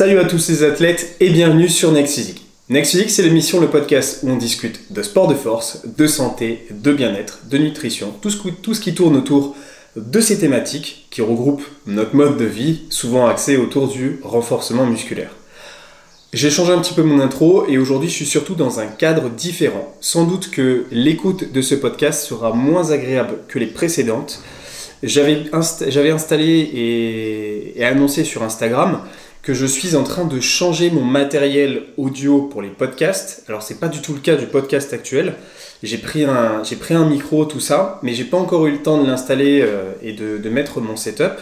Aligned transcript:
Salut 0.00 0.18
à 0.18 0.24
tous 0.24 0.48
les 0.48 0.62
athlètes 0.62 1.14
et 1.20 1.28
bienvenue 1.28 1.68
sur 1.68 1.92
Next 1.92 2.14
Physique. 2.14 2.46
Next 2.70 3.10
c'est 3.10 3.22
l'émission, 3.22 3.60
le 3.60 3.68
podcast 3.68 4.20
où 4.22 4.30
on 4.30 4.38
discute 4.38 4.90
de 4.90 5.02
sport 5.02 5.28
de 5.28 5.34
force, 5.34 5.82
de 5.84 6.06
santé, 6.06 6.64
de 6.70 6.94
bien-être, 6.94 7.40
de 7.50 7.58
nutrition, 7.58 8.14
tout 8.22 8.30
ce 8.30 8.80
qui 8.80 8.94
tourne 8.94 9.14
autour 9.14 9.54
de 9.96 10.20
ces 10.22 10.38
thématiques 10.38 11.06
qui 11.10 11.20
regroupent 11.20 11.66
notre 11.86 12.16
mode 12.16 12.38
de 12.38 12.46
vie, 12.46 12.84
souvent 12.88 13.26
axé 13.26 13.58
autour 13.58 13.88
du 13.88 14.20
renforcement 14.22 14.86
musculaire. 14.86 15.32
J'ai 16.32 16.48
changé 16.48 16.72
un 16.72 16.80
petit 16.80 16.94
peu 16.94 17.02
mon 17.02 17.20
intro 17.20 17.66
et 17.68 17.76
aujourd'hui 17.76 18.08
je 18.08 18.14
suis 18.14 18.24
surtout 18.24 18.54
dans 18.54 18.80
un 18.80 18.86
cadre 18.86 19.28
différent. 19.28 19.94
Sans 20.00 20.24
doute 20.24 20.50
que 20.50 20.86
l'écoute 20.90 21.52
de 21.52 21.60
ce 21.60 21.74
podcast 21.74 22.26
sera 22.26 22.54
moins 22.54 22.90
agréable 22.90 23.34
que 23.48 23.58
les 23.58 23.66
précédentes. 23.66 24.42
J'avais 25.02 25.44
installé 25.52 26.70
et 27.76 27.84
annoncé 27.84 28.24
sur 28.24 28.42
Instagram 28.42 29.02
que 29.42 29.54
je 29.54 29.64
suis 29.64 29.96
en 29.96 30.04
train 30.04 30.26
de 30.26 30.38
changer 30.40 30.90
mon 30.90 31.02
matériel 31.02 31.82
audio 31.96 32.42
pour 32.42 32.60
les 32.60 32.68
podcasts. 32.68 33.44
Alors 33.48 33.62
c'est 33.62 33.80
pas 33.80 33.88
du 33.88 34.00
tout 34.00 34.12
le 34.12 34.20
cas 34.20 34.36
du 34.36 34.46
podcast 34.46 34.92
actuel. 34.92 35.34
J'ai 35.82 35.96
pris 35.96 36.24
un, 36.24 36.62
j'ai 36.62 36.76
pris 36.76 36.94
un 36.94 37.06
micro, 37.06 37.46
tout 37.46 37.60
ça, 37.60 37.98
mais 38.02 38.12
j'ai 38.12 38.24
pas 38.24 38.36
encore 38.36 38.66
eu 38.66 38.72
le 38.72 38.82
temps 38.82 39.02
de 39.02 39.06
l'installer 39.06 39.62
euh, 39.62 39.92
et 40.02 40.12
de, 40.12 40.48
mettre 40.50 40.80
mon 40.80 40.96
setup 40.96 41.32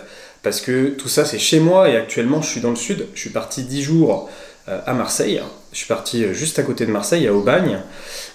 parce 0.42 0.60
que 0.60 0.90
tout 0.90 1.08
ça 1.08 1.24
c'est 1.24 1.38
chez 1.38 1.58
moi 1.58 1.88
et 1.88 1.96
actuellement 1.96 2.40
je 2.40 2.48
suis 2.48 2.60
dans 2.60 2.70
le 2.70 2.76
sud. 2.76 3.06
Je 3.14 3.20
suis 3.20 3.30
parti 3.30 3.64
10 3.64 3.82
jours 3.82 4.30
euh, 4.68 4.78
à 4.86 4.94
Marseille. 4.94 5.42
Je 5.72 5.78
suis 5.78 5.88
parti 5.88 6.24
euh, 6.24 6.32
juste 6.32 6.60
à 6.60 6.62
côté 6.62 6.86
de 6.86 6.92
Marseille, 6.92 7.26
à 7.26 7.34
Aubagne. 7.34 7.80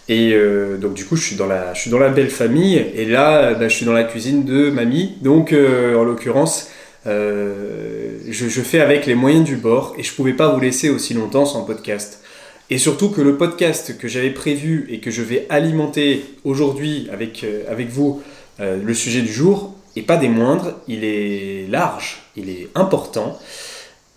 Et 0.09 0.37
donc 0.81 0.95
du 0.95 1.05
coup, 1.05 1.15
je 1.15 1.23
suis 1.23 1.37
dans 1.37 1.47
la, 1.47 1.73
je 1.73 1.79
suis 1.79 1.89
dans 1.89 1.97
la 1.97 2.09
belle 2.09 2.29
famille. 2.29 2.75
Et 2.93 3.05
là, 3.05 3.53
bah, 3.53 3.69
je 3.69 3.73
suis 3.73 3.85
dans 3.85 3.93
la 3.93 4.03
cuisine 4.03 4.43
de 4.43 4.69
mamie. 4.69 5.15
Donc 5.21 5.53
en 5.53 6.03
l'occurrence, 6.03 6.67
euh, 7.05 8.17
je, 8.29 8.61
fais 8.61 8.79
avec 8.79 9.05
les 9.05 9.15
moyens 9.15 9.43
du 9.43 9.57
bord 9.57 9.93
et 9.97 10.03
je 10.03 10.13
pouvais 10.13 10.33
pas 10.33 10.49
vous 10.49 10.59
laisser 10.59 10.89
aussi 10.89 11.13
longtemps 11.13 11.45
sans 11.45 11.63
podcast. 11.63 12.21
Et 12.69 12.77
surtout 12.77 13.09
que 13.09 13.21
le 13.21 13.37
podcast 13.37 13.97
que 13.97 14.07
j'avais 14.07 14.29
prévu 14.29 14.87
et 14.89 14.99
que 14.99 15.11
je 15.11 15.21
vais 15.21 15.45
alimenter 15.49 16.23
aujourd'hui 16.43 17.09
avec, 17.11 17.43
euh, 17.43 17.63
avec 17.69 17.89
vous, 17.89 18.21
euh, 18.59 18.77
le 18.81 18.93
sujet 18.93 19.21
du 19.21 19.31
jour, 19.31 19.75
et 19.95 20.01
pas 20.01 20.17
des 20.17 20.29
moindres, 20.29 20.79
il 20.87 21.03
est 21.03 21.67
large, 21.69 22.23
il 22.35 22.49
est 22.49 22.69
important 22.73 23.37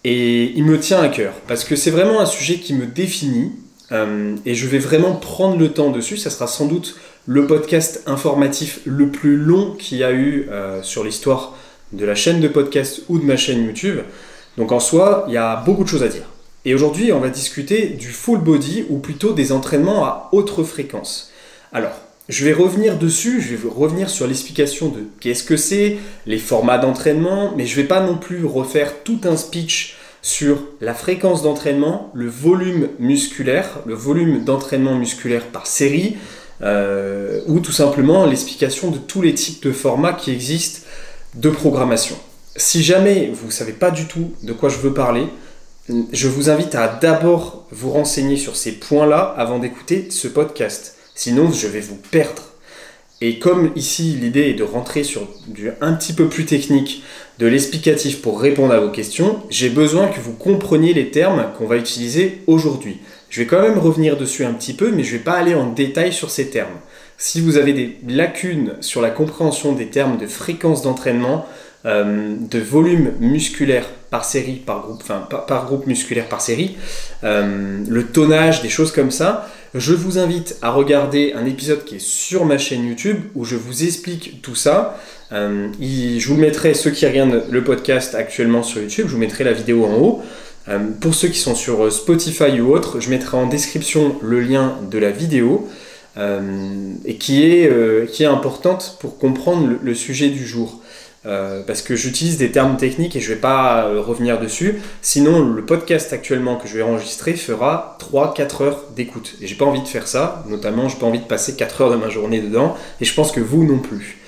et 0.04 0.44
il 0.56 0.64
me 0.64 0.78
tient 0.78 1.02
à 1.02 1.08
cœur 1.08 1.34
parce 1.48 1.64
que 1.64 1.76
c'est 1.76 1.90
vraiment 1.90 2.20
un 2.20 2.26
sujet 2.26 2.56
qui 2.56 2.72
me 2.72 2.86
définit 2.86 3.52
et 4.44 4.54
je 4.54 4.66
vais 4.66 4.78
vraiment 4.78 5.14
prendre 5.14 5.58
le 5.58 5.72
temps 5.72 5.90
dessus. 5.90 6.16
Ça 6.16 6.30
sera 6.30 6.46
sans 6.46 6.66
doute 6.66 6.96
le 7.26 7.46
podcast 7.46 8.02
informatif 8.06 8.80
le 8.86 9.10
plus 9.10 9.36
long 9.36 9.72
qu'il 9.72 9.98
y 9.98 10.04
a 10.04 10.12
eu 10.12 10.48
sur 10.82 11.04
l'histoire 11.04 11.54
de 11.92 12.04
la 12.04 12.14
chaîne 12.14 12.40
de 12.40 12.48
podcast 12.48 13.02
ou 13.08 13.18
de 13.18 13.24
ma 13.24 13.36
chaîne 13.36 13.64
YouTube. 13.64 14.00
Donc 14.56 14.72
en 14.72 14.80
soi, 14.80 15.24
il 15.28 15.34
y 15.34 15.38
a 15.38 15.56
beaucoup 15.56 15.84
de 15.84 15.88
choses 15.88 16.02
à 16.02 16.08
dire. 16.08 16.24
Et 16.64 16.74
aujourd'hui, 16.74 17.12
on 17.12 17.20
va 17.20 17.28
discuter 17.28 17.88
du 17.88 18.08
full 18.08 18.40
body 18.40 18.86
ou 18.88 18.98
plutôt 18.98 19.32
des 19.32 19.52
entraînements 19.52 20.04
à 20.04 20.28
haute 20.32 20.50
fréquence. 20.64 21.30
Alors, 21.72 21.92
je 22.28 22.44
vais 22.44 22.52
revenir 22.52 22.98
dessus, 22.98 23.40
je 23.40 23.54
vais 23.54 23.68
revenir 23.68 24.10
sur 24.10 24.26
l'explication 24.26 24.88
de 24.88 25.04
qu'est-ce 25.20 25.44
que 25.44 25.56
c'est, 25.56 25.98
les 26.26 26.38
formats 26.38 26.78
d'entraînement, 26.78 27.52
mais 27.56 27.66
je 27.66 27.76
ne 27.76 27.82
vais 27.82 27.88
pas 27.88 28.00
non 28.00 28.16
plus 28.16 28.44
refaire 28.44 29.04
tout 29.04 29.20
un 29.24 29.36
speech 29.36 29.96
sur 30.22 30.58
la 30.80 30.92
fréquence 30.92 31.44
d'entraînement, 31.44 32.10
le 32.14 32.26
volume 32.26 32.88
musculaire, 32.98 33.78
le 33.86 33.94
volume 33.94 34.42
d'entraînement 34.42 34.96
musculaire 34.96 35.44
par 35.44 35.68
série, 35.68 36.16
euh, 36.62 37.42
ou 37.46 37.60
tout 37.60 37.70
simplement 37.70 38.26
l'explication 38.26 38.90
de 38.90 38.98
tous 38.98 39.22
les 39.22 39.34
types 39.34 39.62
de 39.62 39.70
formats 39.70 40.14
qui 40.14 40.32
existent 40.32 40.80
de 41.36 41.50
programmation. 41.50 42.16
Si 42.56 42.82
jamais 42.82 43.30
vous 43.32 43.46
ne 43.46 43.52
savez 43.52 43.72
pas 43.72 43.90
du 43.90 44.06
tout 44.06 44.32
de 44.42 44.52
quoi 44.52 44.68
je 44.68 44.78
veux 44.78 44.94
parler, 44.94 45.26
je 46.12 46.28
vous 46.28 46.50
invite 46.50 46.74
à 46.74 46.88
d'abord 46.88 47.66
vous 47.70 47.90
renseigner 47.90 48.36
sur 48.36 48.56
ces 48.56 48.72
points-là 48.72 49.34
avant 49.36 49.58
d'écouter 49.58 50.08
ce 50.10 50.26
podcast. 50.26 50.96
Sinon, 51.14 51.52
je 51.52 51.68
vais 51.68 51.80
vous 51.80 51.98
perdre. 52.10 52.42
Et 53.20 53.38
comme 53.38 53.70
ici, 53.76 54.18
l'idée 54.20 54.48
est 54.48 54.54
de 54.54 54.62
rentrer 54.62 55.02
sur 55.02 55.26
du 55.46 55.70
un 55.80 55.94
petit 55.94 56.12
peu 56.12 56.28
plus 56.28 56.44
technique, 56.44 57.02
de 57.38 57.46
l'explicatif 57.46 58.20
pour 58.20 58.40
répondre 58.40 58.74
à 58.74 58.80
vos 58.80 58.90
questions, 58.90 59.42
j'ai 59.48 59.70
besoin 59.70 60.08
que 60.08 60.20
vous 60.20 60.32
compreniez 60.32 60.92
les 60.92 61.10
termes 61.10 61.46
qu'on 61.56 61.66
va 61.66 61.76
utiliser 61.76 62.42
aujourd'hui. 62.46 62.98
Je 63.30 63.40
vais 63.40 63.46
quand 63.46 63.62
même 63.62 63.78
revenir 63.78 64.16
dessus 64.16 64.44
un 64.44 64.52
petit 64.52 64.74
peu, 64.74 64.90
mais 64.90 65.04
je 65.04 65.12
ne 65.12 65.18
vais 65.18 65.24
pas 65.24 65.34
aller 65.34 65.54
en 65.54 65.72
détail 65.72 66.12
sur 66.12 66.30
ces 66.30 66.50
termes. 66.50 66.78
Si 67.18 67.40
vous 67.40 67.56
avez 67.56 67.72
des 67.72 67.96
lacunes 68.08 68.74
sur 68.80 69.00
la 69.00 69.10
compréhension 69.10 69.72
des 69.72 69.86
termes 69.86 70.18
de 70.18 70.26
fréquence 70.26 70.82
d'entraînement, 70.82 71.46
euh, 71.86 72.34
de 72.38 72.58
volume 72.58 73.12
musculaire 73.20 73.86
par 74.10 74.24
série, 74.24 74.56
par 74.56 74.82
groupe, 74.82 75.00
enfin 75.02 75.26
par, 75.46 75.66
groupe 75.66 75.86
musculaire 75.86 76.28
par 76.28 76.42
série, 76.42 76.76
euh, 77.24 77.78
le 77.88 78.06
tonnage, 78.06 78.60
des 78.60 78.68
choses 78.68 78.92
comme 78.92 79.10
ça, 79.10 79.48
je 79.74 79.94
vous 79.94 80.18
invite 80.18 80.56
à 80.60 80.70
regarder 80.70 81.32
un 81.34 81.46
épisode 81.46 81.84
qui 81.84 81.96
est 81.96 82.04
sur 82.04 82.44
ma 82.44 82.58
chaîne 82.58 82.84
YouTube 82.84 83.18
où 83.34 83.44
je 83.44 83.56
vous 83.56 83.84
explique 83.84 84.42
tout 84.42 84.54
ça. 84.54 84.98
Euh, 85.32 85.68
je 85.80 86.28
vous 86.28 86.36
mettrai, 86.36 86.74
ceux 86.74 86.90
qui 86.90 87.06
regardent 87.06 87.44
le 87.50 87.64
podcast 87.64 88.14
actuellement 88.14 88.62
sur 88.62 88.82
YouTube, 88.82 89.06
je 89.08 89.12
vous 89.12 89.20
mettrai 89.20 89.44
la 89.44 89.52
vidéo 89.52 89.86
en 89.86 89.94
haut. 89.94 90.22
pour 91.00 91.14
ceux 91.14 91.28
qui 91.28 91.38
sont 91.38 91.54
sur 91.54 91.90
Spotify 91.90 92.60
ou 92.60 92.74
autre, 92.74 93.00
je 93.00 93.08
mettrai 93.08 93.36
en 93.38 93.46
description 93.46 94.16
le 94.22 94.40
lien 94.40 94.76
de 94.90 94.98
la 94.98 95.12
vidéo. 95.12 95.66
Euh, 96.18 96.94
et 97.04 97.16
qui 97.16 97.44
est, 97.44 97.70
euh, 97.70 98.06
qui 98.06 98.22
est 98.22 98.26
importante 98.26 98.96
pour 99.00 99.18
comprendre 99.18 99.68
le, 99.82 99.94
sujet 99.94 100.28
du 100.28 100.46
jour. 100.46 100.80
Euh, 101.26 101.62
parce 101.66 101.82
que 101.82 101.96
j'utilise 101.96 102.38
des 102.38 102.52
termes 102.52 102.76
techniques 102.76 103.16
et 103.16 103.20
je 103.20 103.30
ne 103.30 103.34
vais 103.34 103.40
pas 103.40 103.88
revenir 103.98 104.38
dessus. 104.38 104.80
Sinon, 105.02 105.40
le 105.40 105.64
podcast 105.64 106.12
actuellement 106.12 106.56
que 106.56 106.68
je 106.68 106.76
vais 106.76 106.82
enregistrer 106.84 107.34
fera 107.34 107.98
3-4 108.12 108.62
heures 108.62 108.84
d'écoute. 108.94 109.34
Et 109.42 109.48
j'ai 109.48 109.56
pas 109.56 109.64
envie 109.64 109.82
de 109.82 109.88
faire 109.88 110.06
ça, 110.06 110.44
notamment, 110.48 110.88
j'ai 110.88 110.96
pas 110.96 111.06
envie 111.06 111.18
de 111.18 111.24
passer 111.24 111.56
4 111.56 111.80
heures 111.80 111.90
de 111.90 111.96
ma 111.96 112.08
journée 112.08 112.40
dedans, 112.40 112.76
et 113.00 113.04
je 113.04 113.12
pense 113.12 113.32
que 113.32 113.40
vous 113.40 113.64
non 113.64 113.78
plus. 113.78 114.18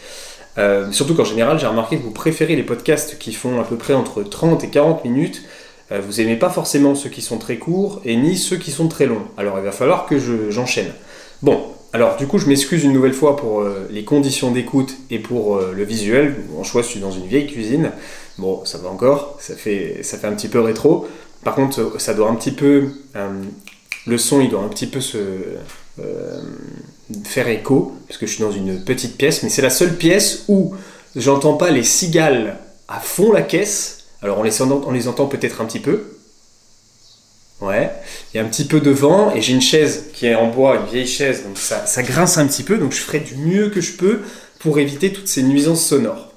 surtout 0.91 1.15
qu'en 1.15 1.25
général, 1.25 1.60
j'ai 1.60 1.69
remarqué 1.69 1.98
que 1.98 2.03
vous 2.03 2.10
préférez 2.10 2.56
les 2.56 2.65
podcasts 2.65 3.16
qui 3.16 3.32
font 3.32 3.60
à 3.60 3.65
peu 3.65 3.77
près 3.77 3.94
entre 3.94 4.25
30 4.25 4.65
et 4.65 4.69
40 4.69 5.04
minutes. 5.04 5.43
vous 5.93 6.21
aimez 6.21 6.34
pas 6.34 6.50
forcément 6.50 6.97
ceux 6.97 7.10
qui 7.10 7.22
sont 7.22 7.38
très 7.38 7.59
courts 7.59 8.00
et 8.04 8.16
ni 8.16 8.37
ceux 8.37 8.56
qui 8.56 8.72
sont 8.72 8.88
très 8.88 9.06
longs. 9.06 9.22
Alors 9.37 9.56
il 9.59 9.65
va 9.65 9.71
falloir 9.71 10.06
que 10.06 10.19
j'enchaîne. 10.50 10.93
bon, 11.43 11.62
alors 11.93 12.16
du 12.16 12.26
coup, 12.26 12.38
je 12.38 12.47
m'excuse 12.47 12.84
une 12.84 12.93
nouvelle 12.93 13.15
fois 13.15 13.37
pour 13.37 13.60
euh, 13.60 13.88
les 13.91 14.04
conditions 14.04 14.50
d'écoute 14.50 14.94
et 15.10 15.19
pour 15.19 15.56
euh, 15.56 15.72
le 15.75 15.84
visuel. 15.84 16.37
En 16.59 16.62
choix, 16.62 16.82
je 16.82 16.88
suis 16.88 17.00
dans 17.00 17.10
une 17.10 17.26
vieille 17.26 17.47
cuisine. 17.47 17.93
Bon, 18.37 18.65
ça 18.65 18.78
va 18.78 18.91
encore, 18.91 19.37
ça 19.41 19.54
fait, 19.54 20.03
un 20.22 20.32
petit 20.32 20.48
peu 20.48 20.60
rétro. 20.60 21.09
Par 21.44 21.54
contre, 21.54 21.81
euh, 21.81 21.98
ça 21.98 22.12
doit 22.15 22.28
un 22.28 22.34
petit 22.34 22.53
peu... 22.53 22.88
le 24.06 24.19
son, 24.19 24.41
il 24.41 24.50
doit 24.50 24.62
un 24.62 24.69
petit 24.69 24.87
peu 24.87 25.00
se 25.00 25.19
faire 27.25 27.48
écho, 27.48 27.94
parce 28.06 28.19
que 28.19 28.27
je 28.27 28.34
suis 28.34 28.43
dans 28.43 28.53
une 28.53 28.84
petite 28.84 29.16
pièce, 29.16 29.43
mais 29.43 29.48
c'est 29.48 29.62
la 29.62 29.71
seule 29.71 29.97
pièce 29.97 30.44
où 30.48 30.75
j'entends 31.16 31.54
pas 31.54 31.71
les 31.71 31.82
cigales 31.82 32.59
à 32.87 33.00
fond 33.00 33.32
la 33.32 33.43
caisse. 33.43 34.06
Alors 34.22 34.38
on 34.38 34.43
les 34.93 35.09
entend 35.09 35.27
peut-être 35.27 35.60
un 35.60 35.65
petit 35.65 35.81
peu, 35.81 36.17
Ouais, 37.60 37.91
il 38.32 38.36
y 38.36 38.41
a 38.41 38.44
un 38.44 38.48
petit 38.48 38.66
peu 38.66 38.80
de 38.80 38.91
vent 38.91 39.34
et 39.34 39.42
j'ai 39.42 39.52
une 39.52 39.60
chaise 39.60 40.10
qui 40.12 40.26
est 40.26 40.36
en 40.36 40.46
bois, 40.46 40.76
une 40.76 40.86
vieille 40.86 41.08
chaise, 41.08 41.42
donc 41.42 41.58
ça, 41.58 41.86
ça 41.86 42.04
grince 42.04 42.38
un 42.38 42.46
petit 42.46 42.62
peu, 42.62 42.78
donc 42.78 42.92
je 42.92 43.00
ferai 43.00 43.19
du 43.19 43.34
mieux 43.34 43.69
que 43.70 43.80
je 43.80 43.94
peux 43.94 44.20
pour 44.60 44.78
éviter 44.78 45.12
toutes 45.12 45.26
ces 45.26 45.42
nuisances 45.42 45.84
sonores. 45.84 46.32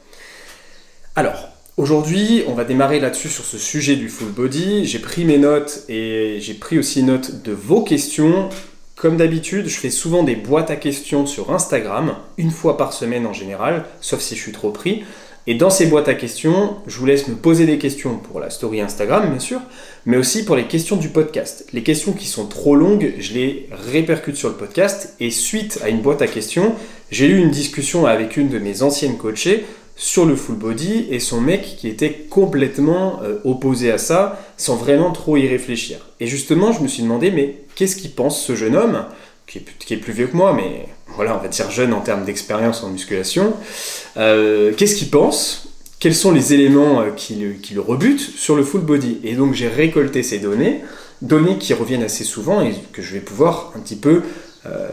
Alors, 1.16 1.50
aujourd'hui, 1.78 2.44
on 2.48 2.54
va 2.54 2.64
démarrer 2.64 3.00
là-dessus 3.00 3.30
sur 3.30 3.44
ce 3.44 3.60
sujet 3.60 3.96
du 3.98 4.10
full 4.10 4.30
body. 4.30 4.86
J'ai 4.86 5.00
pris 5.00 5.26
mes 5.26 5.38
notes 5.38 5.84
et 5.90 6.38
j'ai 6.40 6.54
pris 6.54 6.80
aussi 6.80 7.04
note 7.04 7.44
de 7.44 7.52
vos 7.52 7.84
questions. 7.84 8.50
Comme 8.96 9.18
d'habitude, 9.18 9.68
je 9.68 9.78
fais 9.78 9.90
souvent 9.90 10.24
des 10.24 10.36
boîtes 10.36 10.72
à 10.72 10.76
questions 10.76 11.26
sur 11.26 11.52
Instagram, 11.52 12.16
une 12.38 12.52
fois 12.52 12.78
par 12.78 12.94
semaine 12.94 13.26
en 13.26 13.34
général, 13.34 13.86
sauf 14.00 14.22
si 14.22 14.36
je 14.36 14.42
suis 14.42 14.52
trop 14.52 14.72
pris. 14.72 15.04
Et 15.48 15.56
dans 15.56 15.72
ces 15.72 15.88
boîtes 15.88 16.08
à 16.08 16.14
questions, 16.14 16.76
je 16.86 16.98
vous 17.00 17.06
laisse 17.08 17.28
me 17.28 17.36
poser 17.36 17.66
des 17.66 17.80
questions 17.80 18.18
pour 18.18 18.40
la 18.40 18.52
story 18.52 18.80
Instagram, 18.80 19.28
bien 19.28 19.40
sûr, 19.40 19.60
mais 20.06 20.18
aussi 20.18 20.46
pour 20.46 20.56
les 20.56 20.66
questions 20.66 20.98
du 20.98 21.10
podcast. 21.10 21.66
Les 21.74 21.82
questions 21.82 22.14
qui 22.14 22.28
sont 22.28 22.46
trop 22.46 22.76
longues, 22.76 23.14
je 23.18 23.34
les 23.34 23.70
répercute 23.72 24.36
sur 24.36 24.50
le 24.50 24.56
podcast. 24.56 25.16
Et 25.20 25.32
suite 25.32 25.80
à 25.84 25.90
une 25.90 26.02
boîte 26.02 26.22
à 26.22 26.28
questions, 26.28 26.76
j'ai 27.10 27.26
eu 27.26 27.38
une 27.38 27.50
discussion 27.50 28.06
avec 28.06 28.38
une 28.38 28.50
de 28.50 28.60
mes 28.60 28.84
anciennes 28.84 29.18
coachées 29.18 29.66
sur 29.96 30.26
le 30.26 30.36
full 30.36 30.56
body 30.56 31.08
et 31.10 31.20
son 31.20 31.42
mec 31.42 31.76
qui 31.78 31.88
était 31.88 32.12
complètement 32.30 33.20
euh, 33.24 33.40
opposé 33.44 33.92
à 33.92 33.98
ça 33.98 34.40
sans 34.58 34.76
vraiment 34.76 35.12
trop 35.12 35.38
y 35.38 35.48
réfléchir. 35.48 36.00
Et 36.20 36.28
justement, 36.28 36.72
je 36.72 36.82
me 36.82 36.88
suis 36.88 37.04
demandé, 37.04 37.32
mais 37.32 37.58
qu'est-ce 37.76 37.96
qu'il 37.96 38.12
pense 38.12 38.44
ce 38.44 38.56
jeune 38.56 38.76
homme? 38.76 39.06
Qui 39.52 39.94
est, 39.94 39.98
plus 39.98 40.14
vieux 40.14 40.28
que 40.28 40.38
moi, 40.38 40.54
mais 40.54 40.86
voilà, 41.16 41.36
on 41.36 41.42
va 41.42 41.50
dire 41.50 41.70
jeune 41.70 41.94
en 41.94 42.02
termes 42.02 42.24
d'expérience 42.24 42.84
en 42.84 42.90
musculation. 42.90 43.54
Euh, 44.18 44.72
qu'est-ce 44.76 44.96
qu'il 44.96 45.10
pense? 45.10 45.68
Quels 46.00 46.16
sont 46.16 46.32
les 46.32 46.54
éléments 46.54 47.02
euh, 47.02 47.10
qui 47.12 47.36
le, 47.36 47.82
rebutent 47.82 48.22
sur 48.22 48.56
le 48.56 48.64
full 48.64 48.82
body? 48.82 49.20
Et 49.24 49.34
donc 49.34 49.54
j'ai 49.54 49.68
récolté 49.68 50.24
ces 50.24 50.40
données, 50.40 50.82
données 51.22 51.58
qui 51.58 51.74
reviennent 51.74 52.04
assez 52.04 52.24
souvent 52.24 52.62
et 52.62 52.74
que 52.94 53.02
je 53.02 53.14
vais 53.14 53.20
pouvoir 53.20 53.74
un 53.76 53.80
petit 53.80 53.98
peu, 53.98 54.24
euh, 54.66 54.88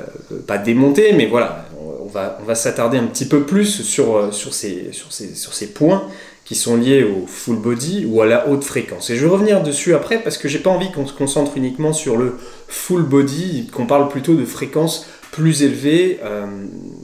pas 0.46 0.58
démonter, 0.58 1.12
mais 1.12 1.26
voilà, 1.26 1.66
on 1.80 2.06
va, 2.06 2.54
s'attarder 2.54 2.98
un 2.98 3.06
petit 3.06 3.26
peu 3.26 3.44
plus 3.44 3.82
sur 3.82 4.32
ces 4.34 5.72
points 5.72 6.08
qui 6.48 6.54
sont 6.54 6.78
liés 6.78 7.04
au 7.04 7.26
full 7.26 7.56
body 7.56 8.06
ou 8.08 8.22
à 8.22 8.26
la 8.26 8.48
haute 8.48 8.64
fréquence. 8.64 9.10
Et 9.10 9.16
je 9.16 9.24
vais 9.26 9.30
revenir 9.30 9.62
dessus 9.62 9.94
après 9.94 10.18
parce 10.22 10.38
que 10.38 10.48
j'ai 10.48 10.60
pas 10.60 10.70
envie 10.70 10.90
qu'on 10.90 11.06
se 11.06 11.12
concentre 11.12 11.58
uniquement 11.58 11.92
sur 11.92 12.16
le 12.16 12.38
full 12.68 13.02
body, 13.02 13.68
qu'on 13.70 13.84
parle 13.84 14.08
plutôt 14.08 14.34
de 14.34 14.46
fréquences 14.46 15.06
plus 15.30 15.62
élevées 15.62 16.18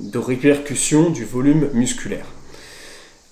de 0.00 0.18
répercussion 0.18 1.10
du 1.10 1.26
volume 1.26 1.68
musculaire. 1.74 2.24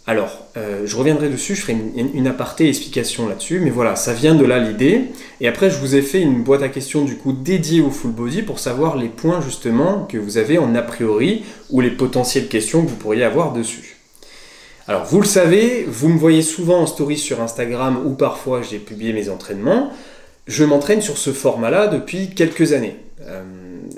Alors, 0.06 0.46
euh, 0.56 0.82
je 0.84 0.96
reviendrai 0.96 1.28
dessus, 1.28 1.54
je 1.54 1.62
ferai 1.62 1.76
une, 1.96 2.26
aparté 2.26 2.68
explication 2.68 3.28
là-dessus, 3.28 3.60
mais 3.60 3.70
voilà, 3.70 3.94
ça 3.94 4.12
vient 4.12 4.34
de 4.34 4.44
là 4.44 4.58
l'idée. 4.58 5.04
Et 5.40 5.46
après, 5.46 5.70
je 5.70 5.78
vous 5.78 5.94
ai 5.94 6.02
fait 6.02 6.20
une 6.20 6.42
boîte 6.42 6.62
à 6.62 6.68
questions 6.68 7.04
du 7.04 7.16
coup 7.16 7.32
dédiée 7.32 7.80
au 7.80 7.90
full 7.90 8.10
body 8.10 8.42
pour 8.42 8.58
savoir 8.58 8.96
les 8.96 9.08
points 9.08 9.40
justement 9.40 10.04
que 10.04 10.18
vous 10.18 10.38
avez 10.38 10.58
en 10.58 10.74
a 10.74 10.82
priori 10.82 11.44
ou 11.70 11.80
les 11.80 11.90
potentielles 11.90 12.48
questions 12.48 12.84
que 12.84 12.90
vous 12.90 12.96
pourriez 12.96 13.22
avoir 13.22 13.52
dessus. 13.52 13.91
Alors, 14.92 15.06
vous 15.06 15.22
le 15.22 15.26
savez, 15.26 15.86
vous 15.88 16.10
me 16.10 16.18
voyez 16.18 16.42
souvent 16.42 16.80
en 16.80 16.86
story 16.86 17.16
sur 17.16 17.40
Instagram 17.40 18.02
ou 18.04 18.10
parfois 18.10 18.60
j'ai 18.60 18.76
publié 18.76 19.14
mes 19.14 19.30
entraînements. 19.30 19.90
Je 20.46 20.64
m'entraîne 20.64 21.00
sur 21.00 21.16
ce 21.16 21.30
format-là 21.30 21.86
depuis 21.86 22.34
quelques 22.34 22.74
années. 22.74 22.96
Euh, 23.22 23.42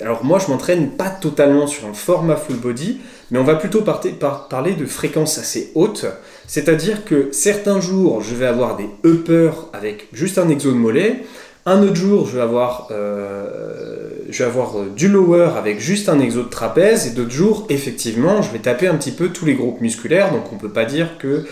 alors 0.01 0.25
moi, 0.25 0.39
je 0.39 0.53
m'entraîne 0.53 0.91
pas 0.91 1.11
totalement 1.11 1.67
sur 1.67 1.89
un 1.89 1.95
format 1.95 2.37
full 2.37 2.59
body, 2.59 3.01
mais 3.33 3.41
on 3.41 3.43
va 3.43 3.57
plutôt 3.57 3.83
parler 3.83 4.75
de 4.75 4.87
fréquences 4.87 5.37
assez 5.39 5.73
hautes. 5.75 6.07
C'est-à-dire 6.47 7.05
que 7.05 7.31
certains 7.33 7.81
jours, 7.81 8.23
je 8.23 8.37
vais 8.37 8.47
avoir 8.47 8.77
des 8.77 8.89
uppers 9.03 9.67
avec 9.73 10.07
juste 10.13 10.39
un 10.39 10.49
exo 10.49 10.71
de 10.71 10.77
mollet. 10.77 11.25
Un 11.67 11.83
autre 11.83 11.97
jour, 11.97 12.29
je 12.29 12.37
vais 12.37 12.43
avoir, 12.43 12.87
euh, 12.93 14.04
je 14.29 14.39
vais 14.43 14.49
avoir 14.49 14.79
euh, 14.79 14.93
du 14.95 15.09
lower 15.09 15.51
avec 15.57 15.81
juste 15.81 16.09
un 16.09 16.21
exo 16.21 16.43
de 16.43 16.49
trapèze. 16.49 17.07
Et 17.07 17.11
d'autres 17.11 17.31
jours, 17.31 17.67
effectivement, 17.69 18.43
je 18.43 18.51
vais 18.51 18.59
taper 18.59 18.87
un 18.87 18.97
petit 18.97 19.13
peu 19.13 19.29
tous 19.29 19.45
les 19.45 19.55
groupes 19.55 19.81
musculaires. 19.81 20.33
Donc 20.33 20.53
on 20.53 20.57
ne 20.57 20.61
peut 20.61 20.73
pas 20.73 20.85
dire 20.85 21.19
que 21.19 21.47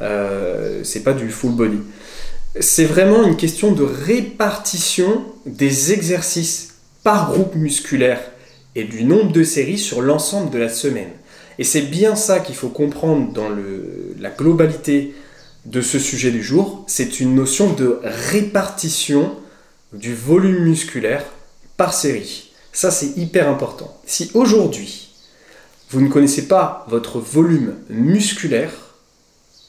euh, 0.00 0.82
c'est 0.84 1.02
pas 1.02 1.12
du 1.12 1.30
full 1.30 1.52
body. 1.52 1.78
C'est 2.60 2.84
vraiment 2.84 3.24
une 3.24 3.36
question 3.36 3.72
de 3.72 3.82
répartition 3.82 5.24
des 5.44 5.92
exercices 5.92 6.74
par 7.02 7.30
groupe 7.30 7.54
musculaire 7.54 8.20
et 8.74 8.84
du 8.84 9.04
nombre 9.04 9.32
de 9.32 9.42
séries 9.42 9.78
sur 9.78 10.02
l'ensemble 10.02 10.50
de 10.50 10.58
la 10.58 10.68
semaine. 10.68 11.10
Et 11.58 11.64
c'est 11.64 11.82
bien 11.82 12.16
ça 12.16 12.40
qu'il 12.40 12.54
faut 12.54 12.68
comprendre 12.68 13.32
dans 13.32 13.48
la 14.20 14.30
globalité 14.30 15.14
de 15.66 15.80
ce 15.80 15.98
sujet 15.98 16.30
du 16.30 16.42
jour, 16.42 16.84
c'est 16.86 17.20
une 17.20 17.34
notion 17.34 17.72
de 17.72 17.98
répartition 18.02 19.32
du 19.92 20.14
volume 20.14 20.64
musculaire 20.64 21.24
par 21.76 21.94
série. 21.94 22.50
Ça, 22.72 22.90
c'est 22.90 23.16
hyper 23.16 23.48
important. 23.48 23.96
Si 24.06 24.30
aujourd'hui, 24.34 25.08
vous 25.90 26.00
ne 26.00 26.08
connaissez 26.08 26.46
pas 26.46 26.84
votre 26.88 27.20
volume 27.20 27.74
musculaire, 27.88 28.72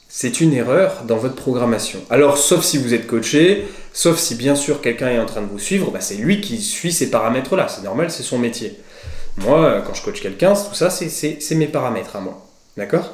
c'est 0.10 0.42
une 0.42 0.54
erreur 0.54 1.04
dans 1.08 1.18
votre 1.18 1.36
programmation. 1.36 2.00
Alors, 2.10 2.38
sauf 2.38 2.64
si 2.64 2.78
vous 2.78 2.94
êtes 2.94 3.08
coaché, 3.08 3.68
sauf 3.94 4.18
si 4.18 4.36
bien 4.36 4.56
sûr 4.56 4.82
quelqu'un 4.82 5.10
est 5.10 5.20
en 5.20 5.26
train 5.26 5.42
de 5.42 5.48
vous 5.48 5.60
suivre, 5.60 5.92
bah, 5.92 6.02
c'est 6.02 6.16
lui 6.16 6.42
qui 6.42 6.62
suit 6.62 6.92
ces 6.92 7.12
paramètres-là. 7.12 7.68
C'est 7.68 7.84
normal, 7.84 8.10
c'est 8.10 8.24
son 8.24 8.40
métier. 8.40 8.78
Moi, 9.38 9.84
quand 9.86 9.94
je 9.94 10.02
coach 10.02 10.22
quelqu'un, 10.22 10.54
tout 10.54 10.74
ça, 10.74 10.90
c'est 10.90 11.56
mes 11.56 11.68
paramètres 11.68 12.16
à 12.16 12.22
moi. 12.22 12.48
D'accord? 12.78 13.14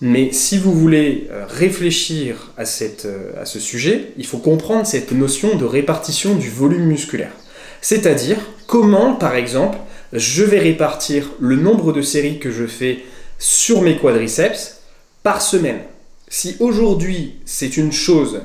Mais 0.00 0.32
si 0.32 0.56
vous 0.56 0.72
voulez 0.72 1.28
euh, 1.30 1.44
réfléchir 1.46 2.52
euh, 2.58 3.32
à 3.40 3.44
ce 3.44 3.60
sujet, 3.60 4.12
il 4.16 4.26
faut 4.26 4.38
comprendre 4.38 4.86
cette 4.86 5.12
notion 5.12 5.56
de 5.56 5.64
répartition 5.66 6.34
du 6.34 6.48
volume 6.48 6.86
musculaire. 6.86 7.32
C'est-à-dire 7.80 8.38
comment, 8.66 9.14
par 9.14 9.34
exemple, 9.34 9.78
je 10.12 10.44
vais 10.44 10.58
répartir 10.58 11.30
le 11.40 11.56
nombre 11.56 11.92
de 11.92 12.02
séries 12.02 12.38
que 12.38 12.50
je 12.50 12.66
fais 12.66 13.04
sur 13.38 13.82
mes 13.82 13.96
quadriceps 13.96 14.80
par 15.22 15.40
semaine. 15.40 15.80
Si 16.28 16.56
aujourd'hui 16.60 17.36
c'est 17.44 17.76
une 17.76 17.92
chose 17.92 18.42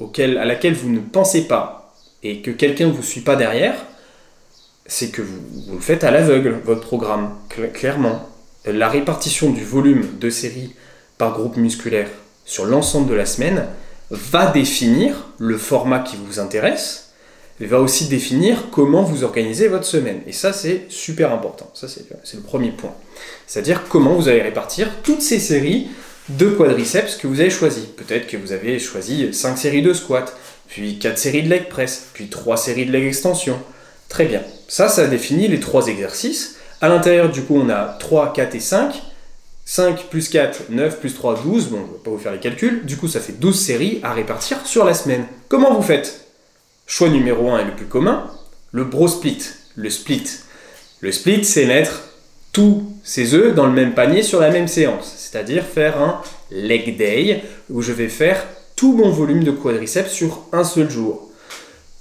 à 0.00 0.44
laquelle 0.44 0.74
vous 0.74 0.90
ne 0.90 1.00
pensez 1.00 1.46
pas 1.46 1.94
et 2.22 2.40
que 2.40 2.50
quelqu'un 2.50 2.88
ne 2.88 2.92
vous 2.92 3.02
suit 3.02 3.20
pas 3.20 3.36
derrière, 3.36 3.74
c'est 4.86 5.10
que 5.10 5.22
vous, 5.22 5.74
le 5.74 5.80
faites 5.80 6.04
à 6.04 6.10
l'aveugle, 6.10 6.60
votre 6.64 6.80
programme, 6.80 7.34
clairement. 7.74 8.28
La 8.64 8.88
répartition 8.88 9.50
du 9.50 9.64
volume 9.64 10.18
de 10.18 10.30
séries 10.30 10.74
par 11.18 11.32
groupe 11.32 11.56
musculaire 11.56 12.08
sur 12.44 12.64
l'ensemble 12.64 13.08
de 13.08 13.14
la 13.14 13.26
semaine 13.26 13.66
va 14.10 14.50
définir 14.50 15.28
le 15.38 15.56
format 15.56 16.00
qui 16.00 16.16
vous 16.16 16.38
intéresse, 16.38 17.01
va 17.66 17.80
aussi 17.80 18.06
définir 18.06 18.70
comment 18.70 19.02
vous 19.02 19.24
organisez 19.24 19.68
votre 19.68 19.84
semaine. 19.84 20.20
Et 20.26 20.32
ça, 20.32 20.52
c'est 20.52 20.86
super 20.88 21.32
important. 21.32 21.70
Ça, 21.74 21.86
c'est 21.88 22.36
le 22.36 22.42
premier 22.42 22.70
point. 22.70 22.94
C'est-à-dire 23.46 23.84
comment 23.88 24.14
vous 24.14 24.28
allez 24.28 24.42
répartir 24.42 24.90
toutes 25.02 25.22
ces 25.22 25.38
séries 25.38 25.88
de 26.28 26.48
quadriceps 26.48 27.16
que 27.16 27.26
vous 27.26 27.40
avez 27.40 27.50
choisi. 27.50 27.82
Peut-être 27.96 28.26
que 28.26 28.36
vous 28.36 28.52
avez 28.52 28.78
choisi 28.78 29.32
5 29.32 29.56
séries 29.56 29.82
de 29.82 29.92
squat, 29.92 30.36
puis 30.68 30.98
4 30.98 31.18
séries 31.18 31.42
de 31.42 31.48
leg 31.48 31.68
press, 31.68 32.08
puis 32.14 32.28
3 32.28 32.56
séries 32.56 32.86
de 32.86 32.92
leg 32.92 33.06
extension. 33.06 33.58
Très 34.08 34.24
bien. 34.24 34.42
Ça, 34.68 34.88
ça 34.88 35.06
définit 35.06 35.48
les 35.48 35.60
3 35.60 35.88
exercices. 35.88 36.56
À 36.80 36.88
l'intérieur, 36.88 37.30
du 37.30 37.42
coup, 37.42 37.56
on 37.56 37.68
a 37.68 37.96
3, 37.98 38.32
4 38.32 38.54
et 38.54 38.60
5. 38.60 39.02
5 39.64 40.06
plus 40.10 40.28
4, 40.28 40.64
9 40.70 40.98
plus 40.98 41.14
3, 41.14 41.42
12. 41.44 41.68
Bon, 41.68 41.76
je 41.76 41.82
ne 41.82 41.86
vais 41.86 42.02
pas 42.04 42.10
vous 42.10 42.18
faire 42.18 42.32
les 42.32 42.40
calculs. 42.40 42.84
Du 42.84 42.96
coup, 42.96 43.08
ça 43.08 43.20
fait 43.20 43.38
12 43.38 43.58
séries 43.58 44.00
à 44.02 44.12
répartir 44.12 44.66
sur 44.66 44.84
la 44.84 44.94
semaine. 44.94 45.26
Comment 45.48 45.74
vous 45.74 45.82
faites? 45.82 46.26
Choix 46.86 47.08
numéro 47.08 47.50
1 47.50 47.60
est 47.60 47.64
le 47.64 47.76
plus 47.76 47.86
commun, 47.86 48.30
le 48.72 48.84
bro 48.84 49.08
split. 49.08 49.38
Le 49.76 49.88
split. 49.88 50.24
Le 51.00 51.12
split, 51.12 51.44
c'est 51.44 51.66
mettre 51.66 52.02
tous 52.52 52.92
ces 53.02 53.34
œufs 53.34 53.54
dans 53.54 53.66
le 53.66 53.72
même 53.72 53.94
panier 53.94 54.22
sur 54.22 54.40
la 54.40 54.50
même 54.50 54.68
séance. 54.68 55.14
C'est-à-dire 55.16 55.64
faire 55.64 56.00
un 56.00 56.20
leg 56.50 56.96
day 56.96 57.42
où 57.70 57.80
je 57.80 57.92
vais 57.92 58.08
faire 58.08 58.46
tout 58.76 58.94
mon 58.94 59.10
volume 59.10 59.44
de 59.44 59.50
quadriceps 59.50 60.12
sur 60.12 60.44
un 60.52 60.64
seul 60.64 60.90
jour. 60.90 61.30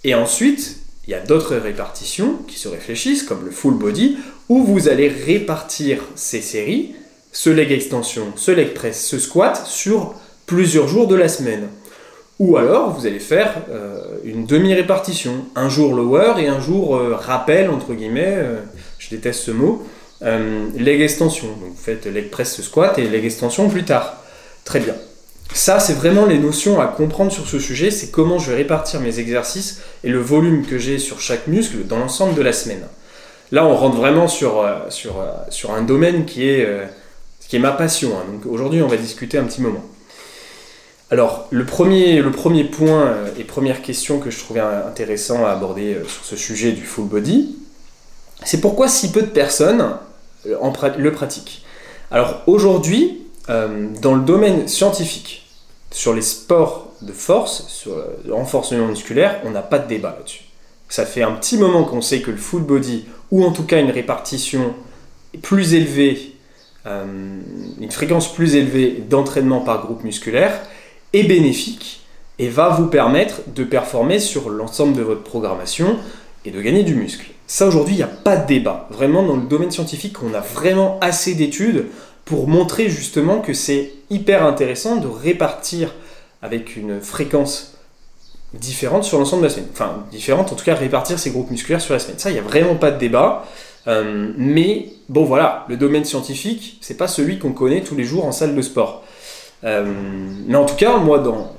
Et 0.04 0.14
ensuite, 0.16 0.78
il 1.08 1.12
y 1.12 1.14
a 1.14 1.20
d'autres 1.20 1.56
répartitions 1.56 2.40
qui 2.48 2.60
se 2.60 2.68
réfléchissent, 2.68 3.24
comme 3.24 3.46
le 3.46 3.52
full 3.52 3.76
body, 3.76 4.18
où 4.50 4.64
vous 4.64 4.90
allez 4.90 5.08
répartir 5.08 6.02
ces 6.16 6.42
séries, 6.42 6.96
ce 7.32 7.50
leg 7.50 7.72
extension, 7.72 8.34
ce 8.36 8.52
leg 8.52 8.74
press, 8.74 9.06
ce 9.06 9.20
squat, 9.20 9.66
sur 9.66 10.16
plusieurs 10.46 10.88
jours 10.88 11.08
de 11.08 11.16
la 11.16 11.30
semaine. 11.30 11.70
Ou 12.42 12.58
alors, 12.58 12.90
vous 12.90 13.06
allez 13.06 13.20
faire 13.20 13.54
euh, 13.70 14.02
une 14.24 14.48
demi-répartition, 14.48 15.46
un 15.56 15.70
jour 15.70 15.94
lower 15.94 16.40
et 16.40 16.48
un 16.48 16.60
jour 16.60 16.96
euh, 16.96 17.16
rappel, 17.16 17.70
entre 17.70 17.94
guillemets, 17.94 18.34
euh, 18.36 18.56
je 18.98 19.12
déteste 19.12 19.42
ce 19.42 19.52
mot, 19.52 19.86
leg 20.24 21.02
extension. 21.02 21.46
Donc 21.50 21.76
vous 21.76 21.80
faites 21.80 22.08
leg 22.08 22.32
press 22.32 22.60
squat 22.60 22.98
et 22.98 23.08
leg 23.08 23.24
extension 23.26 23.70
plus 23.70 23.84
tard. 23.84 24.24
Très 24.66 24.80
bien. 24.80 24.96
Ça, 25.54 25.80
c'est 25.80 25.94
vraiment 25.94 26.26
les 26.26 26.40
notions 26.40 26.82
à 26.82 26.88
comprendre 26.88 27.32
sur 27.32 27.48
ce 27.48 27.60
sujet, 27.60 27.92
c'est 27.92 28.10
comment 28.10 28.40
je 28.40 28.50
vais 28.50 28.58
répartir 28.58 29.02
mes 29.02 29.20
exercices 29.20 29.80
et 30.04 30.10
le 30.10 30.20
volume 30.20 30.66
que 30.66 30.80
j'ai 30.80 30.98
sur 30.98 31.20
chaque 31.20 31.46
muscle 31.46 31.86
dans 31.86 32.00
l'ensemble 32.00 32.34
de 32.34 32.42
la 32.42 32.54
semaine. 32.54 32.88
Là, 33.52 33.68
on 33.68 33.76
rentre 33.76 33.98
vraiment 33.98 34.28
sur, 34.28 34.68
sur, 34.90 35.24
sur 35.50 35.74
un 35.74 35.84
domaine 35.84 36.26
qui 36.26 36.50
est, 36.50 36.68
qui 37.48 37.58
est 37.58 37.60
ma 37.60 37.72
passion. 37.72 38.14
Hein. 38.18 38.32
Donc 38.32 38.52
aujourd'hui, 38.52 38.82
on 38.82 38.88
va 38.88 38.98
discuter 38.98 39.38
un 39.38 39.44
petit 39.44 39.62
moment. 39.62 39.84
Alors, 41.12 41.48
le 41.52 41.66
premier, 41.66 42.24
point 42.64 43.16
et 43.38 43.44
première 43.44 43.82
question 43.82 44.20
que 44.20 44.32
je 44.32 44.40
trouvais 44.40 44.62
intéressant 44.62 45.46
à 45.46 45.50
aborder 45.50 45.98
sur 46.08 46.24
ce 46.24 46.38
sujet 46.38 46.72
du 46.72 46.84
full 46.84 47.06
body, 47.06 47.58
c'est 48.46 48.62
pourquoi 48.62 48.88
si 48.88 49.12
peu 49.12 49.22
de 49.22 49.28
personnes 49.28 49.98
le 50.46 51.12
pratique. 51.12 51.66
Alors 52.12 52.42
aujourd'hui, 52.48 53.22
euh, 53.50 53.88
dans 54.02 54.16
le 54.16 54.22
domaine 54.22 54.68
scientifique, 54.68 55.50
sur 55.92 56.14
les 56.14 56.22
sports 56.22 56.94
de 57.02 57.12
force, 57.12 57.68
sur 57.68 57.92
le 58.26 58.34
renforcement 58.34 58.88
musculaire, 58.88 59.42
on 59.44 59.52
n'a 59.52 59.62
pas 59.62 59.80
de 59.80 59.88
débat 59.88 60.16
là-dessus. 60.18 60.46
Ça 60.88 61.06
fait 61.06 61.24
un 61.24 61.34
petit 61.34 61.58
moment 61.58 61.84
qu'on 61.84 62.02
sait 62.02 62.22
que 62.22 62.32
le 62.32 62.38
full 62.38 62.64
body, 62.64 63.06
ou 63.32 63.44
en 63.44 63.52
tout 63.52 63.64
cas 63.64 63.80
une 63.80 63.92
répartition 63.92 64.74
plus 65.42 65.74
élevée, 65.74 66.36
euh, 66.86 67.40
une 67.80 67.92
fréquence 67.92 68.32
plus 68.34 68.56
élevée 68.56 69.04
d'entraînement 69.10 69.62
par 69.62 69.86
groupe 69.86 70.04
musculaire, 70.04 70.62
est 71.14 71.24
bénéfique 71.24 72.02
et 72.40 72.48
va 72.48 72.70
vous 72.70 72.88
permettre 72.88 73.42
de 73.54 73.64
performer 73.64 74.20
sur 74.20 74.50
l'ensemble 74.50 74.96
de 74.96 75.02
votre 75.02 75.24
programmation 75.24 75.98
et 76.46 76.52
de 76.52 76.62
gagner 76.62 76.84
du 76.84 76.96
muscle. 76.96 77.28
Ça 77.48 77.68
aujourd'hui, 77.68 77.96
il 77.96 77.98
n'y 77.98 78.04
a 78.04 78.08
pas 78.08 78.38
de 78.38 78.48
débat. 78.48 78.88
Vraiment, 78.92 79.24
dans 79.24 79.36
le 79.36 79.44
domaine 79.44 79.72
scientifique, 79.72 80.24
on 80.24 80.34
a 80.34 80.40
vraiment 80.40 80.98
assez 81.02 81.36
d'études 81.36 81.86
pour 82.26 82.48
montrer 82.48 82.90
justement 82.90 83.42
que 83.42 83.54
c'est 83.54 83.92
hyper 84.10 84.46
intéressant 84.46 84.96
de 84.96 85.08
répartir 85.08 85.94
avec 86.42 86.76
une 86.76 87.02
fréquence 87.02 87.78
différente 88.54 89.04
sur 89.04 89.20
l'ensemble 89.20 89.44
de 89.44 89.48
la 89.48 89.54
semaine. 89.54 89.70
Enfin, 89.72 90.06
différente, 90.12 90.52
en 90.52 90.56
tout 90.56 90.66
cas, 90.66 90.76
répartir 90.76 91.20
ces 91.20 91.32
groupes 91.32 91.52
musculaires 91.52 91.82
sur 91.82 91.94
la 91.94 92.00
semaine. 92.00 92.20
Ça, 92.20 92.30
il 92.30 92.34
n'y 92.34 92.40
a 92.40 92.44
vraiment 92.44 92.76
pas 92.76 92.92
de 92.92 92.98
débat. 92.98 93.46
Euh, 93.88 94.32
mais 94.38 94.90
bon, 95.10 95.26
voilà, 95.26 95.66
le 95.70 95.78
domaine 95.78 96.06
scientifique, 96.06 96.78
c'est 96.82 96.98
pas 96.98 97.08
celui 97.08 97.40
qu'on 97.40 97.54
connaît 97.54 97.82
tous 97.82 97.96
les 97.96 98.04
jours 98.04 98.26
en 98.26 98.32
salle 98.32 98.56
de 98.56 98.62
sport. 98.62 99.04
Euh, 99.64 99.86
mais 100.48 100.56
en 100.56 100.66
tout 100.66 100.76
cas, 100.76 100.98
moi, 100.98 101.20
dans, 101.20 101.56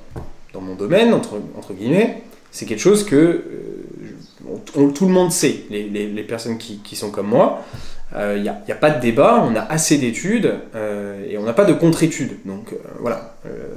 dans 0.52 0.60
mon 0.60 0.74
domaine, 0.74 1.14
entre, 1.14 1.38
guillemets, 1.72 2.22
c'est 2.50 2.66
quelque 2.66 2.80
chose 2.80 3.04
que 3.04 3.16
euh, 3.16 4.88
tout 4.94 5.06
le 5.06 5.12
monde 5.12 5.32
sait, 5.32 5.64
les, 5.70 6.22
personnes 6.22 6.58
qui, 6.58 6.96
sont 6.96 7.10
comme 7.10 7.28
moi. 7.28 7.62
il 8.14 8.42
n'y 8.42 8.48
a, 8.48 8.62
a, 8.68 8.74
pas 8.74 8.90
de 8.90 9.00
débat, 9.00 9.46
on 9.48 9.54
a 9.56 9.60
assez 9.60 9.98
d'études 9.98 10.54
et 11.28 11.38
on 11.38 11.44
n'a 11.44 11.52
pas 11.52 11.64
de 11.64 11.72
contre-études. 11.72 12.38
Donc 12.44 12.74
voilà, 13.00 13.36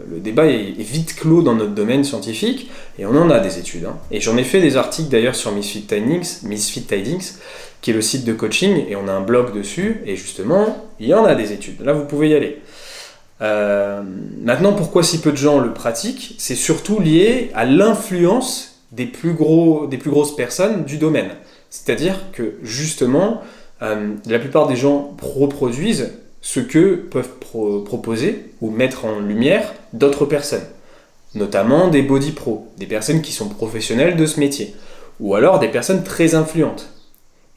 le 0.10 0.20
débat 0.20 0.48
est, 0.48 0.74
vite 0.80 1.16
clos 1.16 1.44
dans 1.44 1.54
notre 1.54 1.74
domaine 1.74 2.04
scientifique 2.04 2.70
et 2.98 3.06
on 3.06 3.16
en 3.16 3.30
a 3.30 3.40
des 3.40 3.60
études. 3.60 3.86
Hein. 3.86 3.98
Et 4.12 4.20
j'en 4.20 4.38
ai 4.38 4.44
fait 4.44 4.60
des 4.60 4.76
articles 4.76 5.10
d'ailleurs 5.10 5.36
sur 5.36 5.52
Misfit 5.52 5.84
Tidings, 5.84 6.44
Misfit 6.44 6.84
Tidings, 6.84 7.34
qui 7.86 7.92
est 7.92 7.94
le 7.94 8.02
site 8.02 8.26
de 8.26 8.34
coaching, 8.34 8.84
et 8.90 8.96
on 8.96 9.08
a 9.08 9.12
un 9.12 9.22
blog 9.22 9.54
dessus, 9.54 10.02
et 10.08 10.16
justement, 10.16 10.88
il 11.00 11.06
y 11.06 11.14
en 11.14 11.24
a 11.24 11.36
des 11.36 11.54
études. 11.54 11.82
Là, 11.82 11.94
vous 11.94 12.06
pouvez 12.06 12.30
y 12.30 12.34
aller. 12.34 12.60
Euh, 13.42 14.02
maintenant, 14.42 14.74
pourquoi 14.74 15.04
si 15.04 15.20
peu 15.20 15.32
de 15.32 15.38
gens 15.38 15.60
le 15.60 15.74
pratiquent? 15.74 16.36
C'est 16.38 16.56
surtout 16.56 17.00
lié 17.00 17.52
à 17.54 17.66
l'influence 17.66 18.82
des, 18.92 19.06
plus 19.06 19.34
grosses 19.34 20.36
personnes 20.36 20.86
du 20.86 20.98
domaine. 20.98 21.30
C'est-à-dire 21.70 22.32
que 22.32 22.56
justement, 22.64 23.42
euh, 23.82 24.14
la 24.26 24.40
plupart 24.40 24.68
des 24.68 24.76
gens 24.76 25.16
reproduisent 25.22 26.14
ce 26.42 26.60
que 26.60 26.96
peuvent 26.96 27.40
proposer 27.84 28.52
ou 28.62 28.70
mettre 28.70 29.06
en 29.06 29.20
lumière 29.20 29.74
d'autres 29.94 30.26
personnes, 30.26 30.66
notamment 31.34 31.88
des 31.88 32.04
body 32.04 32.32
pros, 32.32 32.68
des 32.78 32.86
personnes 32.86 33.22
qui 33.22 33.32
sont 33.32 33.50
professionnelles 33.50 34.16
de 34.16 34.26
ce 34.26 34.40
métier, 34.40 34.76
ou 35.20 35.36
alors 35.36 35.60
des 35.60 35.68
personnes 35.68 36.04
très 36.04 36.36
influentes. 36.36 36.95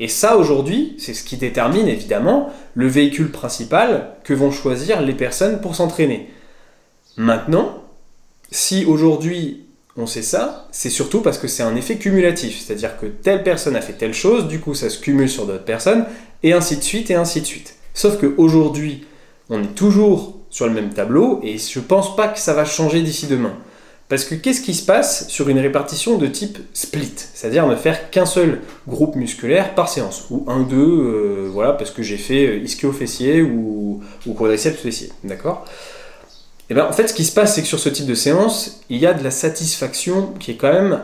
Et 0.01 0.09
ça, 0.09 0.37
aujourd'hui, 0.37 0.95
c'est 0.99 1.15
ce 1.15 1.25
qui 1.25 1.37
détermine 1.37 1.89
évidemment 1.89 2.53
le 2.75 2.87
véhicule 2.87 3.33
principal 3.33 4.13
que 4.25 4.35
vont 4.35 4.51
choisir 4.51 5.01
les 5.03 5.15
personnes 5.15 5.61
pour 5.61 5.75
s'entraîner. 5.75 6.29
Maintenant, 7.17 7.83
si 8.51 8.85
aujourd'hui 8.85 9.65
on 9.97 10.07
sait 10.07 10.23
ça, 10.23 10.69
c'est 10.71 10.91
surtout 10.91 11.21
parce 11.21 11.39
que 11.39 11.49
c'est 11.49 11.65
un 11.65 11.75
effet 11.75 11.97
cumulatif, 11.97 12.61
c'est-à-dire 12.61 12.97
que 12.99 13.07
telle 13.07 13.43
personne 13.43 13.75
a 13.75 13.81
fait 13.81 13.95
telle 13.95 14.15
chose, 14.15 14.47
du 14.47 14.61
coup 14.61 14.73
ça 14.73 14.91
se 14.91 15.01
cumule 15.01 15.29
sur 15.29 15.45
d'autres 15.45 15.65
personnes, 15.65 16.07
et 16.45 16.53
ainsi 16.53 16.77
de 16.77 16.83
suite, 16.83 17.11
et 17.11 17.17
ainsi 17.17 17.41
de 17.41 17.47
suite. 17.47 17.75
Sauf 17.95 18.17
qu'aujourd'hui, 18.21 19.05
on 19.51 19.61
est 19.61 19.75
toujours 19.75 20.37
sur 20.51 20.69
le 20.69 20.73
même 20.73 20.91
tableau, 20.91 21.41
et 21.43 21.59
je 21.59 21.81
pense 21.81 22.15
pas 22.15 22.29
que 22.29 22.39
ça 22.39 22.55
va 22.55 22.65
changer 22.65 23.03
d'ici 23.03 23.27
demain. 23.27 23.55
Parce 24.09 24.25
que 24.25 24.35
qu'est-ce 24.35 24.63
qui 24.63 24.73
se 24.73 24.85
passe 24.85 25.29
sur 25.29 25.51
une 25.51 25.59
répartition 25.59 26.17
de 26.17 26.27
type 26.27 26.59
split? 26.73 27.13
C'est-à-dire 27.35 27.67
ne 27.67 27.77
faire 27.77 28.11
qu'un 28.11 28.25
seul 28.25 28.61
groupe 28.87 29.17
musculaire 29.17 29.75
par 29.75 29.91
séance, 29.91 30.25
ou 30.31 30.45
un, 30.49 30.63
deux, 30.63 30.77
euh, 30.77 31.49
voilà, 31.53 31.75
parce 31.75 31.91
que 31.91 32.03
j'ai 32.03 32.17
fait 32.17 32.47
euh, 32.47 32.57
ischio-fessier 32.59 33.43
ou, 33.43 34.03
quadriceps 34.37 34.81
fessier, 34.81 35.13
d'accord? 35.25 35.65
Et 36.71 36.73
eh 36.73 36.75
bien 36.75 36.87
en 36.87 36.93
fait, 36.93 37.09
ce 37.09 37.15
qui 37.15 37.25
se 37.25 37.33
passe, 37.33 37.55
c'est 37.55 37.63
que 37.63 37.69
sur 37.69 37.79
ce 37.79 37.89
type 37.89 38.07
de 38.07 38.15
séance, 38.15 38.81
il 38.91 38.99
y 38.99 39.07
a 39.07 39.15
de 39.15 39.25
la 39.25 39.31
satisfaction 39.31 40.35
qui 40.39 40.53
est 40.53 40.57
quand 40.57 40.73
même 40.73 41.01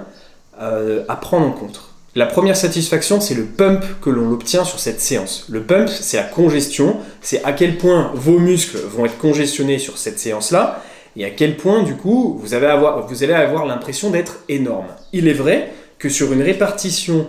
euh, 0.60 1.04
à 1.08 1.16
prendre 1.16 1.46
en 1.46 1.52
compte. 1.52 1.80
La 2.14 2.26
première 2.26 2.56
satisfaction, 2.56 3.20
c'est 3.20 3.34
le 3.34 3.44
pump 3.44 3.82
que 4.00 4.08
l'on 4.10 4.30
obtient 4.30 4.64
sur 4.64 4.78
cette 4.78 5.00
séance. 5.00 5.46
Le 5.48 5.62
pump, 5.62 5.88
c'est 5.88 6.16
la 6.16 6.22
congestion, 6.22 6.98
c'est 7.22 7.42
à 7.44 7.52
quel 7.52 7.76
point 7.76 8.12
vos 8.14 8.38
muscles 8.38 8.78
vont 8.78 9.04
être 9.06 9.18
congestionnés 9.18 9.78
sur 9.78 9.98
cette 9.98 10.18
séance-là, 10.18 10.82
et 11.16 11.24
à 11.24 11.30
quel 11.30 11.56
point, 11.56 11.82
du 11.82 11.94
coup, 11.94 12.38
vous, 12.40 12.54
allez 12.54 12.66
avoir 12.66 13.66
l'impression 13.66 14.10
d'être 14.10 14.40
énorme. 14.48 14.86
Il 15.12 15.28
est 15.28 15.34
vrai 15.34 15.72
que 15.98 16.08
sur 16.08 16.32
une 16.32 16.42
répartition 16.42 17.28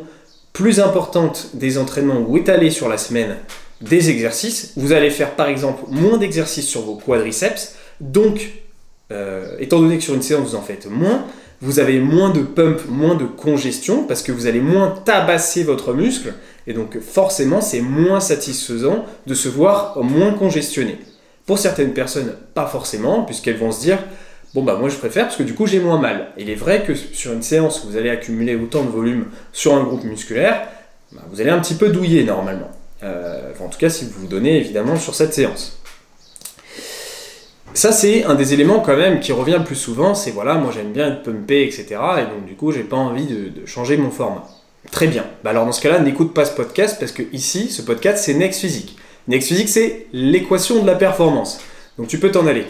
plus 0.54 0.80
importante 0.80 1.50
des 1.54 1.78
entraînements 1.78 2.22
ou 2.28 2.38
étalés 2.38 2.72
sur 2.72 2.90
la 2.90 2.98
semaine 2.98 3.38
des 3.82 4.10
exercices, 4.10 4.74
vous 4.78 4.94
allez 4.94 5.10
faire 5.10 5.36
par 5.36 5.50
exemple 5.50 5.84
moins 5.90 6.18
d'exercices 6.18 6.68
sur 6.68 6.82
vos 6.82 6.96
quadriceps, 6.96 7.76
donc, 8.00 8.52
euh, 9.12 9.58
étant 9.60 9.80
donné 9.80 9.98
que 9.98 10.04
sur 10.04 10.16
une 10.16 10.22
séance 10.22 10.50
vous 10.50 10.56
en 10.56 10.62
faites 10.62 10.88
moins, 10.90 11.26
vous 11.62 11.80
avez 11.80 12.00
moins 12.00 12.30
de 12.30 12.42
pump, 12.42 12.82
moins 12.90 13.16
de 13.16 13.26
congestion, 13.26 14.06
parce 14.06 14.24
que 14.24 14.32
vous 14.32 14.48
allez 14.48 14.62
moins 14.62 14.96
tabasser 15.04 15.64
votre 15.64 15.94
muscle, 15.94 16.34
et 16.68 16.74
donc 16.74 17.00
forcément 17.00 17.62
c'est 17.62 17.82
moins 17.82 18.20
satisfaisant 18.20 19.06
de 19.28 19.34
se 19.34 19.50
voir 19.50 20.02
moins 20.04 20.32
congestionné. 20.34 20.98
Pour 21.46 21.60
certaines 21.60 21.94
personnes, 21.94 22.36
pas 22.54 22.66
forcément, 22.66 23.24
puisqu'elles 23.24 23.58
vont 23.58 23.72
se 23.72 23.82
dire 23.82 24.00
bon 24.56 24.64
bah 24.64 24.78
moi 24.80 24.90
je 24.90 24.96
préfère 24.96 25.26
parce 25.26 25.36
que 25.36 25.44
du 25.44 25.54
coup 25.54 25.68
j'ai 25.68 25.80
moins 25.80 26.00
mal. 26.00 26.30
Il 26.38 26.50
est 26.50 26.56
vrai 26.56 26.84
que 26.84 26.96
sur 26.96 27.34
une 27.34 27.44
séance 27.44 27.84
où 27.84 27.90
vous 27.90 27.98
allez 27.98 28.10
accumuler 28.10 28.56
autant 28.56 28.84
de 28.84 28.90
volume 28.90 29.26
sur 29.52 29.76
un 29.76 29.84
groupe 29.84 30.06
musculaire, 30.06 30.68
bah, 31.12 31.22
vous 31.30 31.42
allez 31.42 31.50
un 31.50 31.60
petit 31.60 31.76
peu 31.76 31.90
douiller 31.90 32.24
normalement. 32.24 32.72
Euh, 33.04 33.52
en 33.60 33.68
tout 33.68 33.78
cas 33.78 33.90
si 33.90 34.06
vous 34.06 34.22
vous 34.22 34.28
donnez 34.28 34.58
évidemment 34.58 34.96
sur 34.96 35.14
cette 35.14 35.34
séance. 35.34 35.80
Ça 37.74 37.92
c'est 37.92 38.24
un 38.24 38.36
des 38.36 38.54
éléments 38.54 38.80
quand 38.80 38.96
même 38.96 39.20
qui 39.20 39.34
revient 39.34 39.58
le 39.60 39.66
plus 39.66 39.76
souvent, 39.76 40.16
c'est 40.16 40.32
voilà 40.32 40.56
moi 40.56 40.72
j'aime 40.74 40.94
bien 40.94 41.10
être 41.10 41.24
pumpé 41.24 41.64
etc. 41.64 41.86
Et 42.20 42.34
donc 42.34 42.46
du 42.46 42.56
coup 42.56 42.72
j'ai 42.72 42.84
pas 42.84 42.96
envie 42.96 43.28
de, 43.28 43.66
changer 43.66 43.98
mon 43.98 44.10
format. 44.10 44.48
Très 44.90 45.08
bien. 45.08 45.26
Bah, 45.44 45.50
alors 45.50 45.66
dans 45.66 45.74
ce 45.74 45.82
cas-là 45.82 46.00
n'écoute 46.00 46.34
pas 46.34 46.46
ce 46.46 46.56
podcast 46.56 46.96
parce 46.98 47.12
que 47.12 47.24
ici 47.34 47.70
ce 47.70 47.82
podcast 47.82 48.24
c'est 48.24 48.34
Next 48.34 48.62
Physique. 48.62 48.98
Next 49.28 49.48
Physique, 49.48 49.70
c'est 49.70 50.08
l'équation 50.14 50.82
de 50.82 50.88
la 50.88 50.96
performance. 50.96 51.60
Donc 51.98 52.08
tu 52.08 52.20
peux 52.20 52.32
t'en 52.32 52.46
aller. 52.46 52.66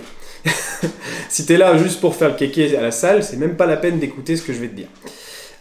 si 1.29 1.45
tu 1.45 1.53
es 1.53 1.57
là 1.57 1.77
juste 1.77 1.99
pour 1.99 2.15
faire 2.15 2.29
le 2.29 2.35
kéké 2.35 2.77
à 2.77 2.81
la 2.81 2.91
salle, 2.91 3.23
c'est 3.23 3.37
même 3.37 3.55
pas 3.55 3.65
la 3.65 3.77
peine 3.77 3.99
d'écouter 3.99 4.35
ce 4.35 4.43
que 4.43 4.53
je 4.53 4.59
vais 4.59 4.67
te 4.67 4.75
dire. 4.75 4.87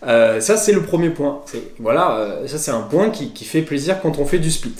Euh, 0.06 0.40
ça, 0.40 0.56
c'est 0.56 0.72
le 0.72 0.82
premier 0.82 1.10
point. 1.10 1.42
Voilà, 1.78 2.18
euh, 2.18 2.46
ça, 2.46 2.58
c'est 2.58 2.70
un 2.70 2.82
point 2.82 3.10
qui, 3.10 3.44
fait 3.44 3.62
plaisir 3.62 4.00
quand 4.00 4.18
on 4.18 4.26
fait 4.26 4.38
du 4.38 4.50
split. 4.50 4.74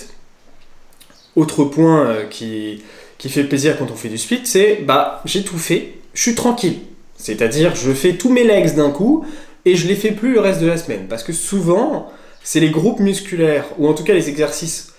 Autre 1.35 1.65
point 1.65 2.05
euh, 2.05 2.25
qui, 2.25 2.83
qui 3.17 3.29
fait 3.29 3.43
plaisir 3.43 3.77
quand 3.77 3.91
on 3.91 3.95
fait 3.95 4.09
du 4.09 4.17
split, 4.17 4.41
c'est 4.45 4.83
bah, 4.85 5.21
j'ai 5.25 5.43
tout 5.43 5.57
fait, 5.57 5.95
je 6.13 6.21
suis 6.21 6.35
tranquille. 6.35 6.77
C'est-à-dire, 7.17 7.75
je 7.75 7.91
fais 7.91 8.13
tous 8.13 8.29
mes 8.29 8.43
legs 8.43 8.75
d'un 8.75 8.91
coup 8.91 9.25
et 9.65 9.75
je 9.75 9.87
les 9.87 9.95
fais 9.95 10.11
plus 10.11 10.33
le 10.33 10.39
reste 10.39 10.61
de 10.61 10.67
la 10.67 10.77
semaine. 10.77 11.07
Parce 11.09 11.23
que 11.23 11.33
souvent, 11.33 12.11
c'est 12.43 12.59
les 12.59 12.69
groupes 12.69 12.99
musculaires, 12.99 13.65
ou 13.79 13.87
en 13.87 13.93
tout 13.93 14.03
cas 14.03 14.13
les 14.13 14.29
exercices 14.29 14.93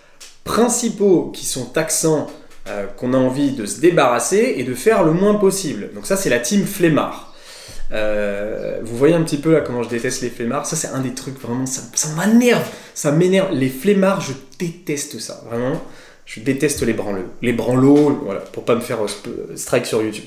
principaux 0.46 1.30
qui 1.34 1.44
sont 1.44 1.66
taxants 1.66 2.28
euh, 2.68 2.86
qu'on 2.96 3.12
a 3.12 3.18
envie 3.18 3.50
de 3.50 3.66
se 3.66 3.80
débarrasser 3.80 4.54
et 4.56 4.64
de 4.64 4.74
faire 4.74 5.04
le 5.04 5.12
moins 5.12 5.34
possible. 5.34 5.90
Donc 5.94 6.06
ça 6.06 6.16
c'est 6.16 6.30
la 6.30 6.38
team 6.38 6.64
flemmard. 6.64 7.34
Euh, 7.92 8.80
vous 8.82 8.96
voyez 8.96 9.14
un 9.14 9.22
petit 9.22 9.36
peu 9.36 9.52
là 9.52 9.60
comment 9.60 9.82
je 9.82 9.88
déteste 9.88 10.22
les 10.22 10.30
flemmards. 10.30 10.64
Ça 10.64 10.76
c'est 10.76 10.88
un 10.88 11.00
des 11.00 11.12
trucs 11.12 11.38
vraiment, 11.38 11.66
ça, 11.66 11.82
m'énerve. 12.16 12.64
Ça 12.94 13.12
m'énerve. 13.12 13.52
Les 13.52 13.68
flemmards, 13.68 14.22
je 14.22 14.32
déteste 14.58 15.18
ça. 15.18 15.42
Vraiment. 15.50 15.80
Je 16.24 16.40
déteste 16.40 16.82
les 16.82 16.92
branleux. 16.92 17.26
Les 17.42 17.52
branlots, 17.52 18.20
voilà, 18.24 18.40
pour 18.40 18.64
pas 18.64 18.74
me 18.74 18.80
faire 18.80 18.98
euh, 19.04 19.56
strike 19.56 19.86
sur 19.86 20.02
YouTube. 20.02 20.24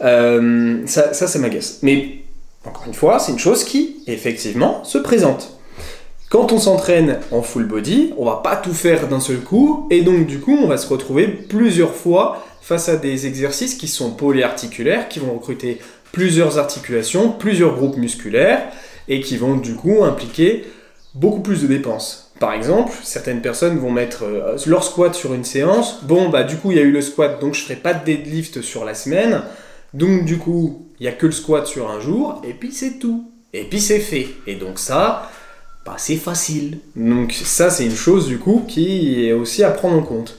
ça, 0.00 1.14
ça, 1.14 1.26
ça 1.26 1.38
m'agace. 1.38 1.78
Mais 1.82 2.18
encore 2.64 2.86
une 2.86 2.94
fois, 2.94 3.18
c'est 3.18 3.32
une 3.32 3.38
chose 3.38 3.64
qui, 3.64 4.02
effectivement, 4.06 4.84
se 4.84 4.98
présente. 4.98 5.57
Quand 6.30 6.52
on 6.52 6.58
s'entraîne 6.58 7.20
en 7.30 7.40
full 7.40 7.64
body, 7.64 8.12
on 8.18 8.26
va 8.26 8.36
pas 8.44 8.56
tout 8.56 8.74
faire 8.74 9.08
d'un 9.08 9.20
seul 9.20 9.38
coup, 9.38 9.88
et 9.90 10.02
donc 10.02 10.26
du 10.26 10.40
coup, 10.40 10.58
on 10.62 10.66
va 10.66 10.76
se 10.76 10.86
retrouver 10.86 11.26
plusieurs 11.26 11.94
fois 11.94 12.44
face 12.60 12.90
à 12.90 12.96
des 12.96 13.26
exercices 13.26 13.74
qui 13.74 13.88
sont 13.88 14.10
polyarticulaires, 14.10 15.08
qui 15.08 15.20
vont 15.20 15.32
recruter 15.32 15.78
plusieurs 16.12 16.58
articulations, 16.58 17.30
plusieurs 17.32 17.76
groupes 17.76 17.96
musculaires, 17.96 18.68
et 19.08 19.20
qui 19.20 19.38
vont 19.38 19.56
du 19.56 19.74
coup 19.74 20.04
impliquer 20.04 20.66
beaucoup 21.14 21.40
plus 21.40 21.62
de 21.62 21.66
dépenses. 21.66 22.30
Par 22.38 22.52
exemple, 22.52 22.92
certaines 23.02 23.40
personnes 23.40 23.78
vont 23.78 23.90
mettre 23.90 24.24
euh, 24.24 24.58
leur 24.66 24.84
squat 24.84 25.14
sur 25.14 25.32
une 25.32 25.44
séance. 25.44 26.00
Bon, 26.02 26.28
bah 26.28 26.44
du 26.44 26.56
coup, 26.56 26.70
il 26.72 26.76
y 26.76 26.80
a 26.80 26.84
eu 26.84 26.92
le 26.92 27.00
squat, 27.00 27.40
donc 27.40 27.54
je 27.54 27.62
ferai 27.62 27.76
pas 27.76 27.94
de 27.94 28.04
deadlift 28.04 28.60
sur 28.60 28.84
la 28.84 28.92
semaine. 28.94 29.44
Donc 29.94 30.26
du 30.26 30.36
coup, 30.36 30.86
il 31.00 31.06
y 31.06 31.08
a 31.08 31.12
que 31.12 31.24
le 31.24 31.32
squat 31.32 31.66
sur 31.66 31.90
un 31.90 32.00
jour, 32.00 32.42
et 32.46 32.52
puis 32.52 32.70
c'est 32.70 32.98
tout. 32.98 33.30
Et 33.54 33.64
puis 33.64 33.80
c'est 33.80 33.98
fait. 33.98 34.28
Et 34.46 34.56
donc 34.56 34.78
ça, 34.78 35.30
c'est 35.96 36.16
facile. 36.16 36.78
Donc 36.96 37.32
ça, 37.32 37.70
c'est 37.70 37.84
une 37.84 37.96
chose 37.96 38.26
du 38.26 38.38
coup 38.38 38.64
qui 38.66 39.26
est 39.26 39.32
aussi 39.32 39.64
à 39.64 39.70
prendre 39.70 39.96
en 39.96 40.02
compte. 40.02 40.38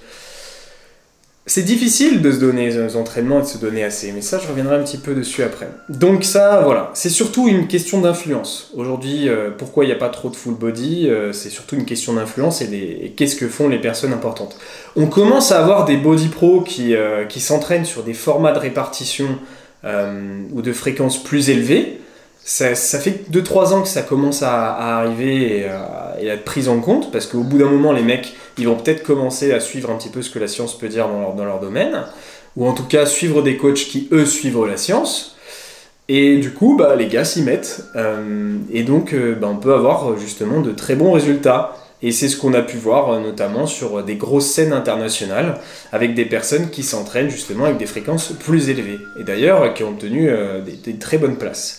C'est 1.50 1.64
difficile 1.64 2.22
de 2.22 2.32
se 2.32 2.38
donner 2.38 2.70
des 2.70 2.96
entraînements 2.96 3.40
et 3.40 3.42
de 3.42 3.48
se 3.48 3.58
donner 3.58 3.84
assez, 3.84 4.12
mais 4.12 4.22
ça, 4.22 4.38
je 4.38 4.48
reviendrai 4.48 4.76
un 4.76 4.84
petit 4.84 5.00
peu 5.00 5.16
dessus 5.16 5.42
après. 5.42 5.68
Donc 5.90 6.24
ça, 6.24 6.62
voilà, 6.64 6.92
c'est 6.94 7.10
surtout 7.10 7.48
une 7.48 7.66
question 7.66 8.02
d'influence. 8.02 8.70
Aujourd'hui, 8.76 9.28
euh, 9.28 9.50
pourquoi 9.50 9.84
il 9.84 9.88
n'y 9.88 9.94
a 9.94 9.98
pas 9.98 10.10
trop 10.10 10.30
de 10.30 10.36
full 10.36 10.54
body 10.54 11.10
euh, 11.10 11.34
C'est 11.34 11.50
surtout 11.50 11.76
une 11.76 11.86
question 11.86 12.14
d'influence 12.14 12.62
et, 12.62 13.16
qu'est-ce 13.18 13.36
que 13.36 13.48
font 13.48 13.68
les 13.68 13.80
personnes 13.80 14.14
importantes. 14.14 14.58
On 14.96 15.08
commence 15.08 15.52
à 15.52 15.60
avoir 15.60 15.86
des 15.86 15.98
body 15.98 16.28
pros 16.28 16.62
qui, 16.62 16.94
euh, 16.94 17.26
qui 17.26 17.40
s'entraînent 17.40 17.86
sur 17.86 18.04
des 18.04 18.14
formats 18.14 18.52
de 18.52 18.60
répartition 18.60 19.40
ou 20.54 20.62
de 20.62 20.74
fréquences 20.74 21.24
plus 21.24 21.50
élevées, 21.50 22.02
ça, 22.50 23.00
fait 23.00 23.30
2-3 23.32 23.74
ans 23.74 23.82
que 23.82 23.88
ça 23.88 24.02
commence 24.02 24.42
à, 24.42 24.98
arriver 24.98 25.60
et, 25.60 25.66
à 25.66 26.34
être 26.34 26.46
pris 26.46 26.68
en 26.68 26.80
compte, 26.80 27.12
parce 27.12 27.28
qu'au 27.28 27.42
bout 27.42 27.58
d'un 27.58 27.70
moment, 27.70 27.92
les 27.92 28.02
mecs, 28.02 28.34
ils 28.58 28.68
vont 28.68 28.76
peut-être 28.76 29.04
commencer 29.04 29.54
à 29.54 29.60
suivre 29.60 29.92
un 29.92 29.96
petit 29.96 30.10
peu 30.10 30.22
ce 30.22 30.30
que 30.30 30.40
la 30.40 30.48
science 30.48 30.78
peut 30.78 30.88
dire 30.88 31.08
dans 31.08 31.20
leur, 31.20 31.34
dans 31.36 31.46
leur 31.46 31.60
domaine, 31.60 32.06
ou 32.56 32.68
en 32.68 32.74
tout 32.74 32.86
cas 32.86 33.06
suivre 33.06 33.42
des 33.42 33.58
coachs 33.58 33.76
qui, 33.76 34.08
eux, 34.12 34.26
suivent 34.26 34.66
la 34.66 34.78
science. 34.78 35.36
Et 36.12 36.38
du 36.38 36.52
coup, 36.52 36.76
bah, 36.76 36.96
les 36.96 37.06
gars 37.06 37.24
s'y 37.24 37.44
mettent, 37.44 37.84
euh, 37.96 38.58
et 38.74 38.82
donc 38.82 39.14
euh, 39.14 39.36
bah, 39.36 39.48
on 39.48 39.58
peut 39.58 39.76
avoir 39.76 40.18
justement 40.18 40.60
de 40.60 40.72
très 40.72 40.96
bons 40.96 41.12
résultats. 41.12 41.76
Et 42.02 42.12
c'est 42.12 42.30
ce 42.30 42.38
qu'on 42.38 42.54
a 42.54 42.62
pu 42.62 42.78
voir 42.78 43.12
euh, 43.12 43.20
notamment 43.20 43.68
sur 43.68 44.04
des 44.04 44.16
grosses 44.16 44.48
scènes 44.48 44.74
internationales 44.74 45.60
avec 45.92 46.16
des 46.16 46.26
personnes 46.26 46.72
qui 46.72 46.82
s'entraînent 46.82 47.30
justement 47.30 47.66
avec 47.66 47.78
des 47.78 47.86
fréquences 47.86 48.32
plus 48.40 48.70
élevées. 48.70 49.00
Et 49.20 49.24
d'ailleurs 49.24 49.74
qui 49.76 49.84
ont 49.84 49.90
obtenu 49.90 50.32
des, 50.84 50.96
très 50.96 51.20
bonnes 51.20 51.38
places. 51.38 51.79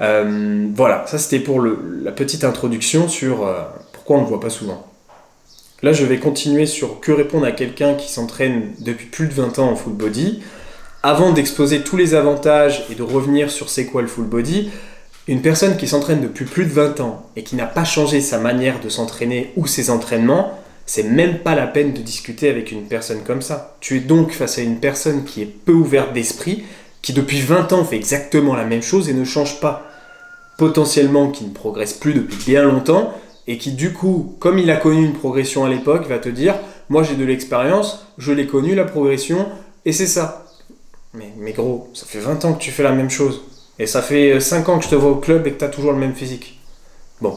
Euh, 0.00 0.68
voilà, 0.74 1.04
ça 1.06 1.18
c'était 1.18 1.40
pour 1.40 1.60
la 1.60 2.12
petite 2.12 2.44
introduction 2.44 3.08
sur 3.08 3.46
euh, 3.46 3.62
pourquoi 3.92 4.16
on 4.18 4.22
ne 4.22 4.26
voit 4.26 4.40
pas 4.40 4.50
souvent. 4.50 4.86
là 5.82 5.92
je 5.92 6.04
vais 6.04 6.18
continuer 6.18 6.66
sur 6.66 7.00
que 7.00 7.12
répondre 7.12 7.44
à 7.44 7.52
quelqu'un 7.52 7.94
qui 7.94 8.10
s'entraîne 8.10 8.72
depuis 8.80 9.06
plus 9.06 9.26
de 9.26 9.34
20 9.34 9.58
ans 9.58 9.70
en 9.70 9.76
full 9.76 9.92
body. 9.92 10.42
Avant 11.02 11.32
d'exposer 11.32 11.82
tous 11.82 11.96
les 11.96 12.14
avantages 12.14 12.86
et 12.90 12.94
de 12.94 13.02
revenir 13.02 13.50
sur 13.50 13.68
c'est 13.68 13.86
quoi 13.86 14.02
le 14.02 14.08
full 14.08 14.24
body, 14.24 14.70
une 15.28 15.42
personne 15.42 15.76
qui 15.76 15.88
s'entraîne 15.88 16.20
depuis 16.20 16.44
plus 16.44 16.64
de 16.64 16.70
20 16.70 17.00
ans 17.00 17.26
et 17.36 17.42
qui 17.42 17.56
n'a 17.56 17.66
pas 17.66 17.84
changé 17.84 18.20
sa 18.20 18.38
manière 18.38 18.80
de 18.80 18.88
s'entraîner 18.88 19.52
ou 19.56 19.66
ses 19.66 19.90
entraînements, 19.90 20.58
c'est 20.86 21.04
même 21.04 21.38
pas 21.38 21.54
la 21.54 21.66
peine 21.66 21.92
de 21.92 22.00
discuter 22.00 22.48
avec 22.48 22.72
une 22.72 22.84
personne 22.84 23.22
comme 23.24 23.42
ça. 23.42 23.76
Tu 23.80 23.96
es 23.96 24.00
donc 24.00 24.32
face 24.32 24.58
à 24.58 24.62
une 24.62 24.78
personne 24.78 25.24
qui 25.24 25.42
est 25.42 25.46
peu 25.46 25.72
ouverte 25.72 26.12
d'esprit, 26.12 26.64
qui 27.02 27.12
depuis 27.12 27.40
20 27.40 27.72
ans 27.72 27.84
fait 27.84 27.96
exactement 27.96 28.54
la 28.54 28.64
même 28.64 28.82
chose 28.82 29.08
et 29.08 29.14
ne 29.14 29.24
change 29.24 29.60
pas. 29.60 29.88
Potentiellement 30.56 31.30
qui 31.30 31.44
ne 31.44 31.52
progresse 31.52 31.94
plus 31.94 32.14
depuis 32.14 32.38
bien 32.46 32.62
longtemps 32.62 33.12
et 33.46 33.58
qui 33.58 33.72
du 33.72 33.92
coup, 33.92 34.36
comme 34.38 34.58
il 34.58 34.70
a 34.70 34.76
connu 34.76 35.04
une 35.04 35.14
progression 35.14 35.64
à 35.64 35.68
l'époque, 35.68 36.06
va 36.06 36.18
te 36.18 36.28
dire 36.28 36.54
Moi 36.88 37.02
j'ai 37.02 37.16
de 37.16 37.24
l'expérience, 37.24 38.06
je 38.18 38.32
l'ai 38.32 38.46
connu 38.46 38.74
la 38.74 38.84
progression 38.84 39.48
et 39.84 39.92
c'est 39.92 40.06
ça. 40.06 40.46
Mais, 41.14 41.32
mais 41.38 41.52
gros, 41.52 41.90
ça 41.92 42.06
fait 42.06 42.20
20 42.20 42.44
ans 42.44 42.54
que 42.54 42.62
tu 42.62 42.70
fais 42.70 42.82
la 42.82 42.92
même 42.92 43.10
chose. 43.10 43.42
Et 43.78 43.86
ça 43.86 44.00
fait 44.00 44.38
5 44.38 44.68
ans 44.68 44.78
que 44.78 44.84
je 44.84 44.90
te 44.90 44.94
vois 44.94 45.10
au 45.10 45.16
club 45.16 45.46
et 45.46 45.52
que 45.52 45.58
tu 45.58 45.64
as 45.64 45.68
toujours 45.68 45.92
le 45.92 45.98
même 45.98 46.14
physique. 46.14 46.60
Bon, 47.20 47.36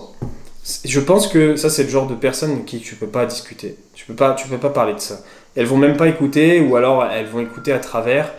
je 0.84 1.00
pense 1.00 1.28
que 1.28 1.56
ça, 1.56 1.70
c'est 1.70 1.84
le 1.84 1.90
genre 1.90 2.08
de 2.08 2.16
personne 2.16 2.52
avec 2.52 2.66
qui 2.66 2.80
tu 2.80 2.96
peux 2.96 3.08
pas 3.08 3.26
discuter. 3.26 3.78
Tu 3.94 4.06
peux 4.06 4.16
pas, 4.16 4.34
tu 4.34 4.48
peux 4.48 4.58
pas 4.58 4.70
parler 4.70 4.94
de 4.94 5.00
ça. 5.00 5.20
Elles 5.56 5.66
vont 5.66 5.78
même 5.78 5.98
pas 5.98 6.08
écouter, 6.08 6.62
ou 6.62 6.76
alors 6.76 7.06
elles 7.06 7.28
vont 7.28 7.40
écouter 7.40 7.72
à 7.72 7.80
travers, 7.80 8.34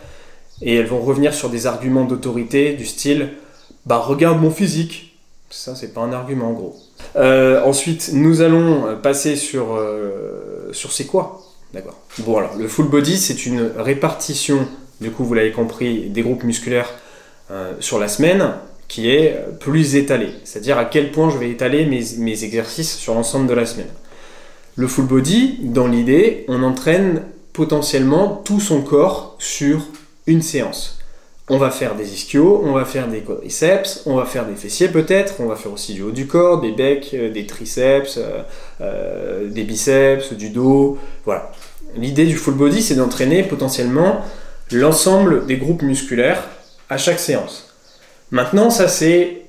et 0.63 0.77
elles 0.77 0.87
vont 0.87 1.01
revenir 1.01 1.35
sur 1.35 1.51
des 1.51 1.67
arguments 1.67 2.05
d'autorité 2.05 2.75
du 2.75 2.87
style 2.87 3.31
Bah, 3.85 3.99
regarde 3.99 4.41
mon 4.41 4.51
physique. 4.51 5.19
Ça, 5.51 5.75
c'est 5.75 5.95
pas 5.95 6.01
un 6.01 6.13
argument, 6.13 6.51
en 6.51 6.53
gros. 6.53 6.77
Euh, 7.17 7.63
ensuite, 7.65 8.11
nous 8.13 8.41
allons 8.41 8.97
passer 9.03 9.37
sur, 9.37 9.75
euh, 9.75 10.71
sur 10.73 10.93
c'est 10.93 11.07
quoi? 11.07 11.43
D'accord. 11.73 11.99
Bon, 12.19 12.39
alors, 12.39 12.57
le 12.57 12.69
full 12.69 12.89
body, 12.89 13.17
c'est 13.17 13.47
une 13.47 13.71
répartition, 13.77 14.67
du 15.01 15.11
coup, 15.11 15.25
vous 15.25 15.35
l'avez 15.35 15.53
compris, 15.53 16.09
des 16.09 16.23
groupes 16.23 16.43
musculaires 16.43 16.93
euh, 17.51 17.75
sur 17.81 17.99
la 17.99 18.09
semaine 18.09 18.55
qui 18.89 19.11
est 19.11 19.37
plus 19.61 19.97
étalé, 19.97 20.29
c'est-à-dire 20.45 20.79
à 20.79 20.85
quel 20.85 21.11
point 21.11 21.29
je 21.31 21.39
vais 21.39 21.51
étaler 21.51 21.87
mes, 21.87 22.45
exercices 22.45 22.97
sur 22.97 23.15
l'ensemble 23.15 23.49
de 23.49 23.55
la 23.55 23.67
semaine. 23.67 23.89
Le 24.77 24.87
full 24.87 25.07
body, 25.07 25.59
dans 25.63 25.87
l'idée, 25.87 26.45
on 26.49 26.63
entraîne 26.63 27.23
potentiellement 27.53 28.43
tout 28.45 28.61
son 28.61 28.83
corps 28.83 29.37
sur 29.39 29.81
une 30.27 30.43
séance. 30.43 30.99
On 31.49 31.59
va 31.59 31.71
faire 31.71 31.95
des 31.95 32.13
ischios, 32.13 32.61
on 32.65 32.73
va 32.73 32.85
faire 32.85 33.07
des 33.07 33.21
quadriceps, 33.21 34.03
on 34.07 34.17
va 34.17 34.25
faire 34.25 34.47
des 34.47 34.57
fessiers 34.57 34.89
peut-être, 34.89 35.35
on 35.39 35.47
va 35.47 35.55
faire 35.55 35.73
aussi 35.73 35.95
du 35.95 36.03
haut 36.03 36.11
du 36.11 36.27
corps, 36.27 36.61
des 36.61 36.73
becs, 36.73 37.11
euh, 37.15 37.31
des 37.31 37.47
triceps, 37.47 38.17
euh, 38.19 38.43
euh, 38.81 39.49
des 39.49 39.63
biceps, 39.63 40.33
du 40.33 40.51
dos. 40.51 40.99
Voilà. 41.25 41.53
L'idée 41.95 42.27
du 42.27 42.35
full 42.35 42.55
body, 42.55 42.83
c'est 42.83 42.97
d'entraîner 42.97 43.45
potentiellement 43.45 44.23
l'ensemble 44.73 45.47
des 45.47 45.57
groupes 45.57 45.83
musculaires 45.83 46.43
à 46.91 46.99
chaque 46.99 47.21
séance. 47.21 47.73
Maintenant, 48.33 48.71
ça 48.71 48.89
c'est 48.89 49.43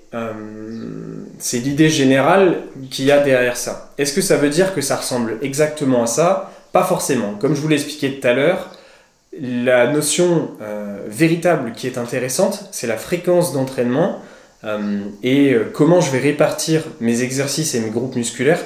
l'idée 1.54 1.90
générale 1.90 2.62
qu'il 2.92 3.06
y 3.06 3.12
a 3.12 3.20
derrière 3.24 3.58
ça. 3.58 3.92
Est-ce 3.98 4.14
que 4.14 4.22
ça 4.22 4.38
veut 4.38 4.50
dire 4.50 4.76
que 4.76 4.82
ça 4.82 4.98
ressemble 4.98 5.40
exactement 5.42 6.04
à 6.04 6.08
ça? 6.08 6.52
Pas 6.72 6.84
forcément. 6.84 7.34
Comme 7.40 7.56
je 7.56 7.62
vous 7.62 7.68
l'ai 7.68 7.76
expliqué 7.76 8.20
tout 8.20 8.28
à 8.28 8.34
l'heure, 8.34 8.70
la 9.42 9.92
notion 9.92 10.52
euh, 10.62 10.98
véritable 11.08 11.74
qui 11.74 11.88
est 11.88 11.98
intéressante, 11.98 12.66
c'est 12.72 12.88
la 12.88 12.98
fréquence 12.98 13.54
d'entraînement 13.54 14.22
euh, 14.64 15.00
et 15.24 15.56
comment 15.74 16.02
je 16.02 16.12
vais 16.12 16.20
répartir 16.20 16.84
mes 17.00 17.22
exercices 17.22 17.76
et 17.76 17.80
mes 17.80 17.90
groupes 17.90 18.16
musculaires 18.16 18.62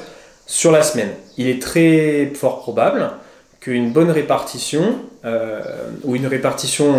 sur 0.45 0.71
la 0.71 0.83
semaine. 0.83 1.09
Il 1.37 1.47
est 1.47 1.61
très 1.61 2.31
fort 2.35 2.61
probable 2.61 3.11
qu'une 3.59 3.91
bonne 3.91 4.09
répartition 4.09 4.95
ou 6.03 6.15
une 6.15 6.25
répartition 6.25 6.95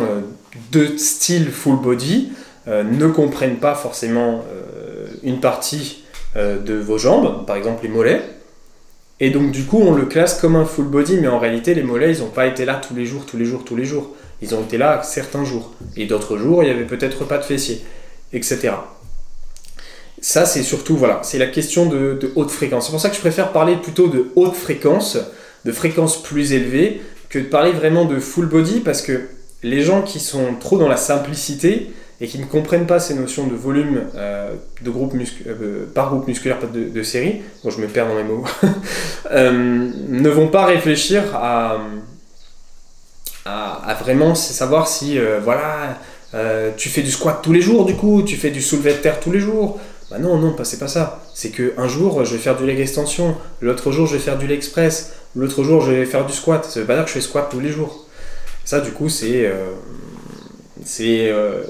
de 0.71 0.97
style 0.97 1.51
full 1.51 1.81
body 1.83 2.31
euh, 2.69 2.85
ne 2.85 3.09
comprennent 3.09 3.57
pas 3.57 3.75
forcément 3.75 4.45
euh, 4.53 5.09
une 5.25 5.41
partie 5.41 6.05
euh, 6.37 6.61
de 6.61 6.75
vos 6.75 6.97
jambes, 6.97 7.45
par 7.45 7.57
exemple 7.57 7.83
les 7.83 7.89
mollets. 7.89 8.23
Et 9.25 9.31
donc 9.31 9.53
du 9.53 9.63
coup, 9.63 9.79
on 9.79 9.93
le 9.93 10.07
classe 10.07 10.41
comme 10.41 10.57
un 10.57 10.65
full 10.65 10.87
body, 10.87 11.19
mais 11.19 11.29
en 11.29 11.39
réalité, 11.39 11.75
les 11.75 11.85
mollets, 11.85 12.13
ils 12.13 12.23
n'ont 12.23 12.31
pas 12.31 12.49
été 12.49 12.65
là 12.65 12.81
tous 12.87 12.93
les 12.93 13.07
jours, 13.07 13.25
tous 13.25 13.37
les 13.37 13.45
jours, 13.45 13.65
tous 13.65 13.77
les 13.77 13.85
jours. 13.85 14.11
Ils 14.43 14.53
ont 14.53 14.63
été 14.63 14.79
là 14.79 15.01
certains 15.05 15.45
jours. 15.45 15.73
Et 15.97 16.07
d'autres 16.07 16.37
jours, 16.37 16.65
il 16.65 16.67
n'y 16.67 16.75
avait 16.75 16.89
peut-être 16.89 17.25
pas 17.25 17.39
de 17.39 17.45
fessiers, 17.45 17.83
etc. 18.33 18.73
Ça, 20.21 20.45
c'est 20.45 20.65
surtout, 20.65 20.97
voilà, 20.97 21.21
c'est 21.23 21.39
la 21.39 21.47
question 21.47 21.87
de, 21.87 22.19
de 22.21 22.33
haute 22.35 22.51
fréquence. 22.51 22.87
C'est 22.87 22.91
pour 22.91 23.01
ça 23.01 23.11
que 23.11 23.15
je 23.15 23.21
préfère 23.21 23.53
parler 23.53 23.77
plutôt 23.77 24.09
de 24.09 24.33
haute 24.35 24.57
fréquence, 24.57 25.17
de 25.65 25.71
fréquence 25.71 26.21
plus 26.21 26.53
élevée, 26.53 27.01
que 27.29 27.39
de 27.39 27.45
parler 27.45 27.71
vraiment 27.71 28.07
de 28.07 28.19
full 28.19 28.47
body, 28.47 28.81
parce 28.81 29.03
que 29.03 29.21
les 29.63 29.83
gens 29.83 30.03
qui 30.03 30.19
sont 30.19 30.57
trop 30.59 30.79
dans 30.79 30.89
la 30.89 30.97
simplicité, 30.97 31.93
et 32.23 32.29
qui 32.29 32.39
ne 32.39 32.45
comprennent 32.45 32.87
pas 32.87 33.01
ces 33.01 33.15
notions 33.15 33.49
de 33.49 33.57
volume 33.57 34.05
euh, 34.15 34.55
de 34.81 34.91
groupe 34.91 35.13
euh, 35.45 35.87
par 35.93 36.11
groupe 36.11 36.29
musculaire 36.29 36.59
de, 36.73 37.03
série, 37.03 37.43
bon, 37.65 37.71
je 37.71 37.81
me 37.81 37.89
perds 37.89 38.07
dans 38.07 38.15
mes 38.15 38.23
mots, 38.23 38.45
euh, 39.33 39.91
ne 40.09 40.29
vont 40.29 40.47
pas 40.47 40.65
réfléchir 40.65 41.25
à, 41.35 41.79
à, 43.45 43.95
vraiment 44.01 44.37
savoir 44.37 44.87
si 44.87 45.19
voilà, 45.43 45.99
tu 46.77 46.89
fais 46.89 47.03
du 47.03 47.11
squat 47.11 47.41
tous 47.43 47.53
les 47.53 47.61
jours 47.61 47.85
du 47.85 47.97
coup, 47.97 48.23
tu 48.23 48.37
fais 48.37 48.51
du 48.51 48.63
soulevé 48.63 48.93
de 48.93 48.99
terre 48.99 49.19
tous 49.19 49.33
les 49.33 49.41
jours. 49.41 49.81
Bah 50.09 50.19
non, 50.19 50.37
non, 50.37 50.55
c'est 50.63 50.79
pas 50.79 50.89
ça. 50.89 51.25
C'est 51.35 51.51
que 51.51 51.73
un 51.77 51.89
jour 51.89 52.25
je 52.25 52.35
vais 52.35 52.41
faire 52.41 52.57
du 52.57 52.67
leg 52.67 52.79
extension, 52.79 53.35
l'autre 53.61 53.91
jour 53.91 54.07
je 54.07 54.13
vais 54.13 54.23
faire 54.23 54.39
du 54.39 54.47
leg 54.47 54.59
express, 54.59 55.13
l'autre 55.35 55.65
jour 55.65 55.81
je 55.81 55.91
vais 55.91 56.05
faire 56.05 56.25
du 56.25 56.33
squat. 56.33 56.65
Ça 56.65 56.79
veut 56.79 56.87
pas 56.87 56.95
dire 56.95 57.05
que 57.05 57.09
je 57.09 57.15
fais 57.15 57.21
squat 57.21 57.49
tous 57.51 57.59
les 57.59 57.71
jours. 57.71 58.07
Ça, 58.65 58.81
du 58.81 58.93
coup, 58.93 59.09
c'est 59.09 59.51
c'est 60.85 61.29
euh, 61.31 61.63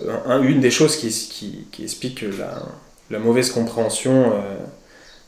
une 0.43 0.61
des 0.61 0.71
choses 0.71 0.97
qui, 0.97 1.67
explique 1.83 2.25
la, 3.11 3.19
mauvaise 3.19 3.51
compréhension 3.51 4.33
euh, 4.33 4.41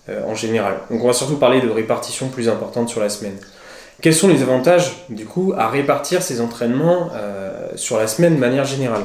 euh, 0.08 0.24
en 0.26 0.34
général. 0.34 0.78
Donc 0.90 1.02
on 1.02 1.06
va 1.06 1.12
surtout 1.12 1.36
parler 1.36 1.60
de 1.60 1.68
répartition 1.68 2.28
plus 2.28 2.48
importante 2.48 2.88
sur 2.88 3.00
la 3.00 3.08
semaine. 3.08 3.36
Quels 4.00 4.14
sont 4.14 4.28
les 4.28 4.42
avantages 4.42 5.04
du 5.08 5.24
coup 5.24 5.52
à 5.56 5.68
répartir 5.68 6.22
ces 6.22 6.40
entraînements 6.40 7.10
sur 7.76 7.96
la 7.96 8.08
semaine 8.08 8.34
de 8.34 8.40
manière 8.40 8.64
générale? 8.64 9.04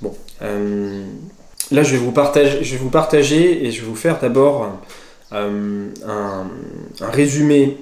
Bon, 0.00 0.16
là 0.40 1.82
je 1.82 1.92
vais, 1.92 1.98
vous 1.98 2.12
partager, 2.12 2.64
je 2.64 2.72
vais 2.72 2.78
vous 2.78 2.88
partager 2.88 3.66
et 3.66 3.70
je 3.70 3.82
vais 3.82 3.86
vous 3.86 3.94
faire 3.94 4.18
d'abord 4.18 4.80
un, 5.30 5.50
un, 6.08 6.46
résumé 7.00 7.76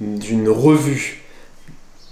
d'une 0.00 0.48
revue, 0.48 1.24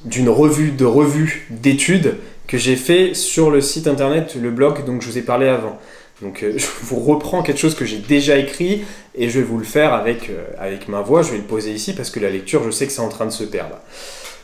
d'une 0.04 0.28
revue 0.28 0.72
de 0.72 0.84
revue 0.84 1.46
d'études 1.50 2.16
que 2.48 2.58
j'ai 2.58 2.76
fait 2.76 3.14
sur 3.14 3.50
le 3.50 3.60
site 3.60 3.86
internet, 3.86 4.34
le 4.40 4.50
blog 4.50 4.84
dont 4.84 5.00
je 5.00 5.06
vous 5.06 5.18
ai 5.18 5.22
parlé 5.22 5.46
avant. 5.46 5.78
Donc 6.22 6.42
euh, 6.42 6.54
je 6.56 6.66
vous 6.82 6.98
reprends 6.98 7.42
quelque 7.42 7.60
chose 7.60 7.76
que 7.76 7.84
j'ai 7.84 7.98
déjà 7.98 8.36
écrit 8.36 8.84
et 9.14 9.28
je 9.28 9.38
vais 9.38 9.44
vous 9.44 9.58
le 9.58 9.64
faire 9.64 9.92
avec, 9.92 10.30
euh, 10.30 10.44
avec 10.58 10.88
ma 10.88 11.02
voix. 11.02 11.22
Je 11.22 11.30
vais 11.30 11.36
le 11.36 11.44
poser 11.44 11.72
ici 11.72 11.92
parce 11.92 12.10
que 12.10 12.18
la 12.18 12.30
lecture, 12.30 12.64
je 12.64 12.70
sais 12.70 12.86
que 12.86 12.92
c'est 12.92 13.00
en 13.00 13.08
train 13.08 13.26
de 13.26 13.30
se 13.30 13.44
perdre. 13.44 13.76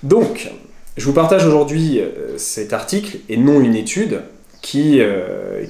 Donc, 0.02 0.50
je 0.96 1.04
vous 1.06 1.14
partage 1.14 1.44
aujourd'hui 1.46 1.98
euh, 1.98 2.36
cet 2.36 2.72
article 2.72 3.18
et 3.28 3.36
non 3.36 3.60
une 3.60 3.74
étude 3.74 4.22
qui, 4.60 4.98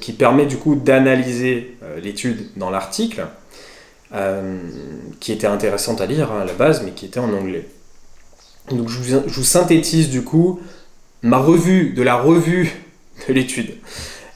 qui 0.01 0.13
permet 0.13 0.47
du 0.47 0.57
coup 0.57 0.77
d'analyser 0.77 1.77
l'étude 2.01 2.47
dans 2.55 2.71
l'article, 2.71 3.27
qui 5.19 5.33
était 5.33 5.49
intéressante 5.49 6.01
à 6.01 6.07
lire 6.07 6.31
hein, 6.31 6.43
à 6.43 6.45
la 6.45 6.53
base, 6.53 6.85
mais 6.85 6.93
qui 6.93 7.07
était 7.07 7.19
en 7.19 7.33
anglais. 7.33 7.67
Donc 8.71 8.89
je 8.89 8.99
vous, 8.99 9.23
je 9.27 9.35
vous 9.35 9.43
synthétise 9.43 10.11
du 10.11 10.23
coup 10.23 10.61
ma 11.25 11.39
revue 11.39 11.95
de 11.95 12.03
la 12.03 12.17
revue 12.17 12.71
de 13.29 13.33
l'étude. 13.33 13.79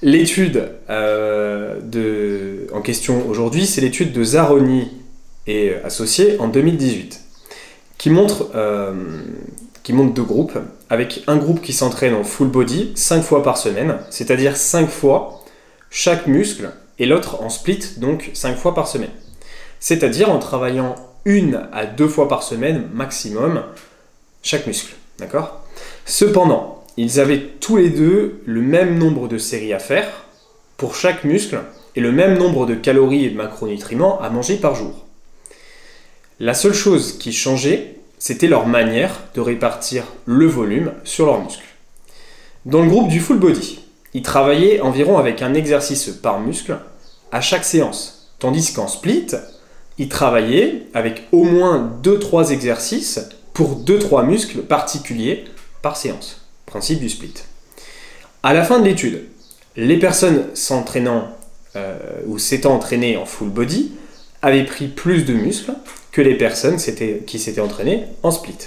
L'étude 0.00 0.70
euh, 0.88 2.66
en 2.72 2.80
question 2.80 3.28
aujourd'hui, 3.28 3.66
c'est 3.66 3.82
l'étude 3.82 4.12
de 4.12 4.24
Zaroni 4.24 4.88
et 5.46 5.74
associés 5.84 6.36
en 6.40 6.48
2018, 6.48 7.20
qui 7.98 8.10
montre, 8.10 8.50
euh, 8.54 8.94
qui 9.82 9.92
montre 9.92 10.14
deux 10.14 10.22
groupes, 10.22 10.58
avec 10.88 11.24
un 11.26 11.36
groupe 11.36 11.60
qui 11.60 11.74
s'entraîne 11.74 12.14
en 12.14 12.24
full 12.24 12.48
body 12.48 12.92
5 12.94 13.22
fois 13.22 13.42
par 13.42 13.58
semaine, 13.58 13.98
c'est-à-dire 14.08 14.56
5 14.56 14.88
fois 14.88 15.44
chaque 15.90 16.26
muscle, 16.26 16.70
et 16.98 17.06
l'autre 17.06 17.42
en 17.42 17.50
split, 17.50 17.98
donc 17.98 18.30
5 18.32 18.56
fois 18.56 18.74
par 18.74 18.88
semaine. 18.88 19.10
C'est-à-dire 19.78 20.30
en 20.30 20.38
travaillant 20.38 20.94
une 21.26 21.68
à 21.72 21.84
deux 21.84 22.08
fois 22.08 22.28
par 22.28 22.42
semaine 22.42 22.88
maximum 22.94 23.62
chaque 24.42 24.66
muscle. 24.66 24.94
D'accord? 25.18 25.62
Cependant, 26.06 26.77
ils 27.00 27.20
avaient 27.20 27.40
tous 27.60 27.76
les 27.76 27.90
deux 27.90 28.42
le 28.44 28.60
même 28.60 28.98
nombre 28.98 29.28
de 29.28 29.38
séries 29.38 29.72
à 29.72 29.78
faire 29.78 30.24
pour 30.76 30.96
chaque 30.96 31.22
muscle 31.22 31.60
et 31.94 32.00
le 32.00 32.10
même 32.10 32.36
nombre 32.36 32.66
de 32.66 32.74
calories 32.74 33.24
et 33.24 33.30
de 33.30 33.36
macronutriments 33.36 34.20
à 34.20 34.30
manger 34.30 34.56
par 34.56 34.74
jour. 34.74 35.06
La 36.40 36.54
seule 36.54 36.74
chose 36.74 37.16
qui 37.16 37.32
changeait, 37.32 37.94
c'était 38.18 38.48
leur 38.48 38.66
manière 38.66 39.14
de 39.36 39.40
répartir 39.40 40.06
le 40.26 40.46
volume 40.46 40.92
sur 41.04 41.26
leurs 41.26 41.40
muscles. 41.40 41.62
Dans 42.66 42.82
le 42.82 42.88
groupe 42.88 43.08
du 43.08 43.20
full 43.20 43.38
body, 43.38 43.78
ils 44.14 44.22
travaillaient 44.22 44.80
environ 44.80 45.18
avec 45.18 45.40
un 45.40 45.54
exercice 45.54 46.08
par 46.08 46.40
muscle 46.40 46.78
à 47.30 47.40
chaque 47.40 47.64
séance, 47.64 48.32
tandis 48.40 48.72
qu'en 48.72 48.88
split, 48.88 49.28
il 49.98 50.08
travaillait 50.08 50.86
avec 50.94 51.28
au 51.30 51.44
moins 51.44 51.92
2-3 52.02 52.50
exercices 52.50 53.20
pour 53.52 53.84
2-3 53.84 54.26
muscles 54.26 54.62
particuliers 54.62 55.44
par 55.80 55.96
séance. 55.96 56.37
Principe 56.68 57.00
du 57.00 57.08
split. 57.08 57.32
À 58.42 58.52
la 58.52 58.62
fin 58.62 58.78
de 58.78 58.84
l'étude, 58.84 59.24
les 59.76 59.98
personnes 59.98 60.44
s'entraînant 60.54 61.28
euh, 61.76 61.98
ou 62.26 62.38
s'étant 62.38 62.74
entraînées 62.74 63.16
en 63.16 63.24
full 63.24 63.48
body 63.48 63.92
avaient 64.42 64.64
pris 64.64 64.88
plus 64.88 65.24
de 65.24 65.32
muscles 65.32 65.72
que 66.12 66.20
les 66.20 66.36
personnes 66.36 66.76
qui 66.76 67.38
s'étaient 67.38 67.60
entraînées 67.60 68.04
en 68.22 68.30
split. 68.30 68.58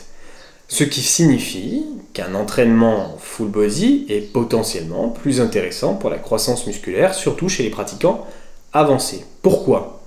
Ce 0.68 0.84
qui 0.84 1.02
signifie 1.02 1.84
qu'un 2.14 2.34
entraînement 2.34 3.18
full 3.20 3.50
body 3.50 4.06
est 4.10 4.34
potentiellement 4.34 5.10
plus 5.10 5.40
intéressant 5.40 5.94
pour 5.94 6.10
la 6.10 6.18
croissance 6.18 6.66
musculaire, 6.66 7.14
surtout 7.14 7.50
chez 7.50 7.62
les 7.62 7.70
pratiquants 7.70 8.26
avancés. 8.74 9.26
Pourquoi? 9.44 10.02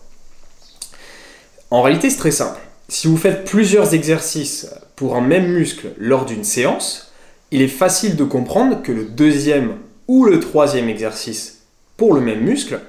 En 1.70 1.82
réalité, 1.82 2.10
c'est 2.10 2.18
très 2.18 2.30
simple. 2.30 2.60
Si 2.88 3.06
vous 3.06 3.16
faites 3.16 3.44
plusieurs 3.44 3.94
exercices 3.94 4.68
pour 4.96 5.16
un 5.16 5.20
même 5.20 5.46
muscle 5.52 5.92
lors 5.98 6.24
d'une 6.24 6.44
séance, 6.44 7.03
il 7.54 7.62
est 7.62 7.68
facile 7.68 8.16
de 8.16 8.24
comprendre 8.24 8.82
que 8.82 8.90
le 8.90 9.04
deuxième 9.04 9.76
ou 10.08 10.24
le 10.24 10.40
troisième 10.40 10.88
exercice 10.88 11.66
pour 11.96 12.12
le 12.12 12.20
même 12.20 12.40
muscle 12.40 12.80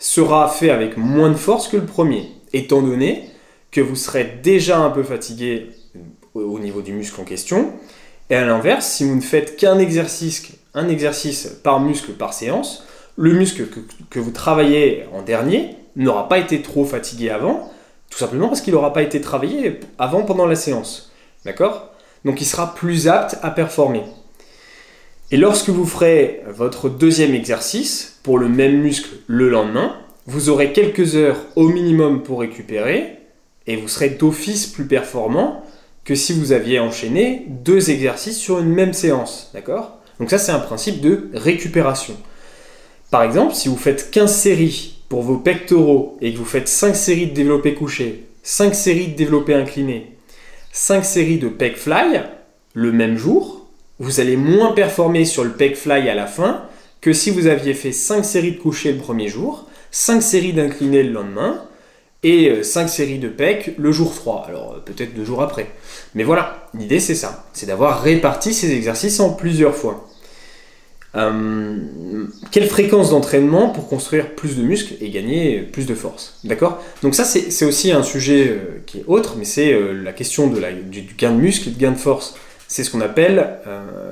sera 0.00 0.48
fait 0.48 0.70
avec 0.70 0.96
moins 0.96 1.30
de 1.30 1.36
force 1.36 1.68
que 1.68 1.76
le 1.76 1.86
premier, 1.86 2.28
étant 2.52 2.82
donné 2.82 3.30
que 3.70 3.80
vous 3.80 3.94
serez 3.94 4.40
déjà 4.42 4.78
un 4.78 4.90
peu 4.90 5.04
fatigué 5.04 5.70
au 6.34 6.58
niveau 6.58 6.82
du 6.82 6.92
muscle 6.92 7.20
en 7.20 7.24
question. 7.24 7.72
Et 8.30 8.34
à 8.34 8.44
l'inverse, 8.44 8.84
si 8.84 9.04
vous 9.04 9.14
ne 9.14 9.20
faites 9.20 9.56
qu'un 9.56 9.78
exercice, 9.78 10.54
un 10.74 10.88
exercice 10.88 11.46
par 11.62 11.78
muscle 11.78 12.10
par 12.14 12.34
séance, 12.34 12.82
le 13.16 13.32
muscle 13.32 13.68
que, 13.68 13.78
que 14.10 14.18
vous 14.18 14.32
travaillez 14.32 15.04
en 15.14 15.22
dernier 15.22 15.76
n'aura 15.94 16.28
pas 16.28 16.40
été 16.40 16.62
trop 16.62 16.84
fatigué 16.84 17.30
avant, 17.30 17.70
tout 18.10 18.18
simplement 18.18 18.48
parce 18.48 18.60
qu'il 18.60 18.74
n'aura 18.74 18.92
pas 18.92 19.02
été 19.02 19.20
travaillé 19.20 19.78
avant 20.00 20.24
pendant 20.24 20.46
la 20.46 20.56
séance. 20.56 21.12
D'accord? 21.44 21.90
Donc 22.24 22.40
il 22.40 22.44
sera 22.44 22.74
plus 22.74 23.08
apte 23.08 23.38
à 23.42 23.50
performer. 23.50 24.02
Et 25.30 25.36
lorsque 25.36 25.68
vous 25.68 25.86
ferez 25.86 26.42
votre 26.48 26.88
deuxième 26.88 27.34
exercice 27.34 28.18
pour 28.22 28.38
le 28.38 28.48
même 28.48 28.80
muscle 28.80 29.10
le 29.26 29.48
lendemain, 29.48 29.96
vous 30.26 30.48
aurez 30.48 30.72
quelques 30.72 31.14
heures 31.14 31.38
au 31.56 31.68
minimum 31.68 32.22
pour 32.22 32.40
récupérer 32.40 33.18
et 33.66 33.76
vous 33.76 33.88
serez 33.88 34.10
d'office 34.10 34.66
plus 34.66 34.86
performant 34.86 35.64
que 36.04 36.14
si 36.14 36.32
vous 36.32 36.52
aviez 36.52 36.80
enchaîné 36.80 37.46
deux 37.48 37.90
exercices 37.90 38.38
sur 38.38 38.58
une 38.58 38.72
même 38.72 38.92
séance. 38.92 39.50
D'accord? 39.54 39.98
Donc 40.18 40.30
ça 40.30 40.38
c'est 40.38 40.52
un 40.52 40.58
principe 40.58 41.00
de 41.00 41.30
récupération. 41.32 42.16
Par 43.10 43.22
exemple, 43.22 43.54
si 43.54 43.68
vous 43.68 43.76
faites 43.76 44.10
15 44.10 44.32
séries 44.32 45.02
pour 45.08 45.22
vos 45.22 45.36
pectoraux 45.36 46.16
et 46.20 46.32
que 46.32 46.38
vous 46.38 46.44
faites 46.44 46.68
5 46.68 46.94
séries 46.94 47.26
de 47.26 47.34
développé 47.34 47.74
couché, 47.74 48.26
5 48.42 48.74
séries 48.74 49.08
de 49.08 49.16
développé 49.16 49.54
incliné, 49.54 50.16
5 50.72 51.04
séries 51.04 51.38
de 51.38 51.48
pec 51.48 51.76
fly 51.76 52.22
le 52.74 52.92
même 52.92 53.16
jour, 53.16 53.66
vous 53.98 54.20
allez 54.20 54.36
moins 54.36 54.72
performer 54.72 55.24
sur 55.24 55.42
le 55.42 55.50
pec 55.50 55.76
fly 55.76 56.08
à 56.08 56.14
la 56.14 56.26
fin 56.26 56.62
que 57.00 57.12
si 57.12 57.30
vous 57.30 57.48
aviez 57.48 57.74
fait 57.74 57.92
5 57.92 58.24
séries 58.24 58.52
de 58.52 58.58
couché 58.58 58.92
le 58.92 58.98
premier 58.98 59.28
jour, 59.28 59.66
5 59.90 60.20
séries 60.20 60.52
d'incliné 60.52 61.02
le 61.02 61.12
lendemain 61.12 61.64
et 62.22 62.62
5 62.62 62.84
euh, 62.84 62.88
séries 62.88 63.18
de 63.18 63.28
pec 63.28 63.74
le 63.78 63.90
jour 63.90 64.14
3. 64.14 64.44
Alors 64.46 64.74
euh, 64.74 64.80
peut-être 64.80 65.14
deux 65.14 65.24
jours 65.24 65.42
après. 65.42 65.66
Mais 66.14 66.22
voilà, 66.22 66.68
l'idée 66.74 67.00
c'est 67.00 67.14
ça, 67.14 67.46
c'est 67.52 67.66
d'avoir 67.66 68.02
réparti 68.02 68.54
ces 68.54 68.70
exercices 68.72 69.18
en 69.18 69.30
plusieurs 69.30 69.74
fois. 69.74 70.08
Euh, 71.16 71.76
quelle 72.52 72.66
fréquence 72.66 73.10
d'entraînement 73.10 73.70
pour 73.70 73.88
construire 73.88 74.30
plus 74.36 74.56
de 74.56 74.62
muscles 74.62 74.94
et 75.00 75.10
gagner 75.10 75.60
plus 75.60 75.86
de 75.86 75.94
force 75.94 76.38
D'accord? 76.44 76.80
Donc 77.02 77.14
ça 77.16 77.24
c'est 77.24 77.64
aussi 77.64 77.90
un 77.90 78.04
sujet 78.04 78.48
euh, 78.48 78.80
qui 78.86 78.98
est 78.98 79.04
autre, 79.08 79.34
mais 79.36 79.44
c'est 79.44 79.72
euh, 79.72 79.92
la 79.92 80.12
question 80.12 80.46
de 80.46 80.60
du, 80.88 81.02
gain 81.18 81.32
de 81.32 81.40
muscle 81.40 81.68
et 81.68 81.72
de 81.72 81.78
gain 81.78 81.90
de 81.90 81.96
force. 81.98 82.36
C'est 82.68 82.84
ce 82.84 82.90
qu'on 82.92 83.00
appelle 83.00 83.58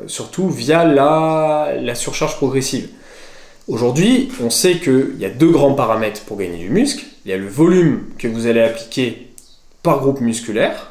surtout 0.09 0.49
via 0.49 0.85
la, 0.85 1.75
la 1.81 1.95
surcharge 1.95 2.39
progressive. 2.39 2.89
Aujourd'hui, 3.69 4.31
on 4.43 4.51
sait 4.51 4.79
qu'il 4.79 5.15
y 5.21 5.25
a 5.25 5.29
deux 5.29 5.51
grands 5.51 5.75
paramètres 5.75 6.23
pour 6.23 6.39
gagner 6.39 6.59
du 6.59 6.69
muscle. 6.69 7.05
Il 7.25 7.31
y 7.31 7.35
a 7.35 7.37
le 7.37 7.47
volume 7.47 8.07
que 8.19 8.27
vous 8.27 8.49
allez 8.49 8.61
appliquer 8.61 9.29
par 9.85 10.01
groupe 10.01 10.21
musculaire 10.21 10.91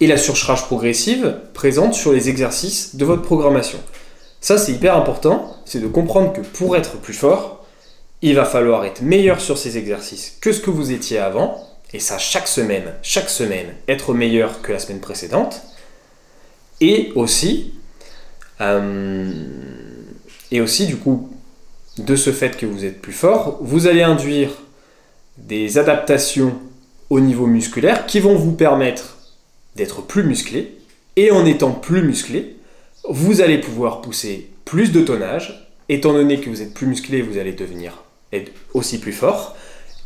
et 0.00 0.06
la 0.06 0.16
surcharge 0.16 0.64
progressive 0.64 1.36
présente 1.52 1.92
sur 1.92 2.10
les 2.12 2.30
exercices 2.30 2.96
de 2.96 3.04
votre 3.04 3.20
programmation. 3.20 3.78
Ça, 4.44 4.58
c'est 4.58 4.72
hyper 4.72 4.94
important, 4.94 5.56
c'est 5.64 5.80
de 5.80 5.86
comprendre 5.86 6.34
que 6.34 6.42
pour 6.42 6.76
être 6.76 6.98
plus 6.98 7.14
fort, 7.14 7.64
il 8.20 8.34
va 8.34 8.44
falloir 8.44 8.84
être 8.84 9.00
meilleur 9.00 9.40
sur 9.40 9.56
ces 9.56 9.78
exercices 9.78 10.36
que 10.42 10.52
ce 10.52 10.60
que 10.60 10.68
vous 10.68 10.92
étiez 10.92 11.18
avant, 11.18 11.66
et 11.94 11.98
ça 11.98 12.18
chaque 12.18 12.46
semaine, 12.46 12.92
chaque 13.00 13.30
semaine, 13.30 13.68
être 13.88 14.12
meilleur 14.12 14.60
que 14.60 14.70
la 14.70 14.78
semaine 14.78 15.00
précédente, 15.00 15.62
et 16.82 17.10
aussi, 17.14 17.72
euh, 18.60 19.32
et 20.50 20.60
aussi 20.60 20.84
du 20.84 20.98
coup, 20.98 21.30
de 21.96 22.14
ce 22.14 22.30
fait 22.30 22.58
que 22.58 22.66
vous 22.66 22.84
êtes 22.84 23.00
plus 23.00 23.14
fort, 23.14 23.56
vous 23.62 23.86
allez 23.86 24.02
induire 24.02 24.50
des 25.38 25.78
adaptations 25.78 26.52
au 27.08 27.18
niveau 27.18 27.46
musculaire 27.46 28.04
qui 28.04 28.20
vont 28.20 28.34
vous 28.34 28.52
permettre 28.52 29.16
d'être 29.74 30.02
plus 30.02 30.22
musclé, 30.22 30.76
et 31.16 31.30
en 31.30 31.46
étant 31.46 31.70
plus 31.70 32.02
musclé, 32.02 32.56
vous 33.08 33.40
allez 33.40 33.58
pouvoir 33.58 34.00
pousser 34.00 34.50
plus 34.64 34.92
de 34.92 35.00
tonnage. 35.00 35.68
Étant 35.88 36.12
donné 36.12 36.40
que 36.40 36.48
vous 36.48 36.62
êtes 36.62 36.72
plus 36.72 36.86
musclé, 36.86 37.20
vous 37.22 37.38
allez 37.38 37.52
devenir 37.52 38.04
aussi 38.72 38.98
plus 38.98 39.12
fort. 39.12 39.56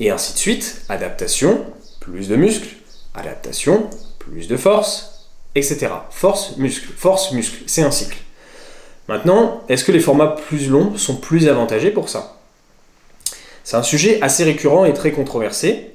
Et 0.00 0.10
ainsi 0.10 0.32
de 0.34 0.38
suite. 0.38 0.82
Adaptation, 0.88 1.64
plus 2.00 2.28
de 2.28 2.36
muscles. 2.36 2.68
Adaptation, 3.14 3.88
plus 4.18 4.48
de 4.48 4.56
force, 4.56 5.28
etc. 5.54 5.88
Force, 6.10 6.56
muscle, 6.56 6.88
force, 6.96 7.32
muscle. 7.32 7.62
C'est 7.66 7.82
un 7.82 7.90
cycle. 7.90 8.18
Maintenant, 9.08 9.62
est-ce 9.68 9.84
que 9.84 9.92
les 9.92 10.00
formats 10.00 10.36
plus 10.48 10.68
longs 10.68 10.96
sont 10.96 11.16
plus 11.16 11.48
avantagés 11.48 11.90
pour 11.90 12.08
ça? 12.08 12.36
C'est 13.64 13.76
un 13.76 13.82
sujet 13.82 14.20
assez 14.22 14.44
récurrent 14.44 14.84
et 14.84 14.92
très 14.92 15.12
controversé, 15.12 15.92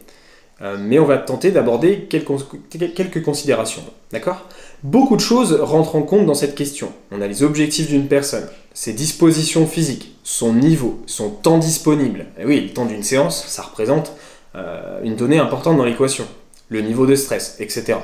euh, 0.61 0.77
mais 0.79 0.99
on 0.99 1.05
va 1.05 1.17
tenter 1.17 1.51
d'aborder 1.51 2.07
quelques 2.09 3.23
considérations. 3.23 3.83
D'accord? 4.11 4.47
Beaucoup 4.83 5.15
de 5.15 5.21
choses 5.21 5.53
rentrent 5.53 5.95
en 5.95 6.01
compte 6.01 6.25
dans 6.25 6.33
cette 6.33 6.55
question. 6.55 6.91
On 7.11 7.21
a 7.21 7.27
les 7.27 7.41
objectifs 7.41 7.87
d'une 7.87 8.07
personne, 8.07 8.45
ses 8.73 8.91
dispositions 8.91 9.65
physiques, 9.65 10.17
son 10.23 10.53
niveau, 10.53 11.01
son 11.05 11.29
temps 11.29 11.57
disponible. 11.57 12.25
Et 12.37 12.45
oui, 12.45 12.59
le 12.59 12.73
temps 12.73 12.85
d'une 12.85 13.01
séance, 13.01 13.45
ça 13.47 13.61
représente 13.61 14.11
euh, 14.55 15.01
une 15.03 15.15
donnée 15.15 15.39
importante 15.39 15.77
dans 15.77 15.85
l'équation. 15.85 16.25
Le 16.67 16.81
niveau 16.81 17.05
de 17.05 17.15
stress, 17.15 17.55
etc. 17.61 17.99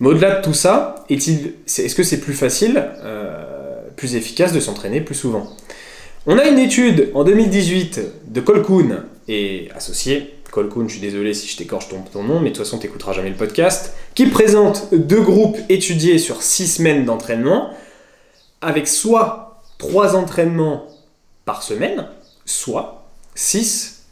Mais 0.00 0.08
au-delà 0.08 0.36
de 0.36 0.42
tout 0.42 0.52
ça, 0.52 0.96
est-ce 1.08 1.94
que 1.94 2.02
c'est 2.02 2.20
plus 2.20 2.34
facile, 2.34 2.90
euh, 3.02 3.80
plus 3.96 4.14
efficace 4.14 4.52
de 4.52 4.60
s'entraîner 4.60 5.00
plus 5.00 5.14
souvent? 5.14 5.48
On 6.26 6.36
a 6.36 6.44
une 6.44 6.58
étude 6.58 7.10
en 7.14 7.24
2018 7.24 8.00
de 8.28 8.40
Colquhoun 8.42 9.04
et 9.28 9.70
associés 9.74 10.34
Colcoon, 10.52 10.86
je 10.86 10.92
suis 10.92 11.00
désolé 11.00 11.32
si 11.32 11.48
je 11.48 11.56
t'écorche 11.56 11.86
ton, 11.88 12.22
nom, 12.22 12.38
mais 12.38 12.50
de 12.50 12.54
toute 12.54 12.64
façon, 12.64 12.78
tu 12.78 12.86
n'écouteras 12.86 13.14
jamais 13.14 13.30
le 13.30 13.36
podcast, 13.36 13.94
qui 14.14 14.26
présente 14.26 14.92
deux 14.92 15.22
groupes 15.22 15.56
étudiés 15.70 16.18
sur 16.18 16.42
six 16.42 16.68
semaines 16.68 17.06
d'entraînement, 17.06 17.70
avec 18.60 18.86
soit 18.86 19.62
trois 19.78 20.14
entraînements 20.14 20.86
par 21.46 21.62
semaine, 21.62 22.06
soit 22.44 23.06
six 23.34 24.02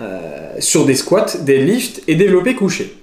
euh, 0.00 0.54
sur 0.58 0.86
des 0.86 0.94
squats, 0.94 1.36
des 1.38 1.58
lifts 1.62 2.02
et 2.08 2.14
développés 2.14 2.54
couchés. 2.54 2.96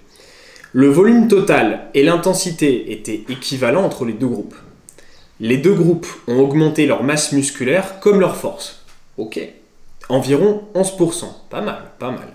Le 0.74 0.88
volume 0.88 1.28
total 1.28 1.90
et 1.94 2.02
l'intensité 2.02 2.92
étaient 2.94 3.26
équivalents 3.30 3.86
entre 3.86 4.06
les 4.06 4.14
deux 4.14 4.28
groupes. 4.28 4.56
Les 5.40 5.58
deux 5.58 5.74
groupes 5.76 6.08
ont 6.28 6.40
augmenté 6.40 6.88
leur 6.88 7.04
masse 7.04 7.32
musculaire 7.32 8.00
comme 8.00 8.20
leur 8.20 8.38
force. 8.38 8.84
Ok, 9.18 9.40
environ 10.12 10.64
11%. 10.76 11.26
Pas 11.50 11.62
mal, 11.62 11.92
pas 12.00 12.12
mal. 12.12 12.34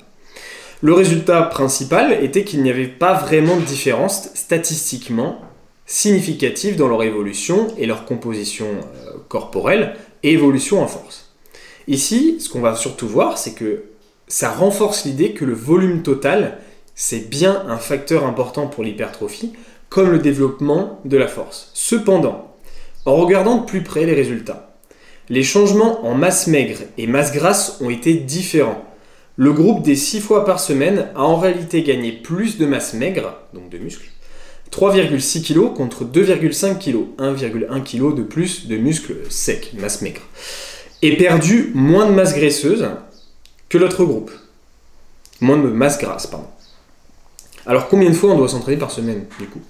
Le 0.83 0.93
résultat 0.93 1.43
principal 1.43 2.13
était 2.23 2.45
qu'il 2.45 2.63
n'y 2.63 2.71
avait 2.71 2.87
pas 2.87 3.15
vraiment 3.15 3.57
de 3.57 3.63
différence 3.63 4.31
statistiquement 4.35 5.41
significative 5.87 6.77
dans 6.77 6.89
leur 6.89 7.03
évolution 7.03 7.69
et 7.79 7.87
leur 7.87 8.05
composition 8.05 8.67
euh, 8.67 9.13
corporelle 9.29 9.97
et 10.23 10.33
évolution 10.33 10.83
en 10.83 10.87
force. 10.87 11.33
Ici, 11.87 12.41
ce 12.41 12.49
qu'on 12.49 12.61
va 12.61 12.75
surtout 12.75 13.07
voir, 13.07 13.39
c'est 13.39 13.55
que 13.55 13.85
ça 14.27 14.51
renforce 14.51 15.05
l'idée 15.05 15.33
que 15.33 15.45
le 15.45 15.55
volume 15.55 16.03
total, 16.03 16.59
c'est 16.97 17.31
bien 17.31 17.65
un 17.69 17.79
facteur 17.79 18.27
important 18.27 18.67
pour 18.67 18.83
l'hypertrophie, 18.83 19.53
comme 19.89 20.11
le 20.11 20.19
développement 20.19 21.01
de 21.05 21.17
la 21.17 21.29
force. 21.29 21.71
Cependant, 21.75 22.57
en 23.05 23.15
regardant 23.15 23.59
de 23.59 23.67
plus 23.67 23.83
près 23.83 24.05
les 24.05 24.15
résultats, 24.15 24.66
les 25.29 25.43
changements 25.43 26.07
en 26.07 26.15
masse 26.15 26.47
maigre 26.47 26.79
et 26.99 27.07
masse 27.07 27.33
grasse 27.33 27.79
ont 27.81 27.91
été 27.91 28.15
différents. 28.15 28.85
Le 29.37 29.53
groupe 29.53 29.83
des 29.83 29.97
6 29.97 30.21
fois 30.21 30.45
par 30.45 30.61
semaine 30.61 31.09
a 31.15 31.23
en 31.23 31.37
réalité 31.37 31.83
gagné 31.83 32.13
plus 32.13 32.59
de 32.59 32.67
masse 32.67 32.95
maigre, 32.95 33.35
donc 33.53 33.69
de 33.69 33.79
muscles, 33.79 34.09
3,6 34.73 35.43
kg 35.43 35.75
contre 35.75 36.05
2,5 36.05 36.79
kg, 36.79 37.07
1,1 37.19 37.83
kg 37.83 38.15
de 38.15 38.23
plus 38.23 38.67
de 38.67 38.77
muscles 38.77 39.17
secs, 39.29 39.73
masse 39.75 40.01
maigre, 40.03 40.23
et 41.03 41.17
perdu 41.17 41.71
moins 41.75 42.07
de 42.07 42.13
masse 42.13 42.35
graisseuse 42.35 42.87
que 43.69 43.79
l'autre 43.79 44.05
groupe. 44.05 44.31
moins 45.41 45.59
de 45.59 45.69
masse 45.69 45.99
grasse, 45.99 46.27
pardon. 46.27 46.47
Alors 47.67 47.89
combien 47.89 48.11
de 48.11 48.15
fois 48.15 48.31
on 48.31 48.39
doit 48.39 48.49
s'entraîner 48.49 48.79
par 48.79 48.91
semaine 48.91 49.25
du 49.39 49.47
coup? 49.47 49.61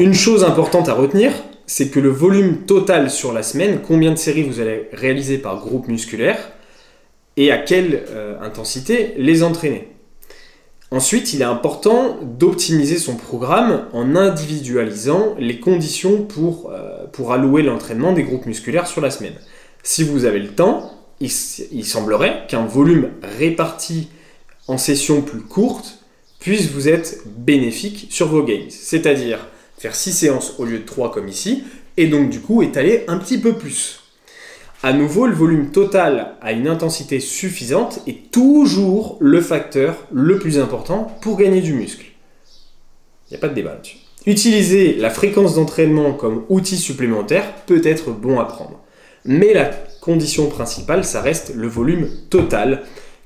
Une 0.00 0.14
chose 0.14 0.42
importante 0.42 0.88
à 0.88 0.94
retenir, 0.94 1.32
c'est 1.66 1.88
que 1.88 2.00
le 2.00 2.10
volume 2.10 2.66
total 2.66 3.10
sur 3.10 3.32
la 3.32 3.42
semaine, 3.42 3.80
combien 3.86 4.10
de 4.10 4.16
séries 4.16 4.42
vous 4.42 4.60
allez 4.60 4.88
réaliser 4.92 5.38
par 5.38 5.60
groupe 5.60 5.88
musculaire 5.88 6.52
et 7.36 7.50
à 7.50 7.58
quelle 7.58 8.04
euh, 8.10 8.38
intensité 8.40 9.14
les 9.16 9.42
entraîner. 9.42 9.88
Ensuite, 10.90 11.32
il 11.32 11.40
est 11.40 11.46
important 11.46 12.18
d'optimiser 12.22 12.98
son 12.98 13.16
programme 13.16 13.86
en 13.92 14.14
individualisant 14.14 15.34
les 15.38 15.58
conditions 15.58 16.22
pour, 16.22 16.70
euh, 16.70 17.32
allouer 17.32 17.62
l'entraînement 17.62 18.12
des 18.12 18.22
groupes 18.22 18.46
musculaires 18.46 18.86
sur 18.86 19.00
la 19.00 19.10
semaine. 19.10 19.34
Si 19.82 20.04
vous 20.04 20.24
avez 20.24 20.38
le 20.38 20.50
temps, 20.50 20.92
il, 21.20 21.30
il 21.72 21.84
semblerait 21.84 22.44
qu'un 22.48 22.66
volume 22.66 23.10
réparti 23.38 24.08
en 24.68 24.78
sessions 24.78 25.22
plus 25.22 25.40
courtes 25.40 25.98
puisse 26.38 26.70
vous 26.70 26.88
être 26.88 27.16
bénéfique 27.26 28.08
sur 28.10 28.28
vos 28.28 28.42
gains. 28.42 28.66
C'est-à-dire 28.68 29.48
faire 29.78 29.94
6 29.94 30.12
séances 30.12 30.54
au 30.58 30.64
lieu 30.64 30.78
de 30.78 30.84
3 30.84 31.12
comme 31.12 31.28
ici, 31.28 31.64
et 31.96 32.06
donc 32.06 32.30
du 32.30 32.40
coup 32.40 32.62
étaler 32.62 33.04
un 33.08 33.18
petit 33.18 33.38
peu 33.38 33.54
plus. 33.54 34.00
À 34.82 34.92
nouveau, 34.92 35.26
le 35.26 35.34
volume 35.34 35.70
total 35.70 36.34
à 36.42 36.52
une 36.52 36.68
intensité 36.68 37.18
suffisante 37.18 38.00
est 38.06 38.30
toujours 38.30 39.16
le 39.18 39.40
facteur 39.40 39.96
le 40.12 40.38
plus 40.38 40.58
important 40.58 41.16
pour 41.22 41.38
gagner 41.38 41.62
du 41.62 41.72
muscle. 41.72 42.04
Il 43.26 43.32
n'y 43.32 43.36
a 43.38 43.40
pas 43.40 43.48
de 43.48 43.54
débat 43.54 43.70
là-dessus. 43.70 43.96
Utiliser 44.26 44.94
la 44.94 45.10
fréquence 45.10 45.54
d'entraînement 45.54 46.12
comme 46.12 46.44
outil 46.50 46.76
supplémentaire 46.76 47.54
peut 47.66 47.80
être 47.84 48.10
bon 48.10 48.40
à 48.40 48.44
prendre. 48.44 48.80
Mais 49.24 49.54
la 49.54 49.70
condition 50.00 50.48
principale, 50.48 51.04
ça 51.04 51.22
reste 51.22 51.54
le 51.54 51.66
volume 51.66 52.08
total 52.28 52.82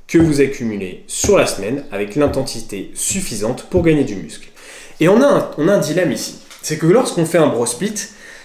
que 0.07 0.19
vous 0.19 0.41
accumulez 0.41 1.03
sur 1.09 1.37
la 1.37 1.47
semaine 1.47 1.85
avec 1.91 2.15
l'intensité 2.15 2.93
suffisante 2.95 3.65
pour 3.65 3.83
gagner 3.83 4.05
du 4.05 4.15
muscle. 4.15 4.49
Et 5.01 5.09
on 5.09 5.23
a 5.23 5.53
un, 5.59 5.79
dilemme 5.79 6.13
ici. 6.13 6.37
C'est 6.63 6.79
que 6.79 6.87
lorsqu'on 6.87 7.25
fait 7.25 7.39
un 7.39 7.47
bro 7.47 7.67
split, 7.67 7.95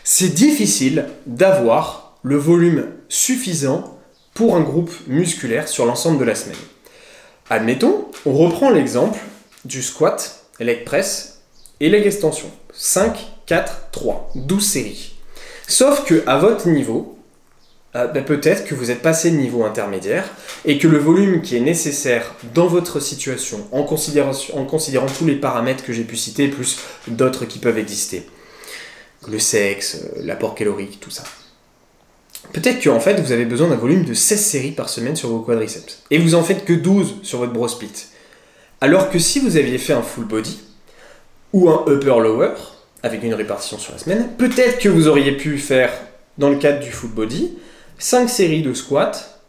c'est 0.04 0.30
difficile 0.30 1.08
d'avoir 1.26 2.18
le 2.22 2.38
volume 2.38 2.86
suffisant 3.10 3.98
pour 4.34 4.56
un 4.56 4.62
groupe 4.62 4.92
musculaire 5.08 5.68
sur 5.68 5.86
l'ensemble 5.86 6.20
de 6.20 6.26
la 6.26 6.36
semaine. 6.36 6.58
Admettons, 7.50 8.08
on 8.26 8.34
reprend 8.34 8.70
l'exemple 8.70 9.20
du 9.66 9.82
squat, 9.82 10.46
leg 10.60 10.86
press 10.86 11.42
et 11.80 11.90
leg 11.90 12.06
extension. 12.06 12.50
5, 12.74 13.18
4, 13.46 13.90
3, 13.92 14.32
12 14.36 14.66
séries. 14.66 15.16
Sauf 15.68 16.06
que 16.06 16.24
à 16.28 16.38
votre 16.38 16.68
niveau, 16.68 17.13
euh, 17.96 18.08
ben, 18.08 18.24
peut-être 18.24 18.66
que 18.66 18.76
vous 18.76 18.92
êtes 18.92 19.02
passé 19.02 19.32
de 19.32 19.36
niveau 19.36 19.64
intermédiaire 19.64 20.30
et 20.66 20.78
que 20.78 20.88
le 20.88 20.98
volume 20.98 21.42
qui 21.42 21.56
est 21.56 21.62
nécessaire 21.62 22.36
dans 22.54 22.68
votre 22.68 23.00
situation, 23.00 23.68
en, 23.72 23.80
en 23.80 24.66
considérant 24.66 25.08
tous 25.08 25.26
les 25.26 25.36
paramètres 25.36 25.84
que 25.84 25.94
j'ai 25.94 26.04
pu 26.04 26.16
citer, 26.16 26.48
plus 26.48 26.80
d'autres 27.08 27.46
qui 27.46 27.60
peuvent 27.60 27.78
exister, 27.78 28.26
le 29.30 29.40
sexe, 29.40 30.02
euh, 30.04 30.22
l'apport 30.24 30.56
calorique, 30.56 31.00
tout 31.00 31.12
ça, 31.12 31.24
Peut-être 32.52 32.84
qu'en 32.84 33.00
fait, 33.00 33.20
vous 33.22 33.32
avez 33.32 33.46
besoin 33.46 33.70
d'un 33.70 33.78
volume 33.78 34.04
de 34.04 34.14
16 34.14 34.40
séries 34.40 34.72
par 34.72 34.90
semaine 34.90 35.16
sur 35.16 35.30
vos 35.30 35.40
quadriceps. 35.40 36.04
Et 36.12 36.18
vous 36.18 36.36
en 36.36 36.44
faites 36.44 36.66
que 36.66 36.74
12 36.74 37.20
sur 37.24 37.40
votre 37.40 37.54
bro 37.54 37.68
split. 37.68 37.94
Alors 38.82 39.10
que 39.10 39.18
si 39.18 39.40
vous 39.40 39.56
aviez 39.56 39.78
fait 39.78 39.94
un 39.94 40.02
full 40.02 40.26
body 40.26 40.60
ou 41.54 41.70
un 41.70 41.86
upper-lower, 41.88 42.54
avec 43.02 43.24
une 43.24 43.34
répartition 43.34 43.78
sur 43.80 43.94
la 43.94 44.00
semaine, 44.00 44.30
peut-être 44.38 44.80
que 44.80 44.90
vous 44.90 45.08
auriez 45.08 45.38
pu 45.38 45.58
faire, 45.58 45.92
dans 46.38 46.50
le 46.50 46.58
cadre 46.58 46.80
du 46.80 46.92
full 46.92 47.12
body, 47.12 47.54
5 48.04 48.30
séries 48.30 48.64
de 48.64 48.74
squat, 48.74 49.40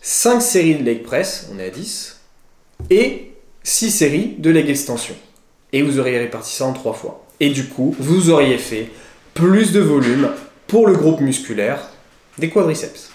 5 0.00 0.40
séries 0.40 0.76
de 0.76 0.82
leg 0.82 1.02
press, 1.02 1.50
on 1.52 1.58
est 1.58 1.66
à 1.66 1.68
10, 1.68 2.20
et 2.88 3.32
6 3.64 3.90
séries 3.90 4.34
de 4.38 4.48
leg 4.48 4.70
extension. 4.70 5.14
Et 5.74 5.82
vous 5.82 5.98
auriez 5.98 6.16
réparti 6.16 6.54
ça 6.54 6.64
en 6.64 6.72
3 6.72 6.94
fois. 6.94 7.26
Et 7.38 7.50
du 7.50 7.66
coup, 7.66 7.94
vous 7.98 8.30
auriez 8.30 8.56
fait 8.56 8.88
plus 9.34 9.72
de 9.72 9.80
volume 9.80 10.30
pour 10.68 10.86
le 10.86 10.94
groupe 10.94 11.20
musculaire 11.20 11.90
des 12.38 12.48
quadriceps. 12.48 13.10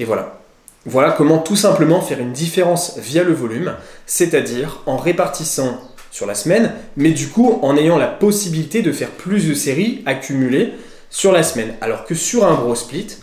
Et 0.00 0.04
voilà. 0.04 0.40
Voilà 0.84 1.12
comment 1.12 1.38
tout 1.38 1.54
simplement 1.54 2.00
faire 2.00 2.18
une 2.18 2.32
différence 2.32 2.98
via 2.98 3.22
le 3.22 3.32
volume, 3.32 3.76
c'est-à-dire 4.04 4.82
en 4.86 4.96
répartissant 4.96 5.80
sur 6.10 6.26
la 6.26 6.34
semaine, 6.34 6.72
mais 6.96 7.12
du 7.12 7.28
coup 7.28 7.60
en 7.62 7.76
ayant 7.76 7.98
la 7.98 8.08
possibilité 8.08 8.82
de 8.82 8.90
faire 8.90 9.10
plus 9.10 9.46
de 9.46 9.54
séries 9.54 10.02
accumulées 10.06 10.72
sur 11.08 11.30
la 11.30 11.44
semaine. 11.44 11.76
Alors 11.80 12.04
que 12.04 12.16
sur 12.16 12.44
un 12.44 12.56
gros 12.56 12.74
split, 12.74 13.18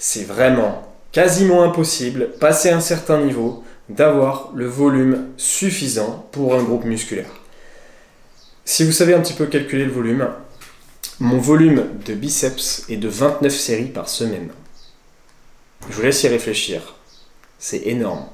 c'est 0.00 0.24
vraiment 0.24 0.82
quasiment 1.12 1.62
impossible, 1.62 2.30
passer 2.40 2.70
un 2.70 2.80
certain 2.80 3.20
niveau, 3.20 3.62
d'avoir 3.90 4.50
le 4.54 4.66
volume 4.66 5.28
suffisant 5.36 6.26
pour 6.32 6.54
un 6.54 6.62
groupe 6.62 6.84
musculaire. 6.84 7.30
Si 8.64 8.84
vous 8.84 8.92
savez 8.92 9.12
un 9.12 9.20
petit 9.20 9.34
peu 9.34 9.46
calculer 9.46 9.84
le 9.84 9.92
volume, 9.92 10.30
mon 11.18 11.38
volume 11.38 11.84
de 12.06 12.14
biceps 12.14 12.86
est 12.88 12.96
de 12.96 13.08
29 13.08 13.52
séries 13.52 13.90
par 13.90 14.08
semaine. 14.08 14.48
Je 15.90 15.94
vous 15.94 16.02
laisse 16.02 16.22
y 16.22 16.28
réfléchir. 16.28 16.94
C'est 17.58 17.86
énorme. 17.86 18.24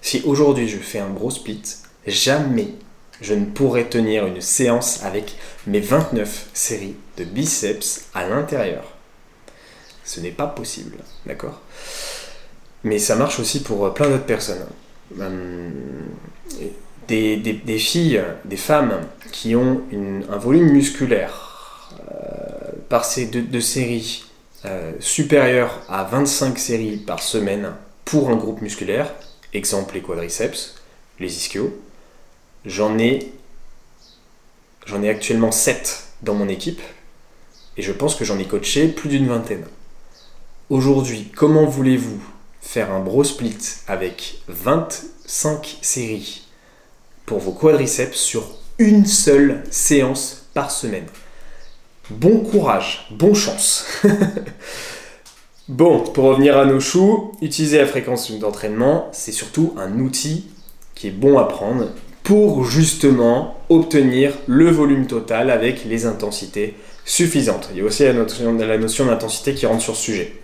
Si 0.00 0.22
aujourd'hui 0.24 0.68
je 0.68 0.78
fais 0.78 0.98
un 0.98 1.10
gros 1.10 1.30
split, 1.30 1.62
jamais 2.06 2.74
je 3.20 3.34
ne 3.34 3.44
pourrai 3.44 3.88
tenir 3.88 4.26
une 4.26 4.40
séance 4.40 5.04
avec 5.04 5.36
mes 5.68 5.80
29 5.80 6.48
séries 6.52 6.96
de 7.16 7.22
biceps 7.22 8.06
à 8.12 8.26
l'intérieur. 8.26 8.82
Ce 10.04 10.20
n'est 10.20 10.30
pas 10.30 10.46
possible, 10.46 10.98
d'accord? 11.26 11.60
Mais 12.84 12.98
ça 12.98 13.16
marche 13.16 13.38
aussi 13.38 13.62
pour 13.62 13.86
euh, 13.86 13.90
plein 13.90 14.08
d'autres 14.08 14.24
personnes. 14.24 14.66
Hum, 15.20 15.72
des, 17.08 17.78
filles, 17.78 18.22
des 18.44 18.56
femmes 18.56 19.00
qui 19.32 19.54
ont 19.54 19.82
un 20.30 20.36
volume 20.38 20.70
musculaire 20.70 21.90
euh, 22.10 22.72
par 22.88 23.04
ces 23.04 23.26
deux 23.26 23.60
séries 23.60 24.24
euh, 24.64 24.92
supérieur 25.00 25.82
à 25.88 26.04
25 26.04 26.58
séries 26.58 26.96
par 26.96 27.22
semaine 27.22 27.72
pour 28.04 28.30
un 28.30 28.36
groupe 28.36 28.62
musculaire, 28.62 29.12
exemple 29.52 29.94
les 29.94 30.02
quadriceps, 30.02 30.76
les 31.18 31.36
ischios, 31.36 31.76
j'en 32.64 32.98
ai, 32.98 33.32
j'en 34.86 35.02
ai 35.02 35.08
actuellement 35.08 35.50
7 35.50 36.04
dans 36.22 36.34
mon 36.34 36.48
équipe 36.48 36.80
et 37.76 37.82
je 37.82 37.92
pense 37.92 38.14
que 38.14 38.24
j'en 38.24 38.38
ai 38.38 38.44
coaché 38.44 38.88
plus 38.88 39.08
d'une 39.08 39.26
vingtaine. 39.26 39.64
Aujourd'hui, 40.72 41.28
comment 41.36 41.66
voulez-vous 41.66 42.18
faire 42.62 42.92
un 42.92 43.00
bro 43.00 43.24
split 43.24 43.58
avec 43.88 44.40
25 44.48 45.80
séries 45.82 46.46
pour 47.26 47.40
vos 47.40 47.52
quadriceps 47.52 48.16
sur 48.16 48.42
une 48.78 49.04
seule 49.04 49.64
séance 49.70 50.46
par 50.54 50.70
semaine? 50.70 51.04
Bon 52.08 52.38
courage, 52.38 53.06
bon 53.10 53.34
chance. 53.34 53.84
bon, 55.68 56.04
pour 56.04 56.24
revenir 56.24 56.56
à 56.56 56.64
nos 56.64 56.80
choux, 56.80 57.32
utiliser 57.42 57.76
la 57.76 57.86
fréquence 57.86 58.32
d'entraînement, 58.32 59.10
c'est 59.12 59.30
surtout 59.30 59.74
un 59.76 59.98
outil 59.98 60.46
qui 60.94 61.08
est 61.08 61.10
bon 61.10 61.36
à 61.36 61.44
prendre 61.44 61.88
pour 62.22 62.64
justement 62.64 63.58
obtenir 63.68 64.32
le 64.46 64.70
volume 64.70 65.06
total 65.06 65.50
avec 65.50 65.84
les 65.84 66.06
intensités 66.06 66.76
suffisantes. 67.04 67.68
Il 67.72 67.78
y 67.78 67.80
a 67.82 67.84
aussi 67.84 68.04
la 68.04 68.14
notion, 68.14 68.54
la 68.54 68.78
notion 68.78 69.04
d'intensité 69.04 69.52
qui 69.52 69.66
rentre 69.66 69.82
sur 69.82 69.96
ce 69.96 70.02
sujet. 70.02 70.41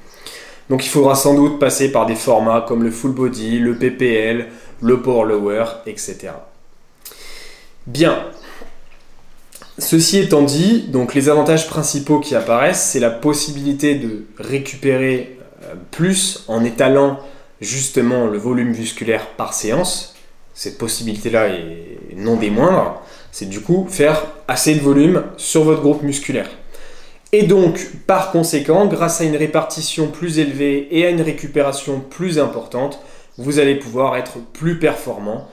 Donc 0.70 0.84
il 0.84 0.88
faudra 0.88 1.14
sans 1.14 1.34
doute 1.34 1.58
passer 1.58 1.90
par 1.90 2.06
des 2.06 2.14
formats 2.14 2.64
comme 2.66 2.82
le 2.82 2.90
full 2.90 3.12
body, 3.12 3.58
le 3.58 3.76
PPL, 3.76 4.48
le 4.82 5.00
power 5.00 5.26
lower, 5.28 5.64
etc. 5.86 6.30
Bien, 7.86 8.24
Ceci 9.78 10.18
étant 10.18 10.42
dit, 10.42 10.88
donc 10.88 11.14
les 11.14 11.28
avantages 11.28 11.68
principaux 11.68 12.18
qui 12.18 12.34
apparaissent, 12.34 12.82
c'est 12.82 12.98
la 12.98 13.10
possibilité 13.10 13.94
de 13.94 14.26
récupérer 14.36 15.38
euh, 15.62 15.74
plus 15.92 16.44
en 16.48 16.64
étalant 16.64 17.20
justement 17.60 18.26
le 18.26 18.38
volume 18.38 18.70
musculaire 18.76 19.28
par 19.36 19.54
séance. 19.54 20.16
Cette 20.52 20.78
possibilité-là 20.78 21.46
est 21.48 22.16
non 22.16 22.36
des 22.36 22.50
moindres. 22.50 23.00
C'est 23.30 23.48
du 23.48 23.60
coup 23.60 23.86
faire 23.88 24.26
assez 24.48 24.74
de 24.74 24.80
volume 24.80 25.22
sur 25.36 25.62
votre 25.62 25.80
groupe 25.80 26.02
musculaire. 26.02 26.50
Et 27.32 27.42
donc, 27.42 27.90
par 28.06 28.32
conséquent, 28.32 28.86
grâce 28.86 29.20
à 29.20 29.24
une 29.24 29.36
répartition 29.36 30.08
plus 30.08 30.38
élevée 30.38 30.88
et 30.90 31.04
à 31.04 31.10
une 31.10 31.20
récupération 31.20 32.00
plus 32.00 32.38
importante, 32.38 33.00
vous 33.36 33.58
allez 33.58 33.76
pouvoir 33.76 34.16
être 34.16 34.38
plus 34.52 34.78
performant 34.78 35.46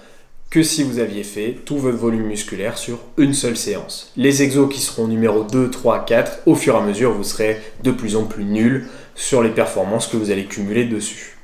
que 0.50 0.64
si 0.64 0.84
vous 0.84 1.00
aviez 1.00 1.24
fait 1.24 1.58
tout 1.66 1.78
votre 1.78 1.98
volume 1.98 2.28
musculaire 2.28 2.78
sur 2.78 3.00
une 3.18 3.34
seule 3.34 3.58
séance. 3.58 4.14
Les 4.16 4.42
exos 4.42 4.74
qui 4.74 4.80
seront 4.80 5.08
numéro 5.08 5.44
2, 5.44 5.70
3, 5.70 6.06
4, 6.06 6.40
au 6.46 6.56
fur 6.56 6.76
et 6.76 6.78
à 6.78 6.82
mesure, 6.82 7.12
vous 7.12 7.26
serez 7.26 7.60
de 7.84 7.92
plus 7.92 8.16
en 8.16 8.24
plus 8.24 8.46
nul 8.46 8.88
sur 9.16 9.44
les 9.44 9.50
performances 9.50 10.08
que 10.08 10.16
vous 10.16 10.32
allez 10.32 10.46
cumuler 10.46 10.86
dessus. 10.86 11.38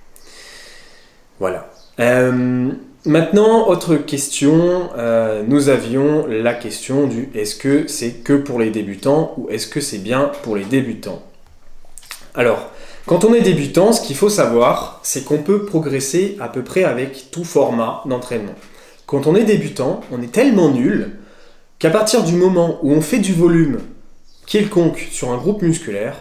Voilà. 1.40 1.70
Euh, 2.00 2.72
maintenant, 3.06 3.68
autre 3.68 3.96
question, 3.96 4.90
euh, 4.98 5.44
nous 5.48 5.70
avions 5.70 6.26
la 6.28 6.54
question 6.54 7.08
du 7.08 7.30
est-ce 7.34 7.56
que 7.56 7.88
c'est 7.88 8.24
que 8.24 8.34
pour 8.34 8.60
les 8.60 8.70
débutants 8.70 9.34
ou 9.38 9.50
est-ce 9.50 9.68
que 9.68 9.82
c'est 9.82 9.98
bien 9.98 10.32
pour 10.44 10.56
les 10.56 10.66
débutants? 10.66 11.22
Alors, 12.36 12.70
quand 13.06 13.26
on 13.26 13.34
est 13.34 13.42
débutant, 13.42 13.94
ce 13.94 14.02
qu'il 14.02 14.16
faut 14.16 14.30
savoir, 14.30 15.00
c'est 15.04 15.26
qu'on 15.26 15.40
peut 15.40 15.66
progresser 15.66 16.38
à 16.40 16.48
peu 16.48 16.64
près 16.64 16.84
avec 16.84 17.32
tout 17.32 17.44
format 17.44 18.04
d'entraînement. 18.06 18.56
quand 19.06 19.28
on 19.28 19.36
est 19.36 19.44
débutant, 19.44 20.02
on 20.12 20.22
est 20.22 20.32
tellement 20.32 20.70
nul 20.70 21.18
qu'à 21.80 21.90
partir 21.90 22.24
du 22.24 22.34
moment 22.34 22.80
où 22.84 22.92
on 22.92 23.02
fait 23.02 23.20
du 23.20 23.34
volume 23.34 23.80
quelconque 24.46 25.08
sur 25.12 25.32
un 25.32 25.38
groupe 25.38 25.62
musculaire, 25.62 26.16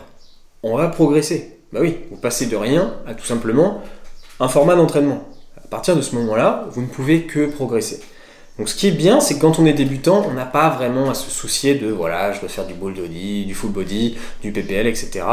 on 0.63 0.77
va 0.77 0.89
progresser. 0.89 1.59
Bah 1.73 1.81
oui, 1.83 1.99
vous 2.11 2.17
passez 2.17 2.47
de 2.47 2.57
rien 2.57 2.95
à 3.07 3.15
tout 3.15 3.25
simplement 3.25 3.83
un 4.41 4.49
format 4.49 4.75
d'entraînement. 4.75 5.30
À 5.71 5.79
partir 5.79 5.95
de 5.95 6.03
ce 6.03 6.17
moment-là, 6.17 6.67
vous 6.73 6.83
ne 6.83 6.89
pouvez 6.89 7.23
que 7.23 7.47
progresser. 7.47 8.01
Donc 8.59 8.69
ce 8.69 8.75
qui 8.75 8.89
est 8.89 8.91
bien, 8.91 9.21
c'est 9.21 9.37
que 9.37 9.41
quand 9.41 9.61
on 9.61 9.67
est 9.67 9.73
débutant, 9.73 10.27
on 10.29 10.33
n'a 10.33 10.45
pas 10.45 10.69
vraiment 10.69 11.09
à 11.09 11.15
se 11.15 11.31
soucier 11.31 11.77
de 11.77 11.87
voilà, 11.93 12.33
je 12.33 12.41
dois 12.41 12.49
faire 12.49 12.67
du 12.67 12.75
ball 12.75 12.93
body, 12.93 13.45
du 13.45 13.55
full 13.55 13.71
body, 13.71 14.17
du 14.43 14.51
PPL, 14.51 14.89
etc. 14.89 15.25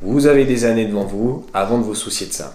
Vous 0.00 0.26
avez 0.26 0.46
des 0.46 0.64
années 0.64 0.86
devant 0.86 1.04
vous 1.04 1.44
avant 1.52 1.76
de 1.76 1.82
vous 1.82 1.94
soucier 1.94 2.26
de 2.26 2.32
ça. 2.32 2.54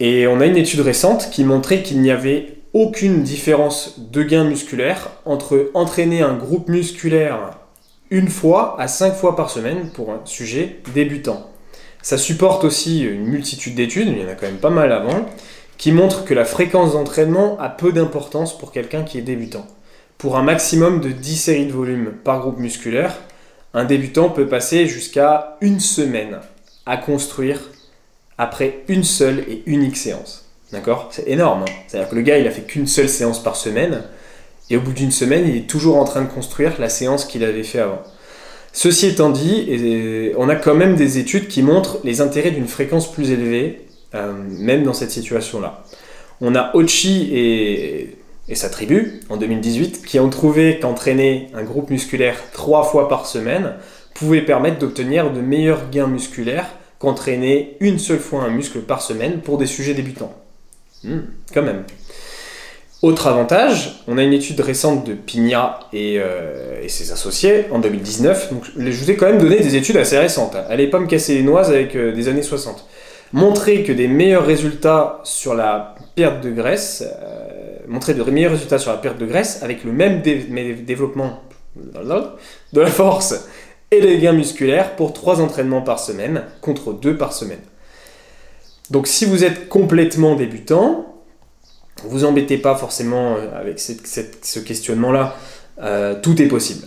Et 0.00 0.26
on 0.26 0.40
a 0.40 0.46
une 0.46 0.56
étude 0.56 0.80
récente 0.80 1.30
qui 1.30 1.44
montrait 1.44 1.84
qu'il 1.84 2.00
n'y 2.00 2.10
avait 2.10 2.58
aucune 2.72 3.22
différence 3.22 4.00
de 4.00 4.24
gain 4.24 4.42
musculaire 4.42 5.10
entre 5.26 5.70
entraîner 5.74 6.22
un 6.22 6.34
groupe 6.34 6.68
musculaire 6.68 7.52
une 8.10 8.28
fois 8.28 8.74
à 8.80 8.88
cinq 8.88 9.14
fois 9.14 9.36
par 9.36 9.48
semaine 9.48 9.90
pour 9.94 10.10
un 10.10 10.22
sujet 10.24 10.80
débutant. 10.92 11.51
Ça 12.02 12.18
supporte 12.18 12.64
aussi 12.64 13.02
une 13.02 13.26
multitude 13.26 13.76
d'études, 13.76 14.08
il 14.08 14.18
y 14.18 14.24
en 14.24 14.28
a 14.28 14.34
quand 14.34 14.46
même 14.46 14.56
pas 14.56 14.70
mal 14.70 14.92
avant, 14.92 15.26
qui 15.78 15.92
montrent 15.92 16.24
que 16.24 16.34
la 16.34 16.44
fréquence 16.44 16.92
d'entraînement 16.92 17.58
a 17.60 17.68
peu 17.68 17.92
d'importance 17.92 18.58
pour 18.58 18.72
quelqu'un 18.72 19.04
qui 19.04 19.18
est 19.18 19.22
débutant. 19.22 19.66
Pour 20.18 20.36
un 20.36 20.42
maximum 20.42 21.00
de 21.00 21.10
10 21.10 21.36
séries 21.36 21.66
de 21.66 21.72
volume 21.72 22.12
par 22.24 22.40
groupe 22.40 22.58
musculaire, 22.58 23.18
un 23.74 23.84
débutant 23.84 24.28
peut 24.28 24.46
passer 24.46 24.86
jusqu'à 24.86 25.56
une 25.60 25.80
semaine 25.80 26.40
à 26.86 26.96
construire 26.96 27.60
après 28.36 28.80
une 28.88 29.04
seule 29.04 29.40
et 29.48 29.62
unique 29.66 29.96
séance. 29.96 30.46
D'accord? 30.72 31.08
C'est 31.12 31.28
énorme. 31.28 31.62
Hein. 31.62 31.72
C'est-à-dire 31.86 32.08
que 32.08 32.14
le 32.14 32.22
gars, 32.22 32.38
il 32.38 32.46
a 32.46 32.50
fait 32.50 32.62
qu'une 32.62 32.86
seule 32.86 33.08
séance 33.08 33.42
par 33.42 33.56
semaine, 33.56 34.02
et 34.70 34.76
au 34.76 34.80
bout 34.80 34.92
d'une 34.92 35.12
semaine, 35.12 35.46
il 35.46 35.56
est 35.56 35.68
toujours 35.68 35.96
en 35.96 36.04
train 36.04 36.22
de 36.22 36.28
construire 36.28 36.80
la 36.80 36.88
séance 36.88 37.24
qu'il 37.24 37.44
avait 37.44 37.62
fait 37.62 37.80
avant. 37.80 38.02
Ceci 38.72 39.06
étant 39.06 39.30
dit, 39.30 40.32
on 40.36 40.48
a 40.48 40.56
quand 40.56 40.74
même 40.74 40.96
des 40.96 41.18
études 41.18 41.48
qui 41.48 41.62
montrent 41.62 41.98
les 42.04 42.20
intérêts 42.20 42.50
d'une 42.50 42.68
fréquence 42.68 43.10
plus 43.10 43.30
élevée, 43.30 43.86
euh, 44.14 44.32
même 44.58 44.84
dans 44.84 44.94
cette 44.94 45.10
situation-là. 45.10 45.84
On 46.40 46.54
a 46.54 46.74
Ochi 46.74 47.28
et, 47.32 48.16
et, 48.48 48.54
sa 48.54 48.70
tribu, 48.70 49.20
en 49.28 49.36
2018, 49.36 50.04
qui 50.04 50.18
ont 50.18 50.30
trouvé 50.30 50.78
qu'entraîner 50.80 51.48
un 51.54 51.62
groupe 51.62 51.90
musculaire 51.90 52.36
trois 52.52 52.82
fois 52.82 53.08
par 53.08 53.26
semaine 53.26 53.74
pouvait 54.14 54.42
permettre 54.42 54.78
d'obtenir 54.78 55.30
de 55.32 55.40
meilleurs 55.40 55.90
gains 55.90 56.06
musculaires 56.06 56.68
qu'entraîner 56.98 57.76
une 57.80 57.98
seule 57.98 58.18
fois 58.18 58.42
un 58.42 58.50
muscle 58.50 58.80
par 58.80 59.02
semaine 59.02 59.40
pour 59.40 59.58
des 59.58 59.66
sujets 59.66 59.94
débutants. 59.94 60.34
Hmm, 61.04 61.20
quand 61.52 61.62
même. 61.62 61.84
Autre 63.02 63.26
avantage, 63.26 63.96
on 64.06 64.16
a 64.16 64.22
une 64.22 64.32
étude 64.32 64.60
récente 64.60 65.04
de 65.04 65.14
Pigna 65.14 65.80
euh, 65.92 66.80
et, 66.80 66.88
ses 66.88 67.10
associés 67.10 67.64
en 67.72 67.80
2019. 67.80 68.52
Donc, 68.52 68.62
je 68.76 68.90
vous 68.92 69.10
ai 69.10 69.16
quand 69.16 69.26
même 69.26 69.40
donné 69.40 69.58
des 69.58 69.74
études 69.74 69.96
assez 69.96 70.16
récentes. 70.16 70.54
Hein. 70.54 70.62
Allez 70.68 70.86
pas 70.86 71.00
me 71.00 71.08
casser 71.08 71.34
les 71.34 71.42
noises 71.42 71.68
avec 71.68 71.96
euh, 71.96 72.12
des 72.12 72.28
années 72.28 72.44
60. 72.44 72.86
Montrer 73.32 73.82
que 73.82 73.90
des 73.90 74.06
meilleurs 74.06 74.46
résultats 74.46 75.20
sur 75.24 75.54
la 75.54 75.96
perte 76.14 76.44
de 76.44 76.50
graisse, 76.52 77.02
euh, 77.02 77.78
montrer 77.88 78.14
de 78.14 78.22
meilleurs 78.22 78.52
résultats 78.52 78.78
sur 78.78 78.92
la 78.92 78.98
perte 78.98 79.18
de 79.18 79.26
graisse 79.26 79.64
avec 79.64 79.82
le 79.82 79.90
même 79.90 80.22
développement 80.22 81.42
de 81.74 82.80
la 82.80 82.86
force 82.86 83.48
et 83.90 84.00
des 84.00 84.18
gains 84.18 84.32
musculaires 84.32 84.94
pour 84.94 85.12
3 85.12 85.40
entraînements 85.40 85.82
par 85.82 85.98
semaine 85.98 86.44
contre 86.60 86.92
2 86.92 87.16
par 87.16 87.32
semaine. 87.32 87.58
Donc 88.90 89.08
si 89.08 89.24
vous 89.24 89.42
êtes 89.42 89.68
complètement 89.68 90.36
débutant, 90.36 91.11
vous 92.04 92.24
embêtez 92.24 92.58
pas 92.58 92.74
forcément 92.76 93.36
euh, 93.36 93.60
avec 93.60 93.78
ce 93.78 94.58
questionnement-là, 94.58 95.36
euh, 95.80 96.14
tout 96.20 96.40
est 96.40 96.46
possible. 96.46 96.86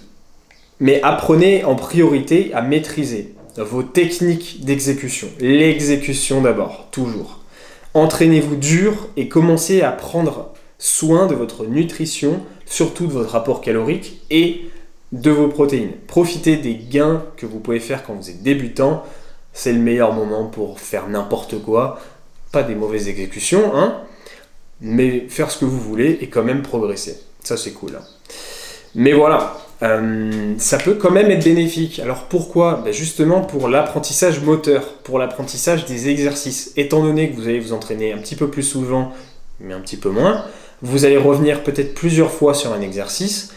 Mais 0.80 1.02
apprenez 1.04 1.64
en 1.64 1.76
priorité 1.76 2.52
à 2.54 2.62
maîtriser 2.62 3.34
vos 3.58 3.84
techniques 3.84 4.66
d'exécution. 4.66 5.28
L'exécution 5.40 6.42
d'abord, 6.42 6.88
toujours. 6.92 7.40
Entraînez-vous 7.94 8.58
dur 8.58 9.08
et 9.16 9.30
commencez 9.30 9.82
à 9.82 9.92
prendre 9.92 10.54
soin 10.78 11.28
de 11.28 11.36
votre 11.36 11.66
nutrition, 11.66 12.42
surtout 12.66 13.08
de 13.08 13.14
votre 13.14 13.32
rapport 13.32 13.62
calorique 13.62 14.22
et 14.30 14.66
de 15.14 15.32
vos 15.32 15.48
protéines. 15.48 15.94
Profitez 16.08 16.58
des 16.58 16.76
gains 16.76 17.24
que 17.38 17.46
vous 17.46 17.60
pouvez 17.60 17.80
faire 17.80 18.04
quand 18.04 18.14
vous 18.14 18.30
êtes 18.30 18.44
débutant. 18.44 19.04
C'est 19.54 19.72
le 19.72 19.80
meilleur 19.80 20.12
moment 20.12 20.48
pour 20.48 20.82
faire 20.82 21.08
n'importe 21.08 21.62
quoi. 21.62 22.00
Pas 22.52 22.64
des 22.64 22.76
mauvaises 22.76 23.08
exécutions, 23.08 23.72
hein, 23.76 24.02
mais 24.82 25.26
faire 25.30 25.52
ce 25.52 25.60
que 25.60 25.66
vous 25.66 25.80
voulez 25.80 26.18
et 26.22 26.28
quand 26.28 26.44
même 26.44 26.62
progresser. 26.62 27.20
Ça, 27.44 27.58
c'est 27.58 27.72
cool. 27.72 27.96
Hein. 27.98 28.04
Mais 28.96 29.14
voilà, 29.14 29.58
euh, 29.84 30.54
ça 30.58 30.78
peut 30.78 30.94
quand 30.96 31.12
même 31.12 31.30
être 31.30 31.44
bénéfique. 31.44 32.00
Alors 32.00 32.24
pourquoi? 32.24 32.82
Ben 32.84 32.94
Justement 32.94 33.42
pour 33.42 33.68
l'apprentissage 33.68 34.42
moteur, 34.42 34.84
pour 35.04 35.20
l'apprentissage 35.20 35.86
des 35.86 36.10
exercices. 36.10 36.72
Étant 36.78 37.04
donné 37.04 37.30
que 37.30 37.36
vous 37.36 37.48
allez 37.48 37.60
vous 37.60 37.74
entraîner 37.74 38.14
un 38.14 38.18
petit 38.18 38.36
peu 38.36 38.50
plus 38.50 38.64
souvent, 38.64 39.12
mais 39.60 39.74
un 39.74 39.82
petit 39.82 39.98
peu 39.98 40.10
moins, 40.10 40.46
vous 40.82 41.06
allez 41.06 41.18
revenir 41.18 41.64
peut-être 41.64 41.94
plusieurs 41.94 42.32
fois 42.32 42.54
sur 42.54 42.74
un 42.74 42.82
exercice, 42.82 43.54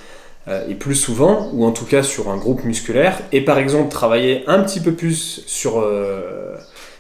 euh, 0.49 0.67
et 0.69 0.75
plus 0.75 0.95
souvent, 0.95 1.51
ou 1.53 1.65
en 1.65 1.73
tout 1.73 1.85
cas 1.85 2.03
sur 2.03 2.31
un 2.31 2.37
groupe 2.37 2.65
musculaire, 2.65 3.19
et 3.33 3.41
par 3.41 3.59
exemple 3.59 3.91
travailler 3.91 4.45
un 4.47 4.61
petit 4.63 4.81
peu 4.81 4.93
plus 4.93 5.43
sur, 5.47 5.79
euh, 5.81 6.55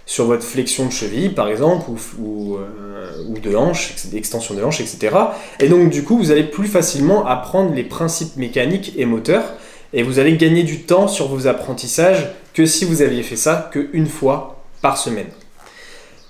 sur 0.08 0.24
votre 0.24 0.42
flexion 0.42 0.86
de 0.86 0.90
cheville, 0.90 1.34
par 1.34 1.48
exemple, 1.48 1.90
ou, 2.18 2.56
euh, 2.56 3.40
de 3.42 3.54
hanche, 3.54 3.94
extension 4.14 4.54
de 4.54 4.62
hanche, 4.62 4.80
etc. 4.80 5.14
Et 5.60 5.68
donc, 5.68 5.90
du 5.90 6.02
coup, 6.02 6.16
vous 6.16 6.30
allez 6.30 6.44
plus 6.44 6.66
facilement 6.66 7.26
apprendre 7.26 7.74
les 7.74 7.84
principes 7.84 8.36
mécaniques 8.36 8.94
et 8.96 9.04
moteurs, 9.04 9.44
et 9.92 10.02
vous 10.02 10.18
allez 10.18 10.38
gagner 10.38 10.62
du 10.62 10.80
temps 10.80 11.08
sur 11.08 11.28
vos 11.28 11.46
apprentissages 11.46 12.26
que 12.54 12.64
si 12.64 12.86
vous 12.86 13.02
aviez 13.02 13.22
fait 13.22 13.36
ça 13.36 13.68
qu'une 13.70 14.06
fois 14.06 14.62
par 14.80 14.96
semaine. 14.96 15.28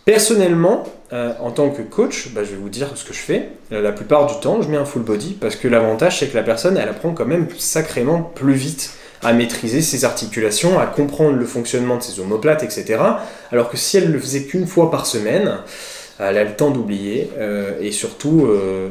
Personnellement, 0.05 0.83
euh, 1.13 1.35
en 1.41 1.53
tant 1.53 1.71
que 1.71 1.83
coach, 1.83 2.31
bah, 2.35 2.43
je 2.43 2.51
vais 2.51 2.57
vous 2.57 2.71
dire 2.71 2.89
ce 2.97 3.05
que 3.05 3.15
je 3.15 3.21
fais. 3.21 3.51
La 3.71 3.93
plupart 3.93 4.27
du 4.27 4.41
temps, 4.41 4.61
je 4.61 4.69
mets 4.69 4.77
un 4.77 4.85
full 4.87 5.03
body 5.03 5.37
parce 5.41 5.55
que 5.55 5.69
l'avantage, 5.69 6.19
c'est 6.19 6.27
que 6.27 6.37
la 6.37 6.43
personne, 6.43 6.77
elle 6.77 6.89
apprend 6.89 7.13
quand 7.13 7.27
même 7.27 7.47
sacrément 7.57 8.23
plus 8.23 8.55
vite 8.55 8.91
à 9.23 9.33
maîtriser 9.33 9.83
ses 9.83 10.05
articulations, 10.05 10.79
à 10.79 10.87
comprendre 10.87 11.37
le 11.37 11.47
fonctionnement 11.47 11.97
de 11.97 12.03
ses 12.03 12.21
omoplates, 12.21 12.63
etc. 12.63 13.01
Alors 13.51 13.69
que 13.71 13.77
si 13.77 13.97
elle 13.97 14.13
le 14.13 14.19
faisait 14.19 14.43
qu'une 14.43 14.67
fois 14.67 14.91
par 14.91 15.07
semaine, 15.07 15.59
elle 16.21 16.37
a 16.37 16.45
le 16.45 16.55
temps 16.55 16.71
d'oublier. 16.71 17.31
Euh, 17.39 17.79
et 17.81 17.93
surtout, 17.93 18.47
euh, 18.47 18.89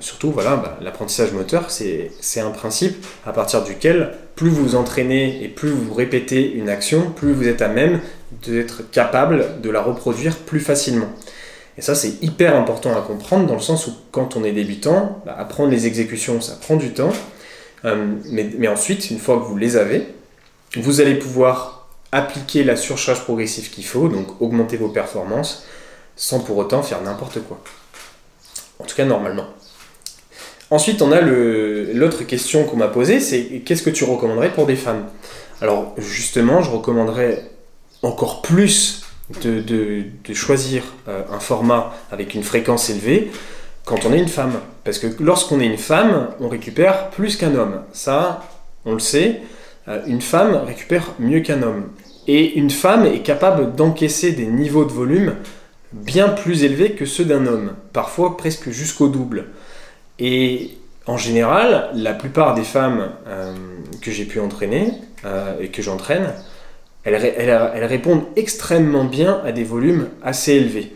surtout 0.00 0.30
voilà, 0.30 0.56
bah, 0.56 0.78
l'apprentissage 0.80 1.32
moteur, 1.32 1.70
c'est 1.70 2.40
un 2.40 2.50
principe 2.50 3.04
à 3.26 3.32
partir 3.32 3.62
duquel 3.62 4.12
plus 4.34 4.50
vous 4.50 4.74
entraînez 4.74 5.42
et 5.42 5.48
plus 5.48 5.70
vous 5.70 5.94
répétez 5.94 6.52
une 6.52 6.68
action, 6.68 7.10
plus 7.10 7.32
vous 7.32 7.48
êtes 7.48 7.62
à 7.62 7.68
même 7.68 8.00
d'être 8.46 8.90
capable 8.90 9.60
de 9.62 9.70
la 9.70 9.80
reproduire 9.80 10.36
plus 10.36 10.60
facilement. 10.60 11.08
Et 11.78 11.82
ça, 11.82 11.94
c'est 11.94 12.22
hyper 12.22 12.56
important 12.56 12.96
à 12.96 13.02
comprendre 13.02 13.46
dans 13.46 13.54
le 13.54 13.60
sens 13.60 13.86
où 13.86 13.92
quand 14.10 14.36
on 14.36 14.44
est 14.44 14.52
débutant, 14.52 15.22
bah, 15.26 15.36
apprendre 15.38 15.70
les 15.70 15.86
exécutions, 15.86 16.40
ça 16.40 16.56
prend 16.60 16.76
du 16.76 16.92
temps. 16.92 17.12
Euh, 17.86 18.14
mais, 18.30 18.68
ensuite, 18.68 19.10
une 19.10 19.18
fois 19.18 19.38
que 19.38 19.44
vous 19.44 19.56
les 19.56 19.76
avez, 19.76 20.06
vous 20.76 21.00
allez 21.00 21.14
pouvoir 21.14 21.88
appliquer 22.12 22.64
la 22.64 22.76
surcharge 22.76 23.22
progressive 23.22 23.70
qu'il 23.70 23.84
faut, 23.84 24.08
donc 24.08 24.40
augmenter 24.40 24.76
vos 24.76 24.88
performances, 24.88 25.64
sans 26.16 26.40
pour 26.40 26.56
autant 26.56 26.82
faire 26.82 27.02
n'importe 27.02 27.40
quoi. 27.42 27.60
En 28.78 28.84
tout 28.84 28.96
cas, 28.96 29.04
normalement. 29.04 29.46
Ensuite, 30.70 31.00
on 31.00 31.12
a 31.12 31.20
l'autre 31.20 32.24
question 32.24 32.64
qu'on 32.64 32.76
m'a 32.76 32.88
posée, 32.88 33.20
c'est 33.20 33.62
qu'est-ce 33.64 33.82
que 33.82 33.90
tu 33.90 34.04
recommanderais 34.04 34.52
pour 34.52 34.66
des 34.66 34.76
femmes? 34.76 35.06
Alors, 35.60 35.94
justement, 35.96 36.60
je 36.60 36.70
recommanderais 36.70 37.50
encore 38.02 38.42
plus 38.42 39.02
de, 39.42 40.04
choisir 40.34 40.82
euh, 41.08 41.22
un 41.32 41.40
format 41.40 41.94
avec 42.10 42.34
une 42.34 42.42
fréquence 42.42 42.90
élevée 42.90 43.30
quand 43.86 44.04
on 44.04 44.12
est 44.12 44.18
une 44.18 44.28
femme. 44.28 44.60
Parce 44.84 44.98
que 44.98 45.06
lorsqu'on 45.20 45.60
est 45.60 45.66
une 45.66 45.78
femme, 45.78 46.28
on 46.40 46.48
récupère 46.48 47.08
plus 47.08 47.36
qu'un 47.36 47.54
homme. 47.54 47.82
Ça, 47.92 48.44
on 48.84 48.92
le 48.92 48.98
sait, 48.98 49.40
euh, 49.88 50.02
une 50.06 50.20
femme 50.20 50.54
récupère 50.66 51.12
mieux 51.18 51.40
qu'un 51.40 51.62
homme. 51.62 51.88
Et 52.26 52.58
une 52.58 52.70
femme 52.70 53.06
est 53.06 53.22
capable 53.22 53.74
d'encaisser 53.74 54.32
des 54.32 54.46
niveaux 54.46 54.84
de 54.84 54.92
volume 54.92 55.36
bien 55.92 56.28
plus 56.28 56.64
élevés 56.64 56.92
que 56.92 57.06
ceux 57.06 57.24
d'un 57.24 57.46
homme, 57.46 57.72
parfois 57.92 58.36
presque 58.36 58.70
jusqu'au 58.70 59.08
double. 59.08 59.46
Et 60.18 60.72
en 61.06 61.16
général, 61.16 61.88
la 61.94 62.12
plupart 62.12 62.54
des 62.54 62.64
femmes 62.64 63.10
euh, 63.28 63.54
que 64.02 64.10
j'ai 64.10 64.24
pu 64.24 64.40
entraîner 64.40 64.92
et 65.60 65.68
que 65.70 65.82
j'entraîne, 65.82 66.32
elles, 67.02 67.84
répondent 67.84 68.22
extrêmement 68.36 69.04
bien 69.04 69.40
à 69.44 69.50
des 69.50 69.64
volumes 69.64 70.08
assez 70.22 70.52
élevés. 70.52 70.92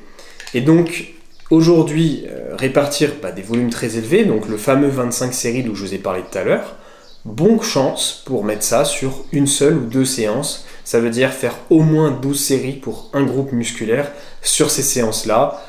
Et 0.55 0.61
donc, 0.61 1.15
aujourd'hui, 1.51 2.27
euh, 2.29 2.55
répartir 2.57 3.13
bah, 3.21 3.33
des 3.33 3.43
volumes 3.43 3.71
très 3.71 3.97
élevés, 3.97 4.25
donc 4.25 4.49
le 4.49 4.57
fameux 4.57 4.89
25 4.89 5.35
séries 5.35 5.63
dont 5.63 5.75
je 5.75 5.85
vous 5.85 5.95
ai 5.95 5.99
parlé 5.99 6.23
tout 6.31 6.39
à 6.39 6.45
l'heure, 6.45 6.77
bonne 7.25 7.61
chance 7.63 8.23
pour 8.25 8.45
mettre 8.45 8.63
ça 8.63 8.85
sur 8.85 9.25
une 9.33 9.47
seule 9.47 9.77
ou 9.77 9.85
deux 9.87 10.05
séances. 10.05 10.65
Ça 10.85 11.01
veut 11.01 11.11
dire 11.11 11.33
faire 11.33 11.57
au 11.69 11.81
moins 11.81 12.11
12 12.11 12.43
séries 12.43 12.73
pour 12.73 13.11
un 13.13 13.23
groupe 13.23 13.53
musculaire 13.53 14.11
sur 14.43 14.71
ces 14.71 14.83
séances-là. 14.83 15.63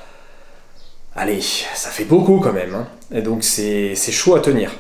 allez, 1.15 1.41
ça 1.41 1.89
fait 1.89 2.05
beaucoup 2.05 2.39
quand 2.39 2.53
même. 2.53 2.75
Hein. 2.75 3.21
Donc 3.21 3.43
c'est 3.43 3.95
chaud 3.95 4.35
à 4.35 4.39
tenir. 4.39 4.71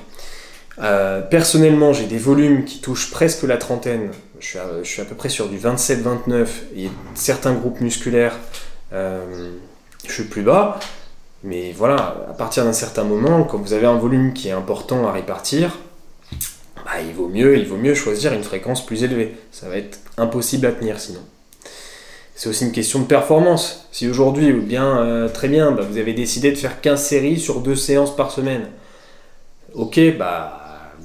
Euh, 0.79 1.21
personnellement, 1.21 1.93
j'ai 1.93 2.05
des 2.05 2.17
volumes 2.17 2.65
qui 2.65 2.79
touchent 2.79 3.11
presque 3.11 3.43
la 3.43 3.57
trentaine. 3.57 4.11
Je 4.39 4.45
suis 4.47 4.57
à, 4.57 4.65
je 4.81 4.89
suis 4.89 5.01
à 5.01 5.05
peu 5.05 5.15
près 5.15 5.29
sur 5.29 5.47
du 5.47 5.57
27-29. 5.57 6.47
Et 6.75 6.89
certains 7.13 7.53
groupes 7.53 7.81
musculaires, 7.81 8.37
euh, 8.93 9.51
je 10.07 10.11
suis 10.11 10.23
plus 10.23 10.43
bas. 10.43 10.79
Mais 11.43 11.71
voilà, 11.71 12.27
à 12.29 12.33
partir 12.33 12.63
d'un 12.65 12.73
certain 12.73 13.03
moment, 13.03 13.43
quand 13.43 13.57
vous 13.57 13.73
avez 13.73 13.87
un 13.87 13.97
volume 13.97 14.33
qui 14.33 14.49
est 14.49 14.51
important 14.51 15.07
à 15.07 15.11
répartir, 15.11 15.79
bah, 16.85 17.01
il, 17.01 17.13
vaut 17.13 17.27
mieux, 17.27 17.57
il 17.57 17.67
vaut 17.67 17.77
mieux 17.77 17.95
choisir 17.95 18.33
une 18.33 18.43
fréquence 18.43 18.85
plus 18.85 19.03
élevée. 19.03 19.35
Ça 19.51 19.67
va 19.67 19.77
être 19.77 19.99
impossible 20.17 20.67
à 20.67 20.71
tenir 20.71 20.99
sinon. 20.99 21.21
C'est 22.35 22.49
aussi 22.49 22.65
une 22.65 22.71
question 22.71 22.99
de 22.99 23.05
performance. 23.05 23.87
Si 23.91 24.07
aujourd'hui, 24.07 24.51
ou 24.51 24.61
bien 24.61 24.99
euh, 24.99 25.29
très 25.29 25.47
bien, 25.47 25.71
bah, 25.71 25.83
vous 25.87 25.97
avez 25.97 26.13
décidé 26.13 26.51
de 26.51 26.57
faire 26.57 26.81
15 26.81 27.03
séries 27.03 27.39
sur 27.39 27.61
deux 27.61 27.75
séances 27.75 28.15
par 28.15 28.31
semaine, 28.31 28.67
ok, 29.73 29.99
bah 30.17 30.60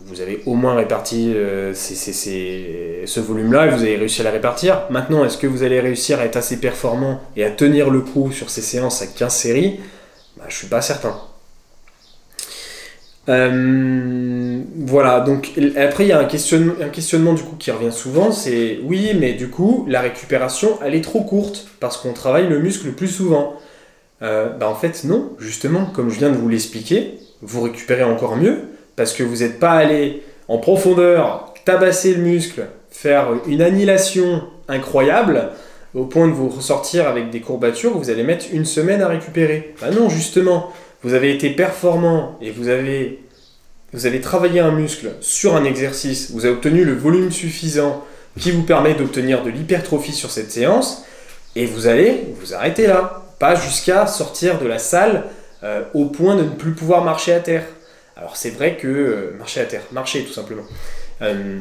vous 0.07 0.21
avez 0.21 0.43
au 0.47 0.55
moins 0.55 0.75
réparti 0.75 1.33
euh, 1.35 1.75
ce 1.75 3.21
volume-là 3.21 3.67
et 3.67 3.71
vous 3.71 3.83
avez 3.83 3.97
réussi 3.97 4.21
à 4.21 4.25
la 4.25 4.31
répartir. 4.31 4.83
Maintenant, 4.91 5.25
est-ce 5.25 5.37
que 5.37 5.49
vous 5.49 5.65
allez 5.65 5.81
réussir 5.81 6.21
à 6.21 6.25
être 6.25 6.37
assez 6.37 6.59
performant 6.59 7.21
et 7.37 7.45
à 7.45 7.51
tenir 7.51 7.91
le 7.91 8.01
coup 8.01 8.31
sur 8.31 8.49
ces 8.49 8.63
séances 8.63 9.03
à 9.03 9.07
15 9.07 9.35
séries? 9.35 9.81
Bah, 10.37 10.45
Je 10.49 10.57
suis 10.57 10.69
pas 10.69 10.81
certain. 10.81 11.17
Euh, 13.29 14.63
voilà, 14.77 15.19
donc 15.19 15.51
après 15.77 16.05
il 16.05 16.09
y 16.09 16.13
a 16.13 16.21
un 16.21 16.27
questionnement, 16.27 17.35
du 17.35 17.43
coup 17.43 17.57
qui 17.59 17.73
revient 17.73 17.91
souvent, 17.91 18.31
c'est 18.31 18.79
oui, 18.85 19.17
mais 19.19 19.33
du 19.33 19.49
coup 19.49 19.85
la 19.89 20.01
récupération 20.01 20.79
elle 20.85 20.95
est 20.95 21.03
trop 21.03 21.23
courte 21.23 21.67
parce 21.81 21.97
qu'on 21.97 22.13
travaille 22.13 22.47
le 22.47 22.61
muscle 22.61 22.93
plus 22.93 23.09
souvent. 23.09 23.55
Euh, 24.23 24.51
bah 24.51 24.69
en 24.69 24.77
fait 24.77 25.03
non, 25.03 25.33
justement, 25.41 25.87
comme 25.87 26.09
je 26.09 26.21
viens 26.21 26.31
de 26.31 26.37
vous 26.37 26.49
l'expliquer, 26.49 27.19
vous 27.43 27.63
récupérez 27.63 28.05
encore 28.05 28.37
mieux 28.37 28.61
parce 28.97 29.13
que 29.13 29.23
vous 29.23 29.37
n'êtes 29.37 29.61
pas 29.61 29.73
allé 29.73 30.23
en 30.49 30.59
profondeur 30.59 31.55
tabasser 31.65 32.15
le 32.15 32.23
muscle, 32.23 32.67
faire 32.91 33.29
une 33.47 33.61
annihilation 33.61 34.43
incroyable 34.69 35.51
au 35.95 36.05
point 36.05 36.29
de 36.29 36.33
vous 36.33 36.49
ressortir 36.49 37.09
avec 37.09 37.31
des 37.31 37.41
courbatures, 37.41 37.97
vous 37.97 38.11
allez 38.11 38.23
mettre 38.23 38.47
une 38.53 38.65
semaine 38.65 39.03
à 39.03 39.09
récupérer. 39.09 39.75
Bah 39.81 39.91
non, 39.91 40.09
justement, 40.09 40.73
vous 41.03 41.15
avez 41.15 41.35
été 41.35 41.51
performant 41.51 42.39
et 42.41 42.51
vous 42.51 42.69
avez, 42.69 43.21
travaillé 44.21 44.61
un 44.61 44.73
muscle 44.73 45.13
sur 45.21 45.57
un 45.57 45.65
exercice, 45.65 46.31
vous 46.33 46.45
avez 46.45 46.55
obtenu 46.55 46.85
le 46.85 46.95
volume 46.95 47.33
suffisant 47.33 48.05
qui 48.39 48.51
vous 48.51 48.63
permet 48.63 48.95
d'obtenir 48.95 49.43
de 49.43 49.51
l'hypertrophie 49.51 50.13
sur 50.13 50.31
cette 50.31 50.51
séance, 50.51 51.05
et 51.55 51.65
vous 51.65 51.87
allez 51.87 52.35
vous 52.39 52.55
arrêter 52.55 52.87
là, 52.87 53.25
pas 53.39 53.55
jusqu'à 53.55 54.07
sortir 54.07 54.59
de 54.59 54.67
la 54.67 54.79
salle 54.79 55.25
euh, 55.65 55.83
au 55.95 56.05
point 56.05 56.37
de 56.37 56.43
ne 56.43 56.51
plus 56.51 56.73
pouvoir 56.73 57.03
marcher 57.03 57.33
à 57.33 57.41
terre. 57.41 57.65
Alors 58.17 58.37
c'est 58.37 58.51
vrai 58.51 58.77
que 58.77 58.89
euh, 58.89 59.37
marcher 59.39 59.61
à 59.61 59.67
terre, 59.67 59.83
marcher 59.93 60.25
tout 60.25 60.33
simplement. 60.33 60.65
Euh, 61.21 61.61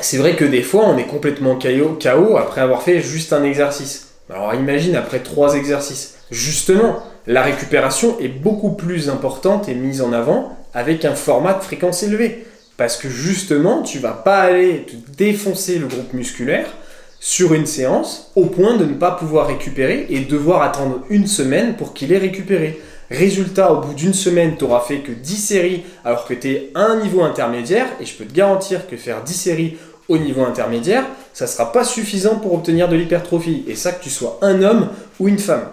c'est 0.00 0.18
vrai 0.18 0.36
que 0.36 0.44
des 0.44 0.62
fois 0.62 0.84
on 0.86 0.98
est 0.98 1.06
complètement 1.06 1.58
KO, 1.58 2.36
après 2.36 2.60
avoir 2.60 2.82
fait 2.82 3.00
juste 3.00 3.32
un 3.32 3.42
exercice. 3.44 4.08
Alors 4.28 4.54
imagine 4.54 4.94
après 4.94 5.20
trois 5.20 5.54
exercices. 5.54 6.16
Justement, 6.30 7.02
la 7.26 7.42
récupération 7.42 8.18
est 8.20 8.28
beaucoup 8.28 8.72
plus 8.72 9.08
importante 9.08 9.68
et 9.68 9.74
mise 9.74 10.02
en 10.02 10.12
avant 10.12 10.56
avec 10.74 11.04
un 11.06 11.14
format 11.14 11.54
de 11.54 11.62
fréquence 11.62 12.02
élevé. 12.02 12.44
Parce 12.76 12.96
que 12.96 13.08
justement, 13.08 13.82
tu 13.82 14.00
vas 14.00 14.12
pas 14.12 14.40
aller 14.40 14.84
te 14.84 14.96
défoncer 15.16 15.78
le 15.78 15.86
groupe 15.86 16.12
musculaire 16.12 16.66
sur 17.20 17.54
une 17.54 17.66
séance 17.66 18.32
au 18.34 18.46
point 18.46 18.76
de 18.76 18.84
ne 18.84 18.94
pas 18.94 19.12
pouvoir 19.12 19.46
récupérer 19.46 20.06
et 20.10 20.20
devoir 20.20 20.62
attendre 20.62 21.00
une 21.08 21.26
semaine 21.26 21.76
pour 21.76 21.94
qu'il 21.94 22.12
ait 22.12 22.18
récupéré. 22.18 22.80
Résultat, 23.14 23.72
au 23.72 23.80
bout 23.80 23.94
d'une 23.94 24.14
semaine, 24.14 24.56
tu 24.56 24.64
n'auras 24.64 24.80
fait 24.80 24.98
que 24.98 25.12
10 25.12 25.36
séries 25.36 25.82
alors 26.04 26.26
que 26.26 26.34
tu 26.34 26.50
es 26.50 26.70
à 26.74 26.82
un 26.82 27.00
niveau 27.00 27.22
intermédiaire. 27.22 27.86
Et 28.00 28.06
je 28.06 28.14
peux 28.14 28.24
te 28.24 28.34
garantir 28.34 28.88
que 28.88 28.96
faire 28.96 29.22
10 29.22 29.34
séries 29.34 29.76
au 30.08 30.18
niveau 30.18 30.42
intermédiaire, 30.44 31.04
ça 31.32 31.46
ne 31.46 31.50
sera 31.50 31.72
pas 31.72 31.84
suffisant 31.84 32.36
pour 32.36 32.52
obtenir 32.54 32.88
de 32.88 32.96
l'hypertrophie. 32.96 33.64
Et 33.68 33.76
ça, 33.76 33.92
que 33.92 34.02
tu 34.02 34.10
sois 34.10 34.38
un 34.42 34.62
homme 34.62 34.88
ou 35.20 35.28
une 35.28 35.38
femme. 35.38 35.68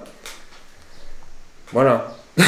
Voilà. 1.74 2.16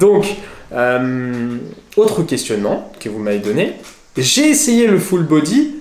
Donc, 0.00 0.26
euh, 0.72 1.58
autre 1.96 2.22
questionnement 2.22 2.90
que 2.98 3.08
vous 3.08 3.18
m'avez 3.18 3.38
donné. 3.38 3.74
J'ai 4.16 4.48
essayé 4.48 4.86
le 4.86 4.98
full 4.98 5.24
body, 5.24 5.76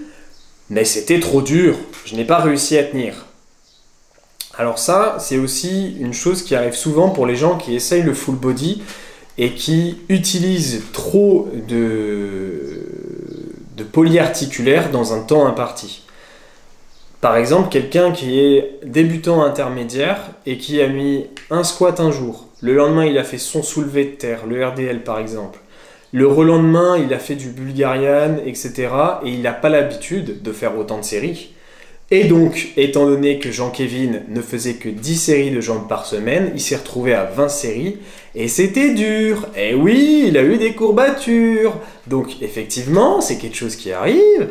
mais 0.69 0.86
c'était 0.86 1.19
trop 1.19 1.41
dur. 1.41 1.77
Je 2.05 2.15
n'ai 2.15 2.25
pas 2.25 2.39
réussi 2.39 2.77
à 2.77 2.84
tenir. 2.84 3.25
Alors 4.60 4.78
ça, 4.78 5.16
c'est 5.20 5.38
aussi 5.38 5.95
une 6.01 6.12
chose 6.12 6.43
qui 6.43 6.53
arrive 6.53 6.74
souvent 6.74 7.12
pour 7.12 7.26
les 7.26 7.38
gens 7.38 7.57
qui 7.57 7.76
essayent 7.76 8.03
le 8.03 8.14
full 8.14 8.36
body 8.36 8.84
et 9.38 9.53
qui 9.53 9.99
utilisent 10.10 10.84
trop 10.91 11.47
de, 11.70 12.86
de 13.78 13.84
polyarticulaire 13.86 14.91
dans 14.91 15.14
un 15.14 15.22
temps 15.22 15.47
imparti. 15.47 16.03
Par 17.22 17.38
exemple, 17.38 17.70
quelqu'un 17.70 18.12
qui 18.12 18.38
est 18.38 18.80
débutant 18.84 19.43
intermédiaire 19.43 20.20
et 20.45 20.57
qui 20.57 20.82
a 20.82 20.89
mis 20.89 21.28
un 21.49 21.64
squat 21.64 21.97
un 22.01 22.12
jour. 22.12 22.49
Le 22.60 22.74
lendemain, 22.74 23.05
il 23.05 23.18
a 23.18 23.24
fait 23.24 23.38
son 23.38 23.64
soulevé 23.64 24.03
de 24.03 24.16
terre, 24.18 24.45
le 24.45 24.68
RDL 24.68 25.05
par 25.05 25.20
exemple. 25.20 25.60
Le 26.12 26.28
relendemain, 26.28 26.97
il 26.97 27.14
a 27.14 27.20
fait 27.20 27.36
du 27.36 27.47
Bulgarian, 27.47 28.39
etc. 28.45 28.89
Et 29.24 29.30
il 29.30 29.41
n'a 29.41 29.53
pas 29.53 29.70
l'habitude 29.70 30.41
de 30.41 30.51
faire 30.51 30.78
autant 30.78 30.97
de 30.97 31.05
séries. 31.05 31.53
Et 32.12 32.24
donc, 32.24 32.70
étant 32.76 33.05
donné 33.05 33.38
que 33.38 33.51
Jean-Kévin 33.51 34.22
ne 34.30 34.41
faisait 34.41 34.76
que 34.76 34.89
10 34.89 35.16
séries 35.16 35.51
de 35.51 35.62
jambes 35.62 35.88
par 35.88 36.07
semaine, 36.07 36.51
il 36.55 36.60
s'est 36.60 36.78
retrouvé 36.78 37.14
à 37.14 37.26
20 37.26 37.49
séries 37.49 37.97
et 38.34 38.47
c'était 38.47 38.95
dur. 38.95 39.47
Et 39.55 39.76
oui, 39.76 40.26
il 40.28 40.38
a 40.38 40.43
eu 40.43 40.57
des 40.57 40.74
courbatures. 40.74 41.76
Donc, 42.07 42.41
effectivement, 42.41 43.22
c'est 43.22 43.38
quelque 43.38 43.57
chose 43.57 43.76
qui 43.76 43.91
arrive. 43.91 44.49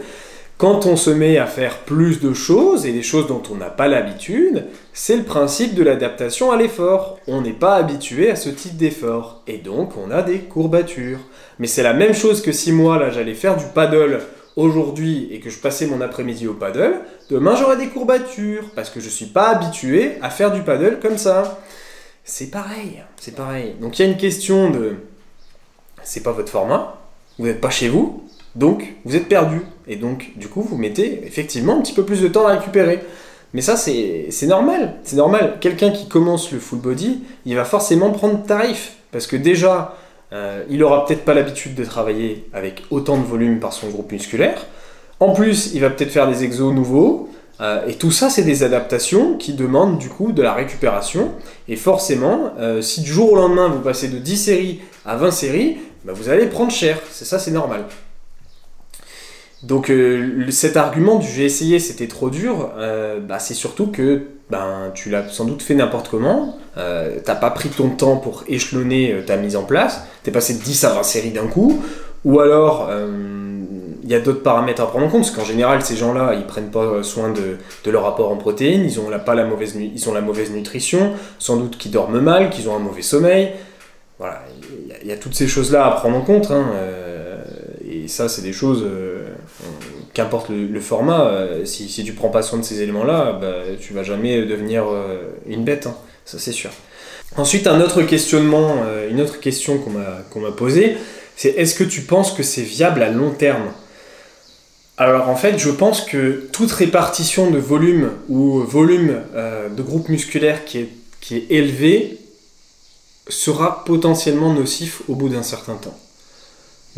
Quand 0.57 0.87
on 0.87 0.97
se 0.97 1.11
met 1.11 1.39
à 1.39 1.47
faire 1.47 1.79
plus 1.79 2.21
de 2.21 2.33
choses 2.33 2.87
et 2.87 2.93
des 2.93 3.03
choses 3.03 3.27
dont 3.27 3.43
on 3.51 3.57
n'a 3.57 3.71
pas 3.71 3.89
l'habitude, 3.89 4.67
c'est 4.93 5.17
le 5.17 5.25
principe 5.25 5.75
de 5.75 5.83
l'adaptation 5.83 6.53
à 6.53 6.57
l'effort. 6.57 7.19
On 7.27 7.41
n'est 7.41 7.53
pas 7.53 7.75
habitué 7.75 8.31
à 8.31 8.37
ce 8.37 8.51
type 8.51 8.77
d'effort 8.77 9.43
et 9.49 9.59
donc 9.59 9.93
on 9.97 10.13
a 10.13 10.23
des 10.23 10.39
courbatures. 10.39 11.21
Mais 11.59 11.69
c'est 11.69 11.85
la 11.85 11.95
même 11.95 12.15
chose 12.15 12.43
que 12.43 12.51
si 12.51 12.73
moi 12.73 12.99
là 12.99 13.11
j'allais 13.11 13.35
faire 13.35 13.57
du 13.57 13.67
paddle 13.73 14.21
aujourd'hui 14.59 15.29
et 15.31 15.39
que 15.39 15.51
je 15.51 15.59
passais 15.59 15.87
mon 15.87 16.01
après-midi 16.01 16.49
au 16.49 16.53
paddle, 16.53 16.97
demain 17.31 17.55
j'aurai 17.55 17.77
des 17.77 17.87
courbatures 17.87 18.71
parce 18.75 18.91
que 18.91 18.99
je 18.99 19.07
ne 19.07 19.11
suis 19.11 19.27
pas 19.27 19.51
habitué 19.51 20.19
à 20.21 20.31
faire 20.31 20.51
du 20.51 20.63
paddle 20.63 20.99
comme 21.01 21.17
ça. 21.17 21.61
C'est 22.25 22.51
pareil, 22.51 23.05
c'est 23.21 23.37
pareil. 23.37 23.77
Donc 23.81 23.99
il 23.99 24.05
y 24.05 24.09
a 24.09 24.11
une 24.11 24.19
question 24.19 24.71
de 24.71 24.97
c'est 26.03 26.25
pas 26.25 26.33
votre 26.33 26.51
format, 26.51 26.99
vous 27.39 27.47
n'êtes 27.47 27.61
pas 27.61 27.71
chez 27.71 27.89
vous, 27.89 28.25
donc 28.57 28.95
vous 29.05 29.15
êtes 29.15 29.29
perdu. 29.29 29.63
Et 29.87 29.95
donc 29.95 30.33
du 30.35 30.49
coup 30.49 30.63
vous 30.63 30.77
mettez 30.77 31.25
effectivement 31.25 31.79
un 31.79 31.81
petit 31.81 31.95
peu 31.95 32.05
plus 32.05 32.21
de 32.21 32.29
temps 32.29 32.49
à 32.49 32.57
récupérer. 32.57 32.99
Mais 33.55 33.63
ça 33.63 33.77
c'est 33.77 34.29
normal, 34.43 34.97
c'est 35.05 35.17
normal. 35.17 35.59
Quelqu'un 35.61 35.91
qui 35.91 36.09
commence 36.09 36.51
le 36.51 36.59
full 36.59 36.81
body, 36.81 37.23
il 37.47 37.55
va 37.55 37.65
forcément 37.65 38.11
prendre 38.11 38.45
tarif. 38.45 38.97
Parce 39.13 39.27
que 39.27 39.37
déjà, 39.37 39.97
euh, 40.33 40.64
il 40.68 40.83
aura 40.83 41.07
peut-être 41.07 41.24
pas 41.24 41.35
l'habitude 41.35 41.74
de 41.74 41.85
travailler 41.85 42.49
avec 42.53 42.83
autant 42.91 43.16
de 43.16 43.24
volume 43.24 43.61
par 43.61 43.72
son 43.72 43.89
groupe 43.89 44.12
musculaire. 44.12 44.66
En 45.20 45.33
plus, 45.33 45.72
il 45.74 45.81
va 45.81 45.91
peut-être 45.91 46.11
faire 46.11 46.29
des 46.29 46.45
exos 46.45 46.72
nouveaux. 46.72 47.31
Euh, 47.61 47.87
et 47.89 47.95
tout 47.95 48.12
ça, 48.12 48.31
c'est 48.31 48.45
des 48.45 48.62
adaptations 48.62 49.37
qui 49.37 49.55
demandent 49.55 49.99
du 49.99 50.09
coup 50.09 50.33
de 50.33 50.43
la 50.43 50.53
récupération. 50.53 51.33
Et 51.66 51.76
forcément, 51.76 52.53
euh, 52.59 52.83
si 52.83 53.01
du 53.01 53.12
jour 53.12 53.33
au 53.33 53.37
lendemain 53.37 53.68
vous 53.68 53.81
passez 53.81 54.09
de 54.09 54.18
10 54.18 54.37
séries 54.37 54.81
à 55.05 55.16
20 55.16 55.31
séries, 55.31 55.79
bah, 56.05 56.12
vous 56.14 56.29
allez 56.29 56.47
prendre 56.47 56.70
cher. 56.70 57.01
C'est 57.11 57.24
ça, 57.24 57.39
c'est 57.39 57.51
normal. 57.51 57.85
Donc 59.63 59.93
cet 60.51 60.77
argument 60.77 61.17
du 61.17 61.27
j'ai 61.27 61.45
essayé, 61.45 61.79
c'était 61.79 62.07
trop 62.07 62.31
dur, 62.31 62.71
bah, 63.27 63.39
c'est 63.39 63.55
surtout 63.55 63.89
que 63.89 64.23
ben, 64.51 64.93
tu 64.95 65.11
l'as 65.11 65.29
sans 65.29 65.45
doute 65.45 65.63
fait 65.63 65.75
n'importe 65.75 66.09
comment, 66.09 66.59
euh, 66.79 67.19
t'as 67.23 67.35
pas 67.35 67.51
pris 67.51 67.69
ton 67.69 67.91
temps 67.91 68.17
pour 68.17 68.45
échelonner 68.49 69.13
euh, 69.13 69.23
ta 69.23 69.37
mise 69.37 69.57
en 69.57 69.65
place, 69.65 70.03
t'es 70.23 70.31
passé 70.31 70.55
de 70.55 70.63
10 70.63 70.85
à 70.85 70.95
20 70.95 71.03
séries 71.03 71.31
d'un 71.33 71.47
coup, 71.47 71.83
ou 72.25 72.41
alors 72.41 72.89
il 72.89 72.95
euh, 72.95 73.65
y 74.07 74.15
a 74.15 74.21
d'autres 74.21 74.43
paramètres 74.43 74.81
à 74.81 74.87
prendre 74.87 75.05
en 75.05 75.11
compte, 75.11 75.23
parce 75.23 75.33
qu'en 75.33 75.45
général 75.45 75.83
ces 75.83 75.97
gens-là 75.97 76.33
ils 76.35 76.47
prennent 76.47 76.71
pas 76.71 77.03
soin 77.03 77.31
de, 77.31 77.59
leur 77.91 78.05
rapport 78.05 78.33
en 78.33 78.37
protéines, 78.37 78.85
ils 78.85 78.99
ont 79.01 79.11
la, 79.11 79.19
pas 79.19 79.35
la 79.35 79.45
mauvaise, 79.45 79.77
ils 79.77 80.09
ont 80.09 80.15
la 80.15 80.23
mauvaise 80.23 80.51
nutrition, 80.51 81.13
sans 81.39 81.59
doute 81.59 81.77
qu'ils 81.77 81.91
dorment 81.91 82.21
mal, 82.21 82.49
qu'ils 82.49 82.71
ont 82.71 82.77
un 82.77 82.81
mauvais 82.81 83.03
sommeil, 83.03 83.53
voilà, 84.19 84.43
il 85.03 85.09
y, 85.09 85.13
a 85.13 85.17
toutes 85.17 85.35
ces 85.35 85.47
choses-là 85.47 85.87
à 85.87 85.91
prendre 85.93 86.17
en 86.17 86.23
compte, 86.23 86.51
hein, 86.51 86.65
et 88.09 88.11
ça 88.11 88.29
c'est 88.29 88.43
des 88.43 88.55
choses 88.55 88.85
qu'importe 90.15 90.49
le, 90.49 90.81
format, 90.81 91.29
euh, 91.29 91.65
si, 91.65 91.89
si 91.89 92.03
tu 92.03 92.13
prends 92.13 92.29
pas 92.29 92.43
soin 92.43 92.59
de 92.59 92.65
ces 92.65 92.81
éléments-là, 92.81 93.39
bah, 93.41 93.55
tu 93.79 93.93
vas 93.93 94.03
jamais 94.03 94.45
devenir 94.45 94.85
euh, 94.89 95.31
une 95.47 95.63
bête, 95.63 95.87
hein. 95.87 95.95
ça 96.25 96.39
c'est 96.39 96.53
sûr. 96.53 96.71
Ensuite, 97.37 97.67
un 97.67 97.81
autre 97.81 98.03
questionnement, 98.03 98.83
euh, 98.85 99.11
une 99.11 99.21
autre 99.21 99.39
question 99.39 99.79
qu'on 99.79 100.41
m'a 100.41 100.51
posée, 100.51 100.97
c'est 101.37 101.51
est-ce 101.51 101.75
que 101.75 101.85
tu 101.85 102.01
penses 102.01 102.33
que 102.33 102.43
c'est 102.43 102.63
viable 102.63 103.03
à 103.03 103.11
long 103.11 103.31
terme? 103.31 103.71
Alors 104.97 105.29
en 105.29 105.37
fait, 105.37 105.57
je 105.59 105.71
pense 105.71 106.01
que 106.01 106.49
toute 106.51 106.73
répartition 106.73 107.53
de 107.53 107.59
volume 107.59 108.11
ou 108.29 108.59
volume 108.63 109.21
de 109.37 109.83
groupe 109.83 110.09
musculaire 110.09 110.65
qui 110.65 110.89
est 111.31 111.47
élevé 111.51 112.19
sera 113.29 113.85
potentiellement 113.85 114.53
nocif 114.53 115.03
au 115.07 115.15
bout 115.15 115.29
d'un 115.29 115.45
certain 115.45 115.77
temps. 115.77 115.97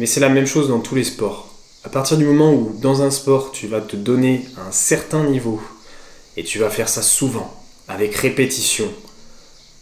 Mais 0.01 0.07
c'est 0.07 0.21
la 0.21 0.31
même 0.31 0.47
chose 0.47 0.69
dans 0.69 0.81
tous 0.81 0.95
les 0.95 1.05
sports. 1.05 1.51
À 1.85 1.91
partir 1.91 2.17
du 2.17 2.25
moment 2.25 2.55
où 2.55 2.75
dans 2.81 3.03
un 3.03 3.11
sport 3.11 3.53
tu 3.53 3.67
vas 3.67 3.83
te 3.83 3.97
donner 3.97 4.47
un 4.57 4.73
certain 4.73 5.25
niveau 5.25 5.61
et 6.39 6.43
tu 6.43 6.59
vas 6.59 6.71
faire 6.71 6.89
ça 6.89 7.03
souvent, 7.03 7.55
avec 7.87 8.15
répétition, 8.15 8.91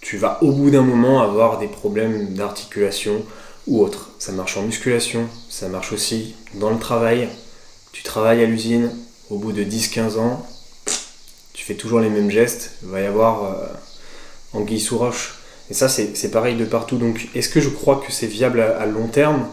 tu 0.00 0.16
vas 0.16 0.42
au 0.42 0.50
bout 0.50 0.70
d'un 0.70 0.82
moment 0.82 1.22
avoir 1.22 1.60
des 1.60 1.68
problèmes 1.68 2.34
d'articulation 2.34 3.24
ou 3.68 3.80
autre. 3.80 4.10
Ça 4.18 4.32
marche 4.32 4.56
en 4.56 4.62
musculation, 4.62 5.28
ça 5.48 5.68
marche 5.68 5.92
aussi 5.92 6.34
dans 6.54 6.70
le 6.70 6.80
travail. 6.80 7.28
Tu 7.92 8.02
travailles 8.02 8.42
à 8.42 8.46
l'usine, 8.46 8.90
au 9.30 9.38
bout 9.38 9.52
de 9.52 9.62
10-15 9.62 10.18
ans, 10.18 10.44
tu 11.52 11.64
fais 11.64 11.74
toujours 11.74 12.00
les 12.00 12.10
mêmes 12.10 12.32
gestes, 12.32 12.72
il 12.82 12.88
va 12.88 13.00
y 13.02 13.06
avoir 13.06 13.44
euh, 13.44 13.66
anguille 14.52 14.80
sous 14.80 14.98
roche. 14.98 15.38
Et 15.70 15.74
ça, 15.74 15.88
c'est 15.88 16.30
pareil 16.32 16.56
de 16.56 16.64
partout. 16.64 16.96
Donc, 16.96 17.28
est-ce 17.36 17.48
que 17.48 17.60
je 17.60 17.68
crois 17.68 18.02
que 18.04 18.10
c'est 18.10 18.26
viable 18.26 18.60
à, 18.60 18.84
long 18.84 19.06
terme? 19.06 19.46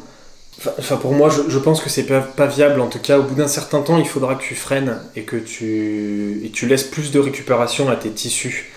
Enfin, 0.80 0.96
pour 0.98 1.12
moi, 1.12 1.30
je, 1.30 1.60
pense 1.60 1.82
que 1.82 1.90
c'est 1.90 2.06
pas, 2.06 2.48
viable. 2.48 2.80
En 2.80 2.88
tout 2.88 3.00
cas, 3.00 3.20
au 3.20 3.24
bout 3.24 3.36
d'un 3.36 3.48
certain 3.48 3.82
temps, 3.82 3.98
il 3.98 4.08
faudra 4.08 4.36
que 4.36 4.44
tu 4.44 4.56
freines 4.56 5.00
et 5.16 5.24
que 5.24 5.36
tu, 5.36 6.50
laisses 6.68 6.84
plus 6.84 7.12
de 7.12 7.20
récupération 7.20 7.90
à 7.90 7.96
tes 7.96 8.10
tissus. 8.10 8.72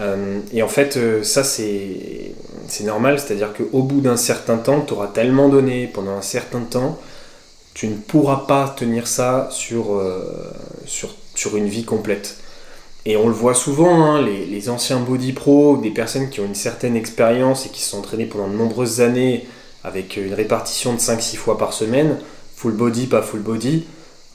Euh, 0.00 0.40
et 0.52 0.62
en 0.62 0.68
fait, 0.68 0.96
euh, 0.96 1.22
ça, 1.22 1.44
c'est 1.44 2.34
normal. 2.84 3.18
C'est-à-dire 3.18 3.52
qu'au 3.52 3.82
bout 3.82 4.00
d'un 4.00 4.16
certain 4.16 4.56
temps, 4.56 4.80
tu 4.80 4.94
auras 4.94 5.08
tellement 5.08 5.48
donné 5.48 5.86
pendant 5.86 6.12
un 6.12 6.22
certain 6.22 6.60
temps, 6.60 6.98
tu 7.74 7.88
ne 7.88 7.94
pourras 7.94 8.46
pas 8.48 8.74
tenir 8.76 9.06
ça 9.06 9.48
sur, 9.52 9.94
euh, 9.94 10.24
une 11.54 11.68
vie 11.68 11.84
complète. 11.84 12.38
Et 13.04 13.16
on 13.16 13.28
le 13.28 13.34
voit 13.34 13.54
souvent, 13.54 14.04
hein, 14.04 14.22
les, 14.22 14.68
anciens 14.70 14.98
body 14.98 15.32
pro, 15.32 15.76
des 15.76 15.90
personnes 15.90 16.30
qui 16.30 16.40
ont 16.40 16.46
une 16.46 16.54
certaine 16.54 16.96
expérience 16.96 17.66
et 17.66 17.68
qui 17.68 17.80
se 17.82 17.90
sont 17.90 17.98
entraînées 17.98 18.26
pendant 18.26 18.48
de 18.48 18.54
nombreuses 18.54 19.00
années 19.00 19.46
avec 19.84 20.16
une 20.16 20.34
répartition 20.34 20.92
de 20.94 20.98
5-6 20.98 21.36
fois 21.36 21.58
par 21.58 21.72
semaine, 21.72 22.18
full 22.56 22.72
body, 22.72 23.06
pas 23.06 23.22
full 23.22 23.40
body. 23.40 23.86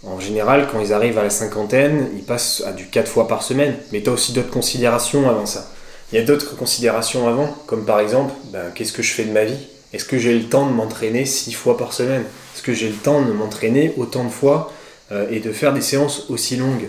En 0.05 0.19
général, 0.19 0.67
quand 0.71 0.79
ils 0.79 0.93
arrivent 0.93 1.17
à 1.17 1.23
la 1.23 1.29
cinquantaine, 1.29 2.09
ils 2.15 2.23
passent 2.23 2.63
à 2.65 2.73
du 2.73 2.87
4 2.87 3.09
fois 3.09 3.27
par 3.27 3.43
semaine. 3.43 3.75
Mais 3.91 4.01
tu 4.01 4.09
as 4.09 4.13
aussi 4.13 4.33
d'autres 4.33 4.49
considérations 4.49 5.29
avant 5.29 5.45
ça. 5.45 5.69
Il 6.11 6.19
y 6.19 6.21
a 6.21 6.25
d'autres 6.25 6.55
considérations 6.55 7.27
avant, 7.27 7.47
comme 7.65 7.85
par 7.85 7.99
exemple, 7.99 8.33
ben, 8.51 8.71
qu'est-ce 8.75 8.93
que 8.93 9.01
je 9.01 9.13
fais 9.13 9.23
de 9.23 9.31
ma 9.31 9.45
vie? 9.45 9.67
Est-ce 9.93 10.05
que 10.05 10.17
j'ai 10.17 10.37
le 10.37 10.45
temps 10.45 10.65
de 10.65 10.71
m'entraîner 10.71 11.25
6 11.25 11.53
fois 11.53 11.77
par 11.77 11.93
semaine? 11.93 12.23
Est-ce 12.55 12.63
que 12.63 12.73
j'ai 12.73 12.89
le 12.89 12.95
temps 12.95 13.21
de 13.21 13.31
m'entraîner 13.31 13.93
autant 13.97 14.23
de 14.23 14.29
fois 14.29 14.71
euh, 15.11 15.27
et 15.31 15.39
de 15.39 15.51
faire 15.51 15.73
des 15.73 15.81
séances 15.81 16.29
aussi 16.29 16.55
longues? 16.55 16.87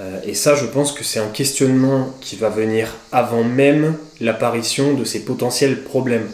Euh, 0.00 0.20
et 0.24 0.34
ça, 0.34 0.54
je 0.54 0.66
pense 0.66 0.92
que 0.92 1.04
c'est 1.04 1.20
un 1.20 1.28
questionnement 1.28 2.10
qui 2.20 2.36
va 2.36 2.48
venir 2.48 2.94
avant 3.10 3.44
même 3.44 3.96
l'apparition 4.20 4.94
de 4.94 5.04
ces 5.04 5.24
potentiels 5.24 5.82
problèmes. 5.82 6.28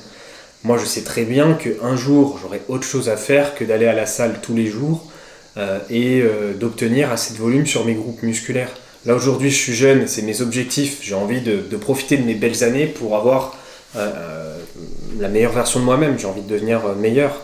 Moi, 0.65 0.79
je 0.79 0.85
sais 0.85 1.03
très 1.03 1.25
bien 1.25 1.55
qu'un 1.55 1.97
jour, 1.97 2.39
j'aurai 2.43 2.63
autre 2.69 2.85
chose 2.85 3.09
à 3.09 3.17
faire 3.17 3.55
que 3.55 3.65
d'aller 3.65 3.87
à 3.87 3.93
la 3.93 4.07
salle 4.07 4.41
tous 4.43 4.55
les 4.55 4.67
jours 4.67 5.07
euh, 5.57 5.79
et 5.89 6.21
euh, 6.21 6.55
d'obtenir 6.55 7.11
assez 7.13 7.35
de 7.35 7.39
volume 7.39 7.67
sur 7.67 7.85
mes 7.85 7.95
groupes 7.95 8.23
musculaires. 8.23 8.73
Là, 9.07 9.15
aujourd'hui, 9.15 9.51
je 9.51 9.57
suis 9.57 9.75
jeune, 9.75 10.09
c'est 10.09 10.23
mes 10.23 10.41
objectifs. 10.41 10.99
J'ai 11.03 11.15
envie 11.15 11.41
de, 11.41 11.77
profiter 11.77 12.17
de 12.17 12.25
mes 12.25 12.35
belles 12.35 12.65
années 12.65 12.87
pour 12.87 13.17
avoir 13.17 13.57
la 13.95 15.29
meilleure 15.29 15.53
version 15.53 15.81
de 15.81 15.85
moi-même. 15.85 16.19
J'ai 16.19 16.27
envie 16.27 16.43
de 16.43 16.49
devenir 16.49 16.83
meilleur. 16.97 17.41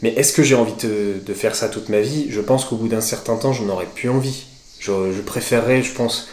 Mais 0.00 0.10
est-ce 0.10 0.32
que 0.32 0.42
j'ai 0.42 0.54
envie 0.54 0.74
de 0.74 1.34
faire 1.34 1.56
ça 1.56 1.68
toute 1.68 1.88
ma 1.88 2.00
vie? 2.00 2.28
Je 2.30 2.40
pense 2.40 2.64
qu'au 2.64 2.76
bout 2.76 2.88
d'un 2.88 3.00
certain 3.00 3.36
temps, 3.36 3.52
je 3.52 3.64
n'aurais 3.64 3.86
plus 3.86 4.08
envie. 4.08 4.46
Je, 4.78 5.20
préférerais, 5.20 5.82
je 5.82 5.92
pense, 5.92 6.28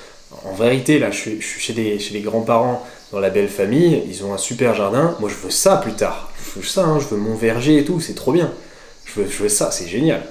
en 0.46 0.54
vérité, 0.54 1.00
là, 1.00 1.12
je 1.12 1.18
suis, 1.18 1.42
chez, 1.42 1.74
des, 1.74 2.00
chez 2.00 2.14
les 2.14 2.22
grands-parents 2.22 2.86
dans 3.14 3.20
la 3.20 3.30
belle 3.30 3.48
famille, 3.48 4.04
ils 4.10 4.26
ont 4.26 4.34
un 4.34 4.38
super 4.38 4.74
jardin. 4.74 5.16
Moi, 5.20 5.30
je 5.30 5.36
veux 5.36 5.52
ça 5.52 5.78
plus 5.78 5.94
tard. 5.94 6.32
Je 6.44 6.60
veux 6.60 6.66
ça, 6.66 6.84
hein, 6.84 7.00
je 7.00 7.06
veux 7.06 7.18
mon 7.18 7.36
verger 7.36 7.78
et 7.78 7.86
tout, 7.86 8.02
c'est 8.02 8.16
trop 8.16 8.34
bien. 8.34 8.52
Je 9.06 9.22
veux, 9.22 9.30
je 9.30 9.44
veux 9.44 9.50
ça, 9.50 9.70
c'est 9.72 9.88
génial. 9.88 10.24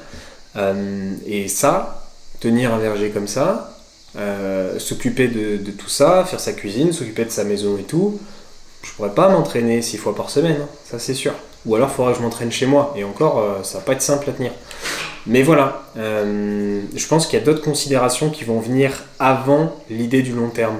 Euh, 0.57 1.14
et 1.24 1.47
ça, 1.47 2.11
tenir 2.41 2.74
un 2.74 2.78
verger 2.78 3.11
comme 3.11 3.28
ça, 3.28 3.78
euh, 4.16 4.80
s'occuper 4.80 5.28
de, 5.28 5.70
tout 5.70 5.89
ça, 5.89 6.24
faire 6.24 6.41
sa 6.41 6.53
cuisine, 6.53 6.93
s'occuper 6.93 7.24
de 7.24 7.30
sa 7.30 7.45
maison 7.45 7.78
et 7.78 7.85
tout, 7.85 8.20
je 8.83 8.91
pourrais 8.93 9.14
pas 9.14 9.28
m'entraîner 9.28 9.80
six 9.80 9.97
fois 9.97 10.14
par 10.14 10.28
semaine, 10.28 10.59
hein, 10.61 10.68
ça 10.85 10.99
c'est 10.99 11.14
sûr. 11.14 11.33
Ou 11.64 11.76
alors 11.76 11.89
il 11.89 11.95
faudra 11.95 12.12
que 12.12 12.18
je 12.18 12.22
m'entraîne 12.22 12.51
chez 12.51 12.66
moi, 12.66 12.93
et 12.97 13.05
encore, 13.05 13.39
euh, 13.39 13.62
ça 13.62 13.78
va 13.78 13.85
pas 13.85 13.93
être 13.93 14.03
simple 14.03 14.28
à 14.28 14.33
tenir. 14.33 14.51
Mais 15.26 15.43
voilà, 15.43 15.85
euh, 15.97 16.83
je 16.95 17.07
pense 17.07 17.26
qu'il 17.26 17.39
y 17.39 17.43
a 17.43 17.45
d'autres 17.45 17.62
considérations 17.62 18.28
qui 18.30 18.43
vont 18.43 18.59
venir 18.59 19.05
avant 19.20 19.72
l'idée 19.89 20.22
du 20.22 20.33
long 20.33 20.51
terme. 20.51 20.78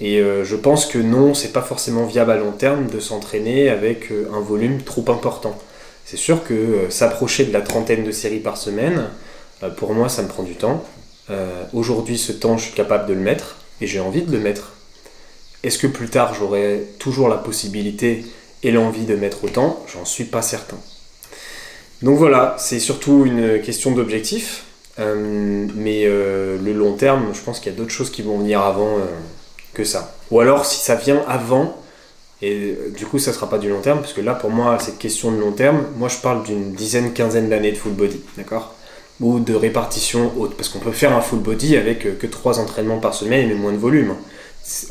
Et 0.00 0.18
euh, 0.18 0.44
je 0.44 0.56
pense 0.56 0.86
que 0.86 0.98
non, 0.98 1.34
c'est 1.34 1.52
pas 1.52 1.62
forcément 1.62 2.06
viable 2.06 2.30
à 2.30 2.36
long 2.36 2.52
terme 2.52 2.86
de 2.88 3.00
s'entraîner 3.00 3.68
avec 3.68 4.10
euh, 4.10 4.28
un 4.34 4.40
volume 4.40 4.82
trop 4.82 5.04
important. 5.10 5.58
C'est 6.04 6.16
sûr 6.16 6.42
que 6.42 6.86
s'approcher 6.88 7.44
de 7.44 7.52
la 7.52 7.60
trentaine 7.60 8.04
de 8.04 8.10
séries 8.10 8.40
par 8.40 8.56
semaine, 8.56 9.04
pour 9.76 9.94
moi, 9.94 10.08
ça 10.08 10.22
me 10.22 10.28
prend 10.28 10.42
du 10.42 10.56
temps. 10.56 10.82
Aujourd'hui, 11.72 12.18
ce 12.18 12.32
temps, 12.32 12.58
je 12.58 12.64
suis 12.64 12.74
capable 12.74 13.06
de 13.06 13.12
le 13.12 13.20
mettre 13.20 13.58
et 13.80 13.86
j'ai 13.86 14.00
envie 14.00 14.22
de 14.22 14.32
le 14.32 14.40
mettre. 14.40 14.72
Est-ce 15.62 15.78
que 15.78 15.86
plus 15.86 16.08
tard, 16.08 16.34
j'aurai 16.34 16.82
toujours 16.98 17.28
la 17.28 17.36
possibilité 17.36 18.24
et 18.64 18.72
l'envie 18.72 19.04
de 19.04 19.14
mettre 19.14 19.44
autant? 19.44 19.84
J'en 19.92 20.04
suis 20.04 20.24
pas 20.24 20.42
certain. 20.42 20.78
Donc 22.02 22.18
voilà, 22.18 22.56
c'est 22.58 22.80
surtout 22.80 23.24
une 23.24 23.60
question 23.60 23.92
d'objectif. 23.92 24.64
Euh, 24.98 25.66
mais 25.76 26.02
euh, 26.04 26.58
le 26.58 26.72
long 26.72 26.94
terme, 26.94 27.32
je 27.32 27.40
pense 27.40 27.60
qu'il 27.60 27.72
y 27.72 27.74
a 27.74 27.78
d'autres 27.78 27.92
choses 27.92 28.10
qui 28.10 28.22
vont 28.22 28.38
venir 28.38 28.60
avant 28.60 28.98
euh, 28.98 29.06
ça. 29.84 30.14
Ou 30.30 30.40
alors, 30.40 30.64
si 30.64 30.80
ça 30.80 30.94
vient 30.94 31.22
avant, 31.28 31.76
et 32.42 32.76
du 32.96 33.06
coup, 33.06 33.18
ça 33.18 33.32
sera 33.32 33.48
pas 33.48 33.58
du 33.58 33.68
long 33.68 33.80
terme, 33.80 34.00
parce 34.00 34.12
que 34.12 34.20
là, 34.20 34.34
pour 34.34 34.50
moi, 34.50 34.78
cette 34.78 34.98
question 34.98 35.30
de 35.30 35.38
long 35.38 35.52
terme, 35.52 35.84
moi, 35.96 36.08
je 36.08 36.16
parle 36.18 36.42
d'une 36.42 36.72
dizaine, 36.72 37.12
quinzaine 37.12 37.48
d'années 37.48 37.72
de 37.72 37.76
full 37.76 37.92
body, 37.92 38.20
d'accord? 38.36 38.74
Ou 39.20 39.40
de 39.40 39.54
répartition 39.54 40.32
haute, 40.38 40.56
parce 40.56 40.70
qu'on 40.70 40.78
peut 40.78 40.92
faire 40.92 41.14
un 41.14 41.20
full 41.20 41.40
body 41.40 41.76
avec 41.76 42.18
que 42.18 42.26
trois 42.26 42.58
entraînements 42.58 42.98
par 42.98 43.14
semaine, 43.14 43.48
mais 43.48 43.54
moins 43.54 43.72
de 43.72 43.76
volume. 43.76 44.14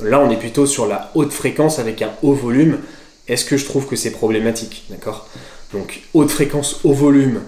Là, 0.03 0.19
on 0.19 0.29
est 0.29 0.37
plutôt 0.37 0.65
sur 0.65 0.85
la 0.85 1.11
haute 1.15 1.31
fréquence 1.31 1.79
avec 1.79 2.01
un 2.01 2.11
haut 2.21 2.33
volume. 2.33 2.77
Est-ce 3.27 3.45
que 3.45 3.57
je 3.57 3.65
trouve 3.65 3.87
que 3.87 3.95
c'est 3.95 4.11
problématique, 4.11 4.85
d'accord? 4.89 5.27
Donc 5.73 6.01
haute 6.13 6.31
fréquence, 6.31 6.79
haut 6.83 6.93
volume 6.93 7.41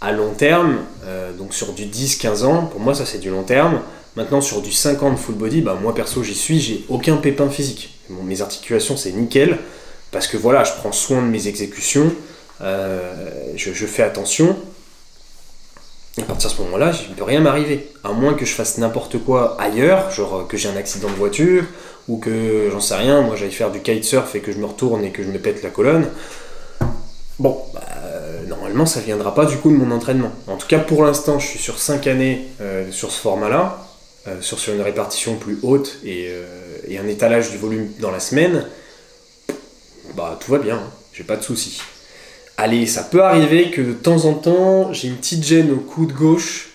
à 0.00 0.12
long 0.12 0.32
terme, 0.32 0.78
euh, 1.04 1.32
donc 1.32 1.54
sur 1.54 1.72
du 1.72 1.84
10-15 1.84 2.44
ans, 2.44 2.66
pour 2.66 2.80
moi 2.80 2.94
ça 2.94 3.06
c'est 3.06 3.18
du 3.18 3.30
long 3.30 3.42
terme. 3.42 3.80
Maintenant 4.18 4.40
sur 4.40 4.62
du 4.62 4.72
50 4.72 5.16
full 5.16 5.36
body, 5.36 5.60
bah, 5.60 5.78
moi 5.80 5.94
perso 5.94 6.24
j'y 6.24 6.34
suis, 6.34 6.58
j'ai 6.58 6.84
aucun 6.88 7.18
pépin 7.18 7.48
physique. 7.48 8.00
mes 8.10 8.42
articulations 8.42 8.96
c'est 8.96 9.12
nickel, 9.12 9.58
parce 10.10 10.26
que 10.26 10.36
voilà, 10.36 10.64
je 10.64 10.72
prends 10.72 10.90
soin 10.90 11.22
de 11.22 11.28
mes 11.28 11.46
exécutions, 11.46 12.12
euh, 12.60 13.30
je, 13.54 13.86
fais 13.86 14.02
attention. 14.02 14.56
À 16.20 16.22
partir 16.22 16.50
de 16.50 16.56
ce 16.56 16.62
moment-là, 16.62 16.90
il 17.04 17.10
ne 17.10 17.14
peut 17.14 17.22
rien 17.22 17.38
m'arriver. 17.38 17.92
À 18.02 18.10
moins 18.10 18.34
que 18.34 18.44
je 18.44 18.54
fasse 18.54 18.78
n'importe 18.78 19.18
quoi 19.18 19.56
ailleurs, 19.60 20.10
genre 20.10 20.48
que 20.48 20.56
j'ai 20.56 20.68
un 20.68 20.76
accident 20.76 21.06
de 21.06 21.14
voiture, 21.14 21.62
ou 22.08 22.18
que 22.18 22.70
j'en 22.72 22.80
sais 22.80 22.96
rien, 22.96 23.22
moi 23.22 23.36
j'aille 23.36 23.52
faire 23.52 23.70
du 23.70 23.80
kitesurf 23.80 24.34
et 24.34 24.40
que 24.40 24.50
je 24.50 24.58
me 24.58 24.66
retourne 24.66 25.04
et 25.04 25.12
que 25.12 25.22
je 25.22 25.28
me 25.28 25.38
pète 25.38 25.62
la 25.62 25.70
colonne. 25.70 26.08
Bon, 27.38 27.56
bah, 27.72 27.82
normalement, 28.48 28.84
ça 28.84 28.98
viendra 28.98 29.32
pas 29.32 29.44
du 29.44 29.58
coup 29.58 29.70
de 29.70 29.76
mon 29.76 29.94
entraînement. 29.94 30.32
En 30.48 30.56
tout 30.56 30.66
cas, 30.66 30.80
pour 30.80 31.04
l'instant, 31.04 31.38
je 31.38 31.46
suis 31.46 31.60
sur 31.60 31.78
5 31.78 32.08
années 32.08 32.48
euh, 32.60 32.90
sur 32.90 33.12
ce 33.12 33.20
format-là, 33.20 33.78
euh, 33.78 33.87
sur, 34.40 34.58
sur, 34.58 34.74
une 34.74 34.80
répartition 34.80 35.36
plus 35.36 35.58
haute 35.62 35.98
euh, 36.06 36.44
et, 36.86 36.98
un 36.98 37.06
étalage 37.06 37.50
du 37.50 37.58
volume 37.58 37.88
dans 38.00 38.10
la 38.10 38.20
semaine. 38.20 38.66
Bah, 40.16 40.38
tout 40.40 40.50
va 40.50 40.58
bien, 40.58 40.76
hein. 40.76 40.90
j'ai 41.12 41.24
pas 41.24 41.36
de 41.36 41.42
soucis. 41.42 41.80
Allez, 42.56 42.86
ça 42.86 43.02
peut 43.04 43.22
arriver 43.22 43.70
que 43.70 43.80
de 43.80 43.92
temps 43.92 44.24
en 44.24 44.34
temps, 44.34 44.92
j'ai 44.92 45.08
une 45.08 45.16
petite 45.16 45.44
gêne 45.44 45.70
au 45.70 45.76
coude 45.76 46.12
gauche. 46.12 46.70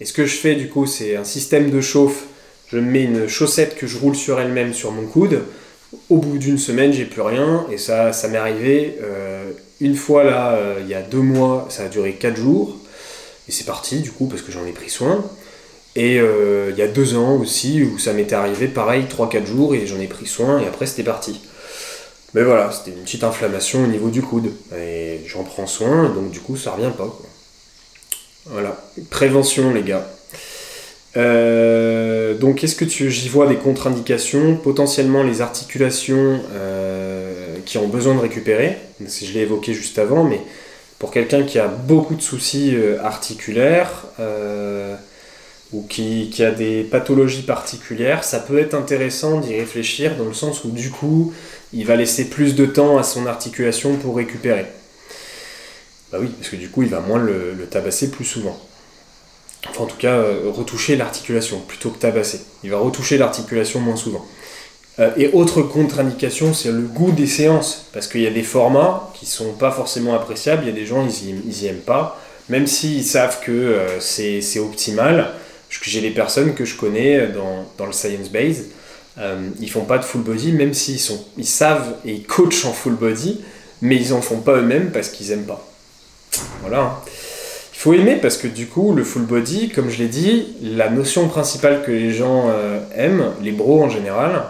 Et 0.00 0.04
ce 0.04 0.12
que 0.12 0.26
je 0.26 0.36
fais, 0.36 0.54
du 0.54 0.68
coup, 0.68 0.86
c'est 0.86 1.16
un 1.16 1.24
système 1.24 1.70
de 1.70 1.80
chauffe. 1.80 2.24
Je 2.68 2.78
mets 2.78 3.04
une 3.04 3.28
chaussette 3.28 3.76
que 3.76 3.86
je 3.86 3.98
roule 3.98 4.16
sur 4.16 4.40
elle-même 4.40 4.74
sur 4.74 4.92
mon 4.92 5.06
coude. 5.06 5.42
Au 6.10 6.18
bout 6.18 6.38
d'une 6.38 6.58
semaine, 6.58 6.92
j'ai 6.92 7.04
plus 7.04 7.22
rien. 7.22 7.66
Et 7.70 7.78
ça, 7.78 8.12
ça 8.12 8.28
m'est 8.28 8.38
arrivé 8.38 8.98
une 9.82 9.96
fois 9.96 10.22
là, 10.22 10.52
euh, 10.52 10.78
il 10.80 10.88
y 10.88 10.94
a 10.94 11.02
deux 11.02 11.20
mois, 11.20 11.66
ça 11.68 11.84
a 11.84 11.88
duré 11.88 12.12
quatre 12.14 12.36
jours. 12.36 12.76
Et 13.48 13.52
c'est 13.52 13.64
parti 13.64 13.98
du 13.98 14.12
coup 14.12 14.26
parce 14.26 14.40
que 14.40 14.52
j'en 14.52 14.64
ai 14.64 14.70
pris 14.70 14.88
soin. 14.88 15.24
Et 15.94 16.18
euh, 16.18 16.70
il 16.70 16.78
y 16.78 16.82
a 16.82 16.88
deux 16.88 17.16
ans 17.16 17.36
aussi 17.36 17.82
où 17.82 17.98
ça 17.98 18.12
m'était 18.12 18.34
arrivé 18.34 18.66
pareil, 18.66 19.04
3-4 19.04 19.46
jours 19.46 19.74
et 19.74 19.86
j'en 19.86 20.00
ai 20.00 20.06
pris 20.06 20.26
soin 20.26 20.60
et 20.60 20.66
après 20.66 20.86
c'était 20.86 21.02
parti. 21.02 21.40
Mais 22.34 22.42
voilà, 22.42 22.72
c'était 22.72 22.96
une 22.96 23.04
petite 23.04 23.24
inflammation 23.24 23.84
au 23.84 23.86
niveau 23.86 24.08
du 24.08 24.22
coude. 24.22 24.52
Et 24.74 25.20
j'en 25.26 25.44
prends 25.44 25.66
soin, 25.66 26.08
donc 26.08 26.30
du 26.30 26.40
coup 26.40 26.56
ça 26.56 26.72
revient 26.72 26.92
pas. 26.96 27.14
Voilà, 28.46 28.82
prévention 29.10 29.72
les 29.72 29.82
gars. 29.82 30.08
Euh, 31.18 32.34
donc 32.38 32.64
est-ce 32.64 32.74
que 32.74 32.88
j'y 32.88 33.28
vois 33.28 33.46
des 33.46 33.56
contre-indications 33.56 34.56
Potentiellement 34.56 35.22
les 35.22 35.42
articulations 35.42 36.40
qui 37.66 37.76
ont 37.78 37.88
besoin 37.88 38.14
de 38.14 38.20
récupérer, 38.20 38.76
je 39.00 39.32
l'ai 39.32 39.40
évoqué 39.40 39.74
juste 39.74 39.98
avant, 39.98 40.24
mais 40.24 40.40
pour 41.02 41.10
quelqu'un 41.10 41.42
qui 41.42 41.58
a 41.58 41.66
beaucoup 41.66 42.14
de 42.14 42.22
soucis 42.22 42.76
euh, 42.76 43.02
articulaires, 43.02 44.04
euh, 44.20 44.94
ou 45.72 45.82
qui, 45.88 46.30
a 46.42 46.50
des 46.50 46.82
pathologies 46.82 47.42
particulières, 47.42 48.24
ça 48.24 48.40
peut 48.40 48.58
être 48.58 48.74
intéressant 48.74 49.40
d'y 49.40 49.56
réfléchir 49.56 50.16
dans 50.16 50.26
le 50.26 50.34
sens 50.34 50.64
où 50.64 50.70
du 50.70 50.90
coup, 50.90 51.32
il 51.72 51.86
va 51.86 51.96
laisser 51.96 52.28
plus 52.28 52.54
de 52.54 52.66
temps 52.66 52.98
à 52.98 53.02
son 53.02 53.26
articulation 53.26 53.96
pour 53.96 54.16
récupérer. 54.16 54.66
Bah 56.10 56.18
oui, 56.20 56.28
parce 56.38 56.50
que 56.50 56.56
du 56.56 56.68
coup, 56.68 56.82
il 56.82 56.90
va 56.90 57.00
moins 57.00 57.18
le, 57.18 57.66
tabasser 57.70 58.10
plus 58.10 58.26
souvent. 58.26 58.58
Enfin, 59.70 59.84
en 59.84 59.86
tout 59.86 59.96
cas, 59.96 60.14
euh, 60.16 60.50
retoucher 60.52 60.96
l'articulation 60.96 61.60
plutôt 61.60 61.90
que 61.90 61.98
tabasser. 61.98 62.40
Il 62.64 62.70
va 62.70 62.78
retoucher 62.78 63.16
l'articulation 63.16 63.80
moins 63.80 63.96
souvent. 63.96 64.26
Euh, 64.98 65.10
et 65.16 65.30
autre 65.32 65.62
contre-indication, 65.62 66.52
c'est 66.52 66.70
le 66.70 66.82
goût 66.82 67.12
des 67.12 67.28
séances. 67.28 67.86
Parce 67.94 68.08
qu'il 68.08 68.20
y 68.20 68.26
a 68.26 68.30
des 68.30 68.42
formats 68.42 69.10
qui 69.14 69.24
sont 69.24 69.52
pas 69.52 69.70
forcément 69.70 70.14
appréciables. 70.14 70.64
Il 70.64 70.66
y 70.66 70.72
a 70.72 70.74
des 70.74 70.84
gens, 70.84 71.06
ils 71.06 71.62
y, 71.62 71.66
aiment 71.66 71.76
pas. 71.76 72.20
Même 72.50 72.66
s'ils 72.66 73.04
savent 73.04 73.40
que 73.40 73.52
euh, 73.52 74.00
c'est 74.00 74.58
optimal. 74.58 75.32
J'ai 75.82 76.00
des 76.00 76.10
personnes 76.10 76.54
que 76.54 76.64
je 76.64 76.76
connais 76.76 77.28
dans, 77.28 77.66
dans 77.78 77.86
le 77.86 77.92
Science 77.92 78.30
Base. 78.30 78.64
Euh, 79.18 79.48
ils 79.60 79.70
font 79.70 79.84
pas 79.84 79.98
de 79.98 80.04
full 80.04 80.22
body, 80.22 80.52
même 80.52 80.74
s'ils 80.74 81.00
sont, 81.00 81.22
ils 81.36 81.46
savent 81.46 81.96
et 82.04 82.12
ils 82.12 82.22
coachent 82.24 82.64
en 82.64 82.72
full 82.72 82.94
body, 82.94 83.40
mais 83.82 83.96
ils 83.96 84.14
en 84.14 84.22
font 84.22 84.40
pas 84.40 84.56
eux-mêmes 84.56 84.90
parce 84.90 85.08
qu'ils 85.08 85.32
aiment 85.32 85.46
pas. 85.46 85.66
Voilà. 86.62 86.80
Hein. 86.80 86.92
Il 87.74 87.78
faut 87.78 87.92
aimer 87.94 88.16
parce 88.16 88.36
que 88.36 88.46
du 88.46 88.66
coup, 88.68 88.94
le 88.94 89.02
full 89.04 89.22
body, 89.22 89.70
comme 89.70 89.90
je 89.90 89.98
l'ai 89.98 90.08
dit, 90.08 90.54
la 90.62 90.88
notion 90.88 91.28
principale 91.28 91.82
que 91.82 91.90
les 91.90 92.12
gens 92.12 92.48
aiment, 92.94 93.32
les 93.42 93.50
bros 93.50 93.82
en 93.82 93.90
général, 93.90 94.44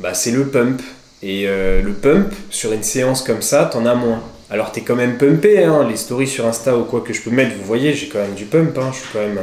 bah, 0.00 0.14
c'est 0.14 0.30
le 0.30 0.46
pump. 0.46 0.80
Et 1.22 1.44
euh, 1.46 1.80
le 1.80 1.92
pump, 1.92 2.32
sur 2.50 2.72
une 2.72 2.82
séance 2.82 3.22
comme 3.22 3.40
ça, 3.42 3.64
t'en 3.64 3.86
as 3.86 3.94
moins. 3.94 4.22
Alors 4.50 4.72
t'es 4.72 4.82
quand 4.82 4.96
même 4.96 5.16
pumpé, 5.16 5.64
hein, 5.64 5.86
les 5.88 5.96
stories 5.96 6.28
sur 6.28 6.46
Insta 6.46 6.76
ou 6.76 6.84
quoi 6.84 7.00
que 7.00 7.14
je 7.14 7.22
peux 7.22 7.30
mettre, 7.30 7.56
vous 7.56 7.64
voyez, 7.64 7.94
j'ai 7.94 8.08
quand 8.08 8.18
même 8.18 8.34
du 8.34 8.44
pump, 8.44 8.76
hein, 8.76 8.90
je, 8.92 8.98
suis 8.98 9.08
quand 9.10 9.20
même, 9.20 9.40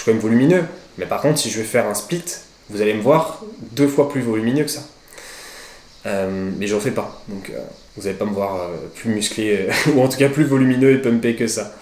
suis 0.00 0.04
quand 0.04 0.12
même 0.12 0.22
volumineux. 0.22 0.64
Mais 0.98 1.06
par 1.06 1.20
contre, 1.20 1.38
si 1.38 1.50
je 1.50 1.58
vais 1.58 1.64
faire 1.64 1.86
un 1.86 1.94
split, 1.94 2.24
vous 2.68 2.82
allez 2.82 2.94
me 2.94 3.02
voir 3.02 3.42
deux 3.72 3.88
fois 3.88 4.08
plus 4.08 4.20
volumineux 4.20 4.64
que 4.64 4.70
ça. 4.70 4.82
Euh, 6.06 6.50
mais 6.58 6.66
j'en 6.66 6.80
fais 6.80 6.92
pas, 6.92 7.22
donc 7.28 7.50
euh, 7.50 7.58
vous 7.96 8.04
n'allez 8.04 8.16
pas 8.16 8.24
me 8.24 8.32
voir 8.32 8.70
plus 8.94 9.10
musclé, 9.10 9.68
ou 9.94 10.00
en 10.00 10.08
tout 10.08 10.16
cas 10.16 10.28
plus 10.30 10.44
volumineux 10.44 10.92
et 10.92 10.98
pumpé 10.98 11.36
que 11.36 11.46
ça. 11.46 11.74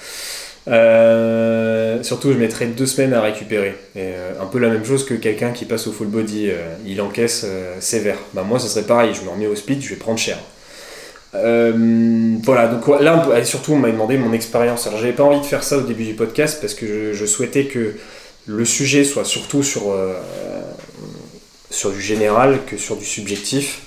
Euh, 0.69 2.03
surtout, 2.03 2.33
je 2.33 2.39
mettrai 2.39 2.67
deux 2.67 2.87
semaines 2.87 3.15
à 3.15 3.21
récupérer. 3.21 3.75
Et, 3.97 4.13
euh, 4.15 4.41
un 4.41 4.47
peu 4.47 4.59
la 4.59 4.69
même 4.69 4.85
chose 4.85 5.05
que 5.05 5.15
quelqu'un 5.15 5.53
qui 5.53 5.65
passe 5.65 5.87
au 5.87 5.93
full 5.93 6.09
body, 6.09 6.51
euh, 6.51 6.75
il 6.87 7.01
encaisse 7.01 7.47
sévère. 7.81 8.19
Bah, 8.35 8.43
moi, 8.43 8.59
ça 8.59 8.69
serait 8.69 8.87
pareil, 8.87 9.15
je 9.15 9.25
me 9.25 9.31
remets 9.31 9.47
au 9.47 9.57
speed, 9.57 9.83
je 9.83 9.91
vais 9.91 9.97
prendre 9.97 10.19
cher. 10.19 10.39
Voilà, 11.33 12.69
donc 12.69 13.01
là, 13.01 13.45
surtout, 13.45 13.73
on 13.73 13.77
m'a 13.77 13.91
demandé 13.91 14.17
mon 14.17 14.33
expérience. 14.33 14.87
Alors, 14.87 14.99
j'avais 14.99 15.13
pas 15.13 15.25
envie 15.25 15.41
de 15.41 15.47
faire 15.47 15.63
ça 15.63 15.79
au 15.79 15.83
début 15.83 16.05
du 16.05 16.15
podcast 16.15 16.59
parce 16.61 16.75
que 16.75 17.13
je, 17.13 17.27
souhaitais 17.27 17.67
que 17.67 17.95
le 18.47 18.65
sujet 18.65 19.05
soit 19.05 19.25
surtout 19.25 19.63
sur, 19.63 19.95
sur 21.71 21.91
du 21.91 22.01
général 22.01 22.61
que 22.67 22.77
sur 22.77 22.97
du 22.97 23.05
subjectif. 23.05 23.83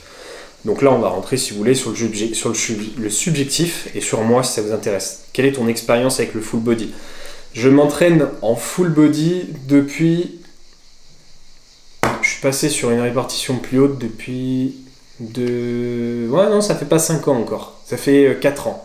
Donc 0.65 0.81
là, 0.83 0.91
on 0.91 0.99
va 0.99 1.09
rentrer, 1.09 1.37
si 1.37 1.51
vous 1.51 1.57
voulez, 1.57 1.73
sur 1.73 1.91
le, 1.91 1.95
sur 2.33 2.49
le, 2.49 3.09
subjectif 3.09 3.87
et 3.95 4.01
sur 4.01 4.21
moi, 4.21 4.43
si 4.43 4.53
ça 4.53 4.61
vous 4.61 4.73
intéresse. 4.73 5.23
Quelle 5.33 5.45
est 5.45 5.53
ton 5.53 5.67
expérience 5.67 6.19
avec 6.19 6.35
le 6.35 6.41
full 6.41 6.59
body? 6.59 6.91
Je 7.53 7.69
m'entraîne 7.69 8.27
en 8.41 8.55
full 8.55 8.89
body 8.89 9.47
depuis... 9.67 10.39
Je 12.21 12.29
suis 12.29 12.41
passé 12.41 12.69
sur 12.69 12.91
une 12.91 12.99
répartition 12.99 13.57
plus 13.57 13.79
haute 13.79 13.97
depuis... 13.97 14.75
De... 15.22 16.28
Ouais, 16.32 16.49
non, 16.49 16.61
ça 16.61 16.76
fait 16.76 16.86
pas 16.86 16.97
5 16.97 17.28
ans 17.28 17.38
encore. 17.38 17.80
Ça 17.86 17.95
fait 17.95 18.39
4 18.41 18.67
euh, 18.67 18.69
ans. 18.72 18.84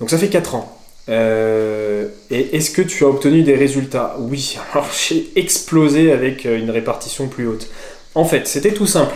Donc 0.00 0.10
ça 0.10 0.18
fait 0.18 0.28
4 0.28 0.56
ans. 0.56 0.76
Euh, 1.08 2.08
et 2.30 2.56
est-ce 2.56 2.72
que 2.72 2.82
tu 2.82 3.04
as 3.04 3.08
obtenu 3.08 3.44
des 3.44 3.54
résultats? 3.54 4.16
Oui, 4.18 4.58
alors 4.72 4.88
j'ai 4.92 5.30
explosé 5.36 6.10
avec 6.10 6.46
euh, 6.46 6.58
une 6.58 6.70
répartition 6.70 7.28
plus 7.28 7.46
haute. 7.46 7.68
En 8.16 8.24
fait, 8.24 8.48
c'était 8.48 8.74
tout 8.74 8.86
simple 8.86 9.14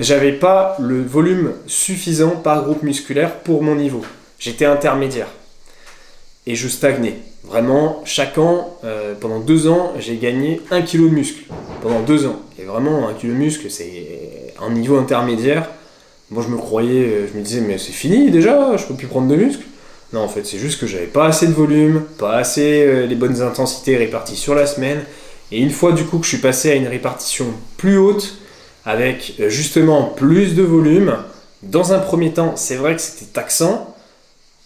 j'avais 0.00 0.32
pas 0.32 0.76
le 0.80 1.04
volume 1.04 1.52
suffisant 1.68 2.30
par 2.30 2.64
groupe 2.64 2.82
musculaire 2.82 3.38
pour 3.42 3.62
mon 3.62 3.76
niveau. 3.76 4.02
J'étais 4.40 4.64
intermédiaire. 4.64 5.28
Et 6.48 6.56
je 6.56 6.66
stagnais. 6.66 7.14
Vraiment, 7.44 8.02
chaque 8.04 8.36
an, 8.36 8.76
pendant 9.20 9.38
deux 9.38 9.68
ans, 9.68 9.92
j'ai 10.00 10.16
gagné 10.16 10.60
un 10.72 10.82
kilo 10.82 11.08
de 11.08 11.14
muscle. 11.14 11.44
Pendant 11.80 12.00
deux 12.00 12.26
ans. 12.26 12.40
Et 12.58 12.64
vraiment, 12.64 13.06
un 13.06 13.14
kilo 13.14 13.34
de 13.34 13.38
muscle, 13.38 13.70
c'est 13.70 14.52
un 14.60 14.70
niveau 14.70 14.98
intermédiaire. 14.98 15.70
Moi, 16.34 16.42
je 16.42 16.52
me 16.52 16.56
croyais, 16.56 17.04
euh, 17.04 17.28
je 17.32 17.38
me 17.38 17.44
disais, 17.44 17.60
mais 17.60 17.78
c'est 17.78 17.92
fini 17.92 18.28
déjà, 18.28 18.76
je 18.76 18.84
peux 18.86 18.94
plus 18.94 19.06
prendre 19.06 19.28
de 19.28 19.36
muscle. 19.36 19.62
Non, 20.12 20.18
en 20.22 20.28
fait, 20.28 20.44
c'est 20.44 20.58
juste 20.58 20.80
que 20.80 20.86
j'avais 20.88 21.06
pas 21.06 21.26
assez 21.26 21.46
de 21.46 21.52
volume, 21.52 22.02
pas 22.18 22.34
assez 22.34 22.84
euh, 22.84 23.06
les 23.06 23.14
bonnes 23.14 23.40
intensités 23.40 23.96
réparties 23.96 24.34
sur 24.34 24.52
la 24.52 24.66
semaine. 24.66 25.04
Et 25.52 25.60
une 25.60 25.70
fois 25.70 25.92
du 25.92 26.02
coup 26.02 26.18
que 26.18 26.24
je 26.24 26.30
suis 26.30 26.38
passé 26.38 26.72
à 26.72 26.74
une 26.74 26.88
répartition 26.88 27.46
plus 27.76 27.98
haute, 27.98 28.36
avec 28.84 29.34
euh, 29.38 29.48
justement 29.48 30.06
plus 30.06 30.56
de 30.56 30.64
volume. 30.64 31.18
Dans 31.62 31.92
un 31.92 32.00
premier 32.00 32.32
temps, 32.32 32.54
c'est 32.56 32.74
vrai 32.74 32.96
que 32.96 33.00
c'était 33.00 33.26
taxant, 33.26 33.93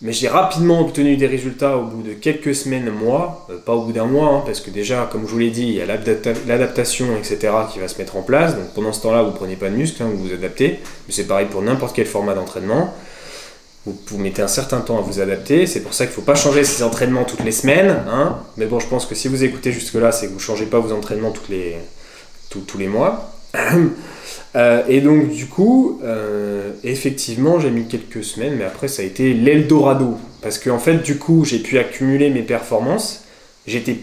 mais 0.00 0.12
j'ai 0.12 0.28
rapidement 0.28 0.80
obtenu 0.80 1.16
des 1.16 1.26
résultats 1.26 1.76
au 1.76 1.82
bout 1.82 2.02
de 2.02 2.12
quelques 2.12 2.54
semaines, 2.54 2.88
mois, 2.88 3.46
euh, 3.50 3.58
pas 3.58 3.72
au 3.72 3.82
bout 3.82 3.92
d'un 3.92 4.04
mois, 4.04 4.28
hein, 4.28 4.42
parce 4.46 4.60
que 4.60 4.70
déjà, 4.70 5.08
comme 5.10 5.26
je 5.26 5.32
vous 5.32 5.38
l'ai 5.38 5.50
dit, 5.50 5.64
il 5.64 5.74
y 5.74 5.80
a 5.80 5.86
l'adaptation, 5.86 7.16
etc., 7.16 7.52
qui 7.72 7.80
va 7.80 7.88
se 7.88 7.98
mettre 7.98 8.16
en 8.16 8.22
place. 8.22 8.54
Donc 8.54 8.72
pendant 8.74 8.92
ce 8.92 9.02
temps-là, 9.02 9.22
vous 9.22 9.32
prenez 9.32 9.56
pas 9.56 9.68
de 9.68 9.74
muscle, 9.74 10.00
hein, 10.02 10.08
vous 10.12 10.28
vous 10.28 10.32
adaptez. 10.32 10.78
Mais 11.08 11.12
c'est 11.12 11.26
pareil 11.26 11.46
pour 11.50 11.62
n'importe 11.62 11.96
quel 11.96 12.06
format 12.06 12.34
d'entraînement. 12.34 12.94
Vous, 13.86 14.18
mettez 14.18 14.42
un 14.42 14.48
certain 14.48 14.80
temps 14.82 14.98
à 14.98 15.00
vous 15.00 15.18
adapter. 15.20 15.66
C'est 15.66 15.80
pour 15.80 15.94
ça 15.94 16.04
qu'il 16.04 16.12
ne 16.12 16.16
faut 16.16 16.22
pas 16.22 16.34
changer 16.34 16.62
ses 16.62 16.82
entraînements 16.82 17.24
toutes 17.24 17.42
les 17.42 17.52
semaines. 17.52 17.96
Hein. 18.08 18.36
Mais 18.58 18.66
bon, 18.66 18.80
je 18.80 18.86
pense 18.86 19.06
que 19.06 19.14
si 19.14 19.28
vous 19.28 19.44
écoutez 19.44 19.72
jusque-là, 19.72 20.12
c'est 20.12 20.26
que 20.26 20.32
vous 20.32 20.38
ne 20.38 20.42
changez 20.42 20.66
pas 20.66 20.78
vos 20.78 20.92
entraînements 20.92 21.32
les, 21.48 21.78
tous 22.50 22.78
les 22.78 22.86
mois. 22.86 23.32
Euh, 24.56 24.82
et 24.88 25.00
donc 25.00 25.30
du 25.30 25.46
coup, 25.46 26.00
euh, 26.02 26.72
effectivement, 26.84 27.60
j'ai 27.60 27.70
mis 27.70 27.86
quelques 27.86 28.24
semaines, 28.24 28.54
mais 28.56 28.64
après 28.64 28.88
ça 28.88 29.02
a 29.02 29.04
été 29.04 29.34
l'Eldorado. 29.34 30.16
Parce 30.42 30.58
qu'en 30.58 30.76
en 30.76 30.78
fait, 30.78 30.98
du 30.98 31.18
coup, 31.18 31.44
j'ai 31.44 31.58
pu 31.58 31.78
accumuler 31.78 32.30
mes 32.30 32.42
performances, 32.42 33.24
j'étais, 33.66 33.94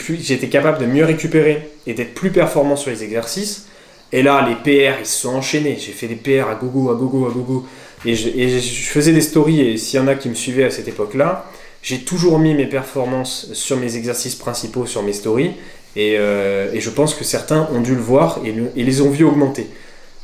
capable 0.50 0.80
de 0.80 0.86
mieux 0.86 1.06
récupérer 1.06 1.70
et 1.88 1.94
d'être 1.94 2.14
plus 2.14 2.32
performant 2.32 2.76
sur 2.76 2.92
les 2.92 3.04
exercices. 3.04 3.68
Et 4.12 4.22
là, 4.22 4.48
les 4.48 4.56
PR, 4.56 5.00
ils 5.00 5.06
se 5.06 5.22
sont 5.22 5.36
enchaînés. 5.36 5.78
J'ai 5.80 5.92
fait 5.92 6.08
des 6.08 6.16
PR 6.16 6.50
à 6.50 6.56
gogo, 6.56 6.92
à 6.92 6.96
gogo, 6.96 7.26
à 7.26 7.32
gogo. 7.32 7.66
Et 8.06 8.16
je, 8.16 8.30
et 8.30 8.62
faisais 8.62 9.14
des 9.14 9.22
stories, 9.22 9.62
et 9.62 9.78
s'il 9.78 10.00
y 10.00 10.04
en 10.04 10.08
a 10.08 10.16
qui 10.16 10.30
me 10.30 10.36
suivaient 10.36 10.66
à 10.66 10.70
cette 10.70 10.88
époque-là, 10.88 11.50
j'ai 11.82 12.00
toujours 12.00 12.38
mis 12.38 12.54
mes 12.54 12.68
performances 12.68 13.52
sur 13.54 13.78
mes 13.78 13.96
exercices 13.96 14.36
principaux, 14.36 14.86
sur 14.86 15.02
mes 15.02 15.14
stories. 15.14 15.52
Euh, 15.98 16.74
et, 16.74 16.82
je 16.82 16.90
pense 16.90 17.14
que 17.14 17.24
certains 17.24 17.70
ont 17.72 17.80
dû 17.80 17.96
le 17.96 18.02
voir 18.02 18.42
et, 18.44 18.84
les 18.84 19.02
ont 19.02 19.10
vus 19.10 19.24
augmenter. 19.24 19.68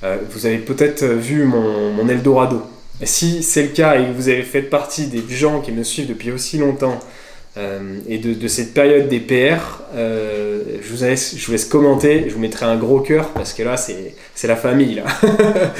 Euh, 0.03 0.17
vous 0.29 0.45
avez 0.45 0.57
peut-être 0.57 1.05
vu 1.05 1.45
mon, 1.45 2.07
Eldorado. 2.07 2.63
Si 3.03 3.43
c'est 3.43 3.63
le 3.63 3.69
cas 3.69 3.99
et 3.99 4.05
que 4.05 4.11
vous 4.11 4.29
avez 4.29 4.43
fait 4.43 4.61
partie 4.61 5.07
des 5.07 5.23
gens 5.29 5.61
qui 5.61 5.71
me 5.71 5.83
suivent 5.83 6.07
depuis 6.07 6.31
aussi 6.31 6.57
longtemps 6.59 6.99
euh, 7.57 7.97
et 8.07 8.19
de, 8.19 8.47
cette 8.47 8.73
période 8.73 9.09
des 9.09 9.19
PR, 9.19 9.81
je, 9.95 10.93
vous 10.93 11.03
laisse, 11.03 11.35
je 11.35 11.45
vous 11.45 11.51
laisse 11.51 11.65
commenter, 11.65 12.25
je 12.27 12.33
vous 12.33 12.39
mettrai 12.39 12.65
un 12.67 12.77
gros 12.77 12.99
cœur 12.99 13.29
parce 13.29 13.53
que 13.53 13.63
là 13.63 13.77
c'est 13.77 14.47
la 14.47 14.55
famille. 14.55 14.95
Là. 14.95 15.73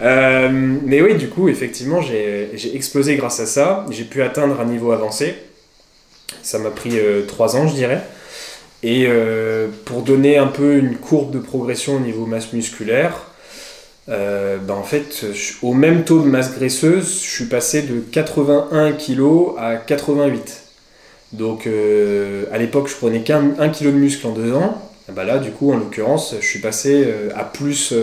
mais 0.60 1.00
oui, 1.00 1.14
du 1.14 1.28
coup, 1.28 1.48
effectivement, 1.48 2.02
j'ai 2.02 2.74
explosé 2.74 3.16
grâce 3.16 3.40
à 3.40 3.46
ça. 3.46 3.86
J'ai 3.90 4.04
pu 4.04 4.22
atteindre 4.22 4.60
un 4.60 4.66
niveau 4.66 4.92
avancé. 4.92 5.34
Ça 6.42 6.58
m'a 6.58 6.70
pris 6.70 6.98
3 7.26 7.56
ans, 7.56 7.68
je 7.68 7.74
dirais. 7.74 8.02
Et 8.82 9.06
euh, 9.08 9.68
pour 9.84 10.02
donner 10.02 10.36
un 10.36 10.46
peu 10.46 10.76
une 10.76 10.96
courbe 10.96 11.32
de 11.32 11.38
progression 11.38 11.96
au 11.96 12.00
niveau 12.00 12.26
masse 12.26 12.52
musculaire, 12.52 13.26
euh, 14.08 14.58
ben 14.58 14.74
en 14.74 14.82
fait, 14.82 15.26
au 15.62 15.74
même 15.74 16.04
taux 16.04 16.20
de 16.20 16.28
masse 16.28 16.54
graisseuse, 16.54 17.22
je 17.22 17.28
suis 17.28 17.46
passé 17.46 17.82
de 17.82 18.00
81 18.00 18.92
kg 18.92 19.56
à 19.58 19.76
88. 19.76 20.62
Donc 21.32 21.66
euh, 21.66 22.44
à 22.52 22.58
l'époque, 22.58 22.88
je 22.88 22.94
prenais 22.94 23.22
qu'un 23.22 23.54
1 23.58 23.68
kg 23.70 23.86
de 23.86 23.90
muscle 23.90 24.26
en 24.26 24.32
deux 24.32 24.52
ans. 24.52 24.80
Ben 25.08 25.24
là, 25.24 25.38
du 25.38 25.50
coup, 25.50 25.72
en 25.72 25.76
l'occurrence, 25.76 26.34
je 26.40 26.46
suis 26.46 26.58
passé 26.58 27.06
à 27.36 27.44
plus, 27.44 27.94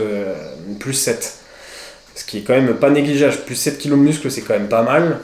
plus 0.79 0.93
7. 0.93 1.39
Ce 2.15 2.23
qui 2.23 2.37
est 2.37 2.41
quand 2.41 2.53
même 2.53 2.75
pas 2.75 2.89
négligeable. 2.89 3.35
Plus 3.45 3.55
7 3.55 3.77
kg 3.77 3.89
de 3.91 3.95
muscle, 3.95 4.31
c'est 4.31 4.41
quand 4.41 4.53
même 4.53 4.69
pas 4.69 4.83
mal. 4.83 5.19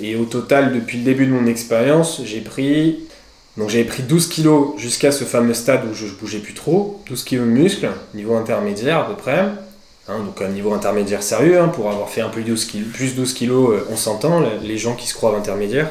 et 0.00 0.16
au 0.16 0.24
total, 0.24 0.72
depuis 0.72 0.98
le 0.98 1.04
début 1.04 1.26
de 1.26 1.32
mon 1.32 1.46
expérience, 1.46 2.22
j'ai 2.24 2.40
pris 2.40 3.06
donc 3.56 3.70
j'avais 3.70 3.84
pris 3.84 4.02
12 4.02 4.28
kilos 4.28 4.78
jusqu'à 4.78 5.10
ce 5.10 5.24
fameux 5.24 5.54
stade 5.54 5.80
où 5.90 5.94
je, 5.94 6.06
bougeais 6.06 6.40
plus 6.40 6.52
trop, 6.52 7.00
12 7.08 7.24
kilos 7.24 7.46
de 7.46 7.52
muscle, 7.52 7.88
niveau 8.14 8.34
intermédiaire 8.34 8.98
à 8.98 9.08
peu 9.08 9.14
près. 9.14 9.46
Hein, 10.08 10.20
donc 10.24 10.40
un 10.40 10.48
niveau 10.48 10.72
intermédiaire 10.72 11.22
sérieux, 11.22 11.58
hein, 11.58 11.68
pour 11.68 11.90
avoir 11.90 12.08
fait 12.08 12.20
un 12.20 12.28
peu 12.28 12.42
12 12.42 12.64
kilos, 12.66 12.88
plus 12.92 13.14
12 13.14 13.32
kilos, 13.32 13.70
euh, 13.70 13.86
on 13.90 13.96
s'entend, 13.96 14.42
les 14.62 14.78
gens 14.78 14.94
qui 14.94 15.08
se 15.08 15.14
croient 15.14 15.36
intermédiaires. 15.36 15.90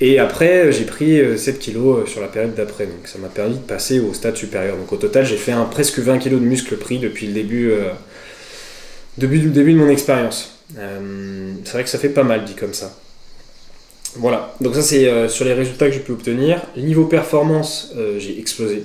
Et 0.00 0.18
après, 0.18 0.70
j'ai 0.70 0.84
pris 0.84 1.18
7 1.36 1.56
euh, 1.56 1.58
kilos 1.58 1.98
euh, 1.98 2.06
sur 2.06 2.20
la 2.20 2.28
période 2.28 2.54
d'après, 2.54 2.86
donc 2.86 3.06
ça 3.06 3.18
m'a 3.18 3.28
permis 3.28 3.56
de 3.56 3.60
passer 3.60 4.00
au 4.00 4.12
stade 4.12 4.36
supérieur. 4.36 4.76
Donc 4.76 4.92
au 4.92 4.96
total, 4.96 5.24
j'ai 5.24 5.38
fait 5.38 5.52
un 5.52 5.64
presque 5.64 5.98
20 5.98 6.18
kilos 6.18 6.40
de 6.40 6.46
muscle 6.46 6.76
pris 6.76 6.98
depuis 6.98 7.26
le 7.26 7.32
début, 7.32 7.72
depuis 9.16 9.40
le 9.40 9.50
début 9.50 9.72
de 9.72 9.78
mon 9.78 9.88
expérience. 9.88 10.58
c'est 10.74 11.72
vrai 11.72 11.84
que 11.84 11.90
ça 11.90 11.98
fait 11.98 12.10
pas 12.10 12.24
mal 12.24 12.44
dit 12.44 12.54
comme 12.54 12.74
ça. 12.74 12.92
Voilà, 14.16 14.54
donc 14.60 14.74
ça 14.74 14.82
c'est 14.82 15.06
euh, 15.08 15.28
sur 15.28 15.44
les 15.44 15.52
résultats 15.52 15.86
que 15.86 15.92
j'ai 15.92 16.00
pu 16.00 16.12
obtenir. 16.12 16.62
Niveau 16.76 17.04
performance, 17.04 17.92
euh, 17.96 18.18
j'ai 18.18 18.38
explosé. 18.38 18.84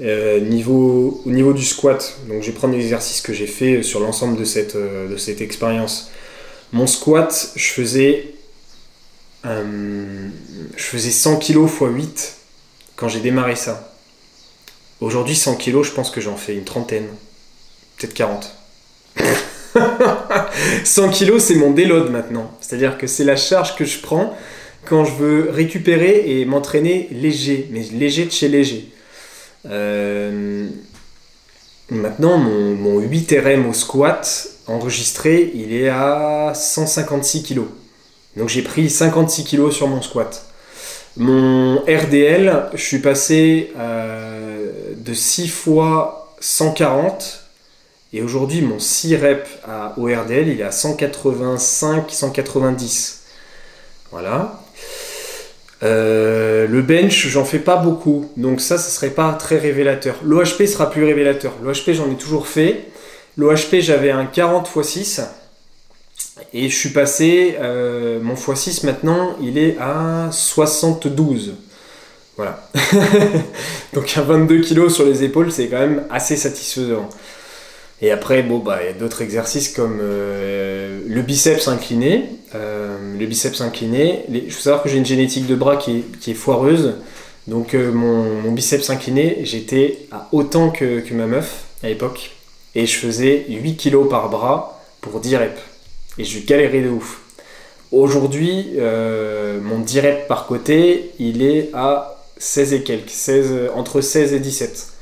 Niveau, 0.00 1.22
au 1.24 1.30
niveau 1.30 1.52
du 1.52 1.64
squat, 1.64 2.18
donc 2.28 2.42
je 2.42 2.50
vais 2.50 2.56
prendre 2.56 2.74
l'exercice 2.74 3.20
que 3.20 3.32
j'ai 3.32 3.46
fait 3.46 3.82
sur 3.82 4.00
l'ensemble 4.00 4.38
de 4.38 4.44
cette, 4.44 4.76
de 4.76 5.16
cette 5.16 5.40
expérience. 5.40 6.10
Mon 6.72 6.86
squat, 6.86 7.52
je 7.56 7.68
faisais, 7.68 8.34
je 9.44 10.30
faisais 10.76 11.10
100 11.10 11.38
kg 11.38 11.64
x 11.64 11.72
8 11.80 12.36
quand 12.96 13.08
j'ai 13.08 13.20
démarré 13.20 13.56
ça. 13.56 13.94
Aujourd'hui, 15.00 15.36
100 15.36 15.56
kg, 15.56 15.82
je 15.82 15.92
pense 15.92 16.10
que 16.10 16.20
j'en 16.20 16.36
fais 16.36 16.54
une 16.54 16.64
trentaine, 16.64 17.06
peut-être 17.96 18.14
40. 18.14 18.50
100 20.84 21.10
kg, 21.10 21.38
c'est 21.38 21.54
mon 21.54 21.70
déload 21.70 22.10
maintenant. 22.10 22.50
C'est-à-dire 22.60 22.96
que 22.96 23.06
c'est 23.06 23.24
la 23.24 23.36
charge 23.36 23.76
que 23.76 23.84
je 23.84 23.98
prends 24.00 24.34
quand 24.86 25.04
je 25.04 25.12
veux 25.12 25.50
récupérer 25.50 26.40
et 26.40 26.44
m'entraîner 26.44 27.08
léger, 27.12 27.68
mais 27.70 27.82
léger 27.92 28.24
de 28.24 28.32
chez 28.32 28.48
léger. 28.48 28.90
Euh, 29.68 30.68
maintenant, 31.90 32.38
mon, 32.38 32.74
mon, 32.74 33.00
8 33.00 33.34
RM 33.44 33.66
au 33.66 33.72
squat 33.72 34.48
enregistré, 34.66 35.50
il 35.54 35.72
est 35.72 35.88
à 35.88 36.52
156 36.54 37.42
kg. 37.42 37.62
Donc 38.36 38.48
j'ai 38.48 38.62
pris 38.62 38.88
56 38.90 39.44
kg 39.44 39.70
sur 39.70 39.88
mon 39.88 40.02
squat. 40.02 40.46
Mon 41.16 41.80
RDL, 41.82 42.68
je 42.74 42.82
suis 42.82 42.98
passé 42.98 43.72
euh, 43.78 44.92
de 44.96 45.14
6 45.14 45.48
fois 45.48 46.34
140 46.40 47.44
et 48.12 48.22
aujourd'hui, 48.22 48.62
mon 48.62 48.78
6 48.78 49.16
reps 49.16 49.50
au 49.96 50.04
RDL, 50.04 50.46
il 50.48 50.60
est 50.60 50.64
à 50.64 50.70
185-190. 50.70 53.16
Voilà. 54.12 54.62
Euh, 55.82 56.66
le 56.66 56.82
bench, 56.82 57.26
j'en 57.28 57.44
fais 57.44 57.58
pas 57.58 57.76
beaucoup, 57.76 58.30
donc 58.36 58.60
ça, 58.60 58.78
ce 58.78 58.90
serait 58.90 59.10
pas 59.10 59.32
très 59.34 59.58
révélateur. 59.58 60.16
L'OHP 60.24 60.66
sera 60.66 60.90
plus 60.90 61.04
révélateur. 61.04 61.52
L'OHP, 61.62 61.92
j'en 61.92 62.10
ai 62.10 62.16
toujours 62.16 62.46
fait. 62.46 62.86
L'OHP, 63.36 63.80
j'avais 63.80 64.10
un 64.10 64.24
40 64.24 64.70
x 64.74 64.88
6. 64.88 65.20
Et 66.52 66.68
je 66.68 66.76
suis 66.76 66.90
passé, 66.90 67.56
euh, 67.60 68.20
mon 68.20 68.34
x6 68.34 68.84
maintenant, 68.86 69.36
il 69.42 69.58
est 69.58 69.76
à 69.78 70.28
72. 70.32 71.54
Voilà. 72.36 72.68
donc 73.94 74.16
un 74.16 74.22
22 74.22 74.60
kg 74.60 74.88
sur 74.88 75.06
les 75.06 75.24
épaules, 75.24 75.50
c'est 75.50 75.68
quand 75.68 75.78
même 75.78 76.04
assez 76.10 76.36
satisfaisant. 76.36 77.08
Et 78.02 78.10
après, 78.10 78.42
bon, 78.42 78.58
bah, 78.58 78.80
il 78.82 78.86
y 78.86 78.90
a 78.90 78.92
d'autres 78.92 79.22
exercices 79.22 79.70
comme 79.70 79.98
euh, 80.02 81.00
le 81.06 81.22
biceps 81.22 81.68
incliné. 81.68 82.28
Euh, 82.56 83.18
le 83.18 83.26
biceps 83.26 83.60
incliné, 83.60 84.24
il 84.28 84.50
faut 84.50 84.60
savoir 84.60 84.82
que 84.82 84.88
j'ai 84.88 84.96
une 84.96 85.06
génétique 85.06 85.46
de 85.46 85.54
bras 85.54 85.76
qui 85.76 86.04
est, 86.26 86.34
foireuse. 86.34 86.94
Donc 87.46 87.74
euh, 87.74 87.92
mon, 87.92 88.52
biceps 88.52 88.90
incliné, 88.90 89.38
j'étais 89.42 90.06
à 90.10 90.28
autant 90.32 90.70
que, 90.70 91.02
ma 91.12 91.26
meuf 91.26 91.64
à 91.82 91.88
l'époque. 91.88 92.32
Et 92.74 92.86
je 92.86 92.96
faisais 92.96 93.46
8 93.48 93.76
kg 93.76 94.08
par 94.08 94.28
bras 94.28 94.82
pour 95.00 95.20
10 95.20 95.36
reps. 95.36 95.60
Et 96.18 96.24
je 96.24 96.44
galérais 96.44 96.82
de 96.82 96.88
ouf. 96.88 97.20
Aujourd'hui, 97.92 98.72
mon 99.62 99.78
10 99.78 100.00
reps 100.00 100.28
par 100.28 100.46
côté, 100.46 101.12
il 101.18 101.42
est 101.42 101.70
à 101.72 102.18
16 102.38 102.72
et 102.74 102.82
quelques. 102.82 103.10
16, 103.10 103.70
entre 103.74 104.00
16 104.00 104.32
et 104.32 104.40
17. 104.40 104.95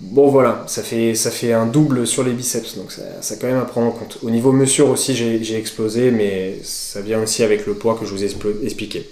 Bon 0.00 0.28
voilà, 0.28 0.64
ça 0.68 0.82
fait, 0.82 1.52
un 1.52 1.66
double 1.66 2.06
sur 2.06 2.22
les 2.22 2.32
biceps, 2.32 2.76
donc 2.76 2.92
ça, 2.92 3.02
ça 3.20 3.34
quand 3.34 3.48
même 3.48 3.58
à 3.58 3.64
prendre 3.64 3.88
en 3.88 3.90
compte. 3.90 4.18
Au 4.22 4.30
niveau 4.30 4.52
mesure 4.52 4.90
aussi, 4.90 5.16
j'ai 5.16 5.56
explosé, 5.56 6.12
mais 6.12 6.60
ça 6.62 7.00
vient 7.00 7.20
aussi 7.20 7.42
avec 7.42 7.66
le 7.66 7.74
poids 7.74 7.96
que 7.98 8.06
je 8.06 8.12
vous 8.12 8.22
ai 8.22 8.28
expliqué. 8.62 9.08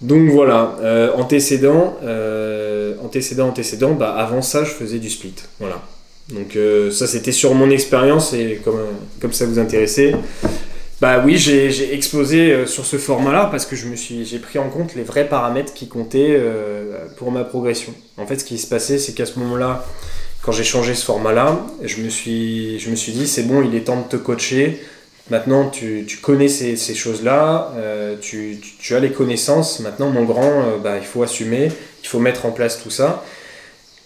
Donc 0.00 0.30
voilà, 0.30 0.78
euh, 0.80 1.12
antécédent, 1.14 1.98
euh, 2.02 2.94
antécédent, 3.04 3.48
antécédent, 3.48 3.92
bah 3.92 4.14
avant 4.14 4.40
ça 4.40 4.64
je 4.64 4.70
faisais 4.70 4.98
du 4.98 5.10
split. 5.10 5.34
Voilà. 5.58 5.82
Donc 6.30 6.56
euh, 6.56 6.90
ça 6.90 7.06
c'était 7.06 7.32
sur 7.32 7.54
mon 7.54 7.68
expérience 7.68 8.32
et 8.32 8.62
comme 8.64 9.32
ça 9.34 9.44
vous 9.44 9.58
intéressait, 9.58 10.14
bah 11.00 11.22
oui, 11.24 11.38
j'ai 11.38 11.94
explosé 11.94 12.52
euh, 12.52 12.66
sur 12.66 12.84
ce 12.84 12.98
format-là 12.98 13.48
parce 13.50 13.64
que 13.64 13.74
je 13.74 13.86
me 13.86 13.96
suis, 13.96 14.26
j'ai 14.26 14.38
pris 14.38 14.58
en 14.58 14.68
compte 14.68 14.94
les 14.94 15.02
vrais 15.02 15.26
paramètres 15.26 15.72
qui 15.72 15.88
comptaient 15.88 16.36
euh, 16.38 17.06
pour 17.16 17.32
ma 17.32 17.42
progression. 17.42 17.94
En 18.18 18.26
fait, 18.26 18.38
ce 18.38 18.44
qui 18.44 18.58
se 18.58 18.66
passait, 18.66 18.98
c'est 18.98 19.14
qu'à 19.14 19.24
ce 19.24 19.38
moment-là, 19.38 19.86
quand 20.42 20.52
j'ai 20.52 20.64
changé 20.64 20.94
ce 20.94 21.06
format-là, 21.06 21.58
je 21.82 22.02
me 22.02 22.10
suis, 22.10 22.78
je 22.78 22.90
me 22.90 22.96
suis 22.96 23.12
dit, 23.12 23.26
c'est 23.26 23.44
bon, 23.44 23.62
il 23.62 23.74
est 23.74 23.84
temps 23.84 24.02
de 24.02 24.08
te 24.08 24.16
coacher. 24.16 24.78
Maintenant, 25.30 25.70
tu, 25.70 26.04
tu 26.06 26.18
connais 26.18 26.48
ces, 26.48 26.76
ces 26.76 26.94
choses-là, 26.94 27.72
euh, 27.76 28.16
tu, 28.20 28.58
tu, 28.78 28.94
as 28.94 29.00
les 29.00 29.10
connaissances. 29.10 29.80
Maintenant, 29.80 30.10
mon 30.10 30.24
grand, 30.24 30.78
bah, 30.82 30.98
il 30.98 31.06
faut 31.06 31.22
assumer, 31.22 31.70
il 32.02 32.08
faut 32.08 32.18
mettre 32.18 32.44
en 32.44 32.50
place 32.50 32.82
tout 32.82 32.90
ça. 32.90 33.24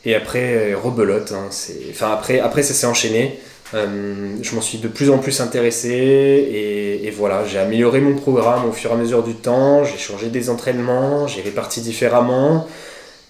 Et 0.04 0.14
après, 0.14 0.74
rebelote. 0.74 1.32
Hein, 1.32 1.48
enfin, 1.90 2.12
après, 2.12 2.38
après, 2.38 2.62
ça 2.62 2.72
s'est 2.72 2.86
enchaîné. 2.86 3.40
Euh, 3.74 4.36
je 4.40 4.54
m'en 4.54 4.60
suis 4.60 4.78
de 4.78 4.86
plus 4.86 5.10
en 5.10 5.18
plus 5.18 5.40
intéressé 5.40 5.90
et, 5.90 7.10
voilà, 7.10 7.44
j'ai 7.44 7.58
amélioré 7.58 8.00
mon 8.00 8.14
programme 8.14 8.68
au 8.68 8.72
fur 8.72 8.90
et 8.90 8.94
à 8.94 8.96
mesure 8.96 9.22
du 9.22 9.34
temps, 9.34 9.84
j'ai 9.84 9.98
changé 9.98 10.28
des 10.28 10.50
entraînements, 10.50 11.26
j'ai 11.26 11.42
réparti 11.42 11.80
différemment. 11.80 12.68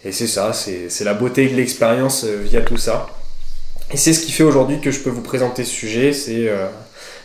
Et 0.05 0.13
c'est 0.13 0.27
ça, 0.27 0.53
c'est 0.53 1.05
la 1.05 1.15
beauté 1.15 1.49
de 1.49 1.55
l'expérience 1.55 2.25
euh, 2.25 2.43
via 2.43 2.61
tout 2.61 2.77
ça. 2.77 3.07
Et 3.91 3.97
c'est 3.97 4.13
ce 4.13 4.25
qui 4.25 4.33
fait 4.33 4.43
aujourd'hui 4.43 4.81
que 4.81 4.91
je 4.91 5.01
peux 5.01 5.11
vous 5.11 5.23
présenter 5.23 5.65
ce 5.65 5.71
sujet, 5.71 6.13
c'est 6.13 6.49
euh, 6.49 6.67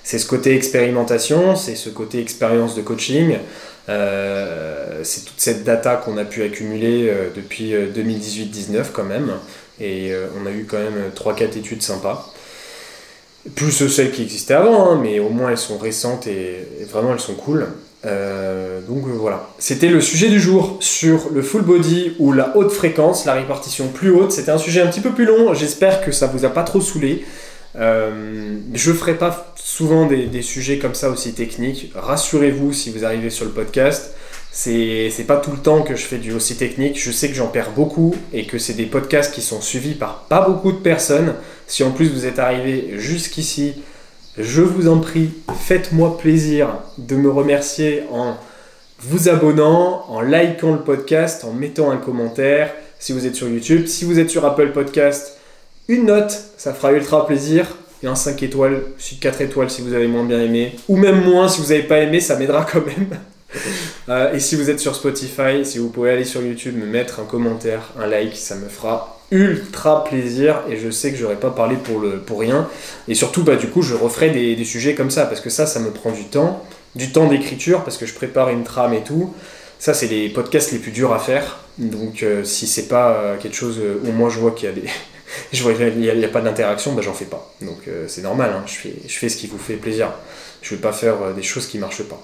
ce 0.03 0.25
côté 0.25 0.55
expérimentation, 0.55 1.55
c'est 1.55 1.75
ce 1.75 1.89
côté 1.89 2.21
expérience 2.21 2.75
de 2.75 2.81
coaching, 2.81 3.37
c'est 3.87 5.25
toute 5.25 5.39
cette 5.39 5.63
data 5.63 5.95
qu'on 5.95 6.17
a 6.17 6.25
pu 6.25 6.43
accumuler 6.43 7.11
depuis 7.35 7.73
2018-19 7.73 8.91
quand 8.93 9.03
même. 9.03 9.31
Et 9.79 10.11
on 10.39 10.45
a 10.45 10.51
eu 10.51 10.65
quand 10.69 10.77
même 10.77 11.09
3-4 11.15 11.57
études 11.57 11.81
sympas 11.81 12.31
plus 13.55 13.71
celles 13.71 14.11
qui 14.11 14.23
existaient 14.23 14.53
avant, 14.53 14.91
hein, 14.91 14.99
mais 15.01 15.19
au 15.19 15.29
moins 15.29 15.51
elles 15.51 15.57
sont 15.57 15.77
récentes 15.77 16.27
et, 16.27 16.67
vraiment 16.91 17.13
elles 17.13 17.19
sont 17.19 17.35
cool. 17.35 17.67
Euh, 18.05 18.79
donc 18.87 19.07
euh, 19.07 19.11
voilà. 19.11 19.49
C'était 19.57 19.89
le 19.89 20.01
sujet 20.01 20.29
du 20.29 20.39
jour 20.39 20.77
sur 20.79 21.29
le 21.33 21.41
full 21.41 21.63
body 21.63 22.15
ou 22.19 22.31
la 22.31 22.55
haute 22.55 22.71
fréquence, 22.71 23.25
la 23.25 23.33
répartition 23.33 23.87
plus 23.87 24.11
haute. 24.11 24.31
C'était 24.31 24.51
un 24.51 24.57
sujet 24.57 24.81
un 24.81 24.87
petit 24.87 25.01
peu 25.01 25.11
plus 25.11 25.25
long. 25.25 25.53
J'espère 25.53 26.01
que 26.01 26.11
ça 26.11 26.27
vous 26.27 26.45
a 26.45 26.49
pas 26.49 26.63
trop 26.63 26.81
saoulé. 26.81 27.25
Euh, 27.75 28.57
je 28.73 28.91
ferai 28.91 29.15
pas 29.15 29.53
souvent 29.55 30.07
des, 30.07 30.25
des, 30.25 30.41
sujets 30.41 30.79
comme 30.79 30.95
ça 30.95 31.09
aussi 31.09 31.33
techniques. 31.33 31.91
Rassurez-vous 31.95 32.73
si 32.73 32.89
vous 32.89 33.05
arrivez 33.05 33.29
sur 33.29 33.45
le 33.45 33.51
podcast. 33.51 34.15
C'est 34.51 35.25
pas 35.27 35.37
tout 35.37 35.51
le 35.51 35.57
temps 35.57 35.83
que 35.83 35.95
je 35.95 36.03
fais 36.03 36.17
du 36.17 36.33
aussi 36.33 36.57
technique. 36.57 36.99
Je 37.01 37.11
sais 37.11 37.29
que 37.29 37.35
j'en 37.35 37.47
perds 37.47 37.71
beaucoup 37.71 38.15
et 38.33 38.45
que 38.45 38.57
c'est 38.57 38.73
des 38.73 38.85
podcasts 38.85 39.33
qui 39.33 39.41
sont 39.41 39.61
suivis 39.61 39.93
par 39.93 40.25
pas 40.27 40.47
beaucoup 40.47 40.71
de 40.71 40.77
personnes. 40.77 41.35
Si 41.67 41.83
en 41.83 41.91
plus 41.91 42.09
vous 42.09 42.25
êtes 42.25 42.39
arrivé 42.39 42.93
jusqu'ici, 42.97 43.75
je 44.37 44.61
vous 44.61 44.87
en 44.87 44.99
prie, 44.99 45.31
faites-moi 45.65 46.17
plaisir 46.17 46.69
de 46.97 47.15
me 47.15 47.29
remercier 47.29 48.03
en 48.11 48.37
vous 48.99 49.29
abonnant, 49.29 50.05
en 50.09 50.21
likant 50.21 50.73
le 50.73 50.81
podcast, 50.81 51.45
en 51.45 51.53
mettant 51.53 51.91
un 51.91 51.97
commentaire 51.97 52.73
si 52.99 53.13
vous 53.13 53.25
êtes 53.25 53.35
sur 53.35 53.47
YouTube. 53.47 53.87
Si 53.87 54.03
vous 54.03 54.19
êtes 54.19 54.29
sur 54.29 54.45
Apple 54.45 54.71
Podcast, 54.71 55.37
une 55.87 56.05
note, 56.05 56.37
ça 56.57 56.73
fera 56.73 56.91
ultra 56.91 57.25
plaisir. 57.25 57.77
Et 58.01 58.07
un 58.07 58.15
5 58.15 58.41
étoiles, 58.43 58.81
4 59.19 59.41
étoiles 59.41 59.69
si 59.69 59.81
vous 59.81 59.93
avez 59.93 60.07
moins 60.07 60.23
bien 60.23 60.41
aimé. 60.41 60.75
Ou 60.87 60.95
même 60.95 61.23
moins 61.23 61.49
si 61.49 61.61
vous 61.61 61.67
n'avez 61.67 61.83
pas 61.83 61.99
aimé, 61.99 62.19
ça 62.19 62.37
m'aidera 62.37 62.65
quand 62.65 62.85
même. 62.85 63.09
Euh, 64.07 64.33
et 64.33 64.39
si 64.39 64.55
vous 64.55 64.71
êtes 64.71 64.79
sur 64.79 64.95
Spotify, 64.95 65.63
si 65.63 65.77
vous 65.77 65.89
pouvez 65.89 66.09
aller 66.09 66.23
sur 66.23 66.41
YouTube, 66.41 66.75
me 66.75 66.87
mettre 66.87 67.19
un 67.19 67.25
commentaire, 67.25 67.91
un 67.99 68.07
like, 68.07 68.35
ça 68.35 68.55
me 68.55 68.67
fera 68.67 69.19
ultra 69.29 70.03
plaisir 70.03 70.63
et 70.67 70.77
je 70.77 70.89
sais 70.89 71.11
que 71.11 71.17
j'aurais 71.17 71.39
pas 71.39 71.51
parlé 71.51 71.75
pour, 71.75 71.99
le, 71.99 72.19
pour 72.19 72.39
rien. 72.39 72.67
Et 73.07 73.13
surtout, 73.13 73.43
bah, 73.43 73.55
du 73.55 73.67
coup, 73.67 73.83
je 73.83 73.93
referai 73.93 74.31
des, 74.31 74.63
sujets 74.65 74.95
comme 74.95 75.11
ça 75.11 75.27
parce 75.27 75.41
que 75.41 75.51
ça, 75.51 75.67
ça 75.67 75.79
me 75.79 75.91
prend 75.91 76.11
du 76.11 76.25
temps, 76.25 76.65
du 76.95 77.11
temps 77.11 77.27
d'écriture 77.27 77.83
parce 77.83 77.97
que 77.97 78.07
je 78.07 78.15
prépare 78.15 78.49
une 78.49 78.63
trame 78.63 78.93
et 78.93 79.03
tout. 79.03 79.33
Ça, 79.77 79.93
c'est 79.93 80.07
les 80.07 80.29
podcasts 80.29 80.71
les 80.71 80.79
plus 80.79 80.91
durs 80.91 81.13
à 81.13 81.19
faire. 81.19 81.59
Donc, 81.77 82.23
euh, 82.23 82.43
si 82.43 82.65
c'est 82.65 82.87
pas 82.87 83.11
euh, 83.11 83.37
quelque 83.37 83.55
chose 83.55 83.79
où 84.03 84.11
moi 84.11 84.29
je 84.29 84.39
vois 84.39 84.51
qu'il 84.51 84.67
y 84.67 84.71
a 84.71 84.75
des. 84.75 84.85
je 85.53 85.61
vois 85.61 85.73
qu'il 85.73 85.99
n'y 85.99 86.09
a, 86.09 86.27
pas 86.29 86.41
d'interaction, 86.41 86.93
bah, 86.93 87.03
j'en 87.03 87.13
fais 87.13 87.25
pas. 87.25 87.53
Donc, 87.61 87.81
c'est 88.07 88.23
normal, 88.23 88.51
hein. 88.55 88.63
je, 88.65 88.73
fais, 88.73 88.93
je 89.07 89.13
fais 89.13 89.29
ce 89.29 89.37
qui 89.37 89.45
vous 89.45 89.59
fait 89.59 89.75
plaisir. 89.75 90.11
Je 90.63 90.73
vais 90.73 90.81
pas 90.81 90.93
faire 90.93 91.33
des 91.35 91.43
choses 91.43 91.67
qui 91.67 91.77
marchent 91.77 92.03
pas. 92.03 92.21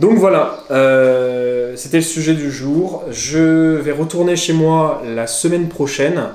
Donc 0.00 0.16
voilà, 0.16 0.64
euh, 0.70 1.74
c'était 1.74 1.96
le 1.96 2.04
sujet 2.04 2.34
du 2.34 2.52
jour. 2.52 3.02
Je 3.10 3.76
vais 3.76 3.90
retourner 3.90 4.36
chez 4.36 4.52
moi 4.52 5.02
la 5.04 5.26
semaine 5.26 5.68
prochaine. 5.68 6.28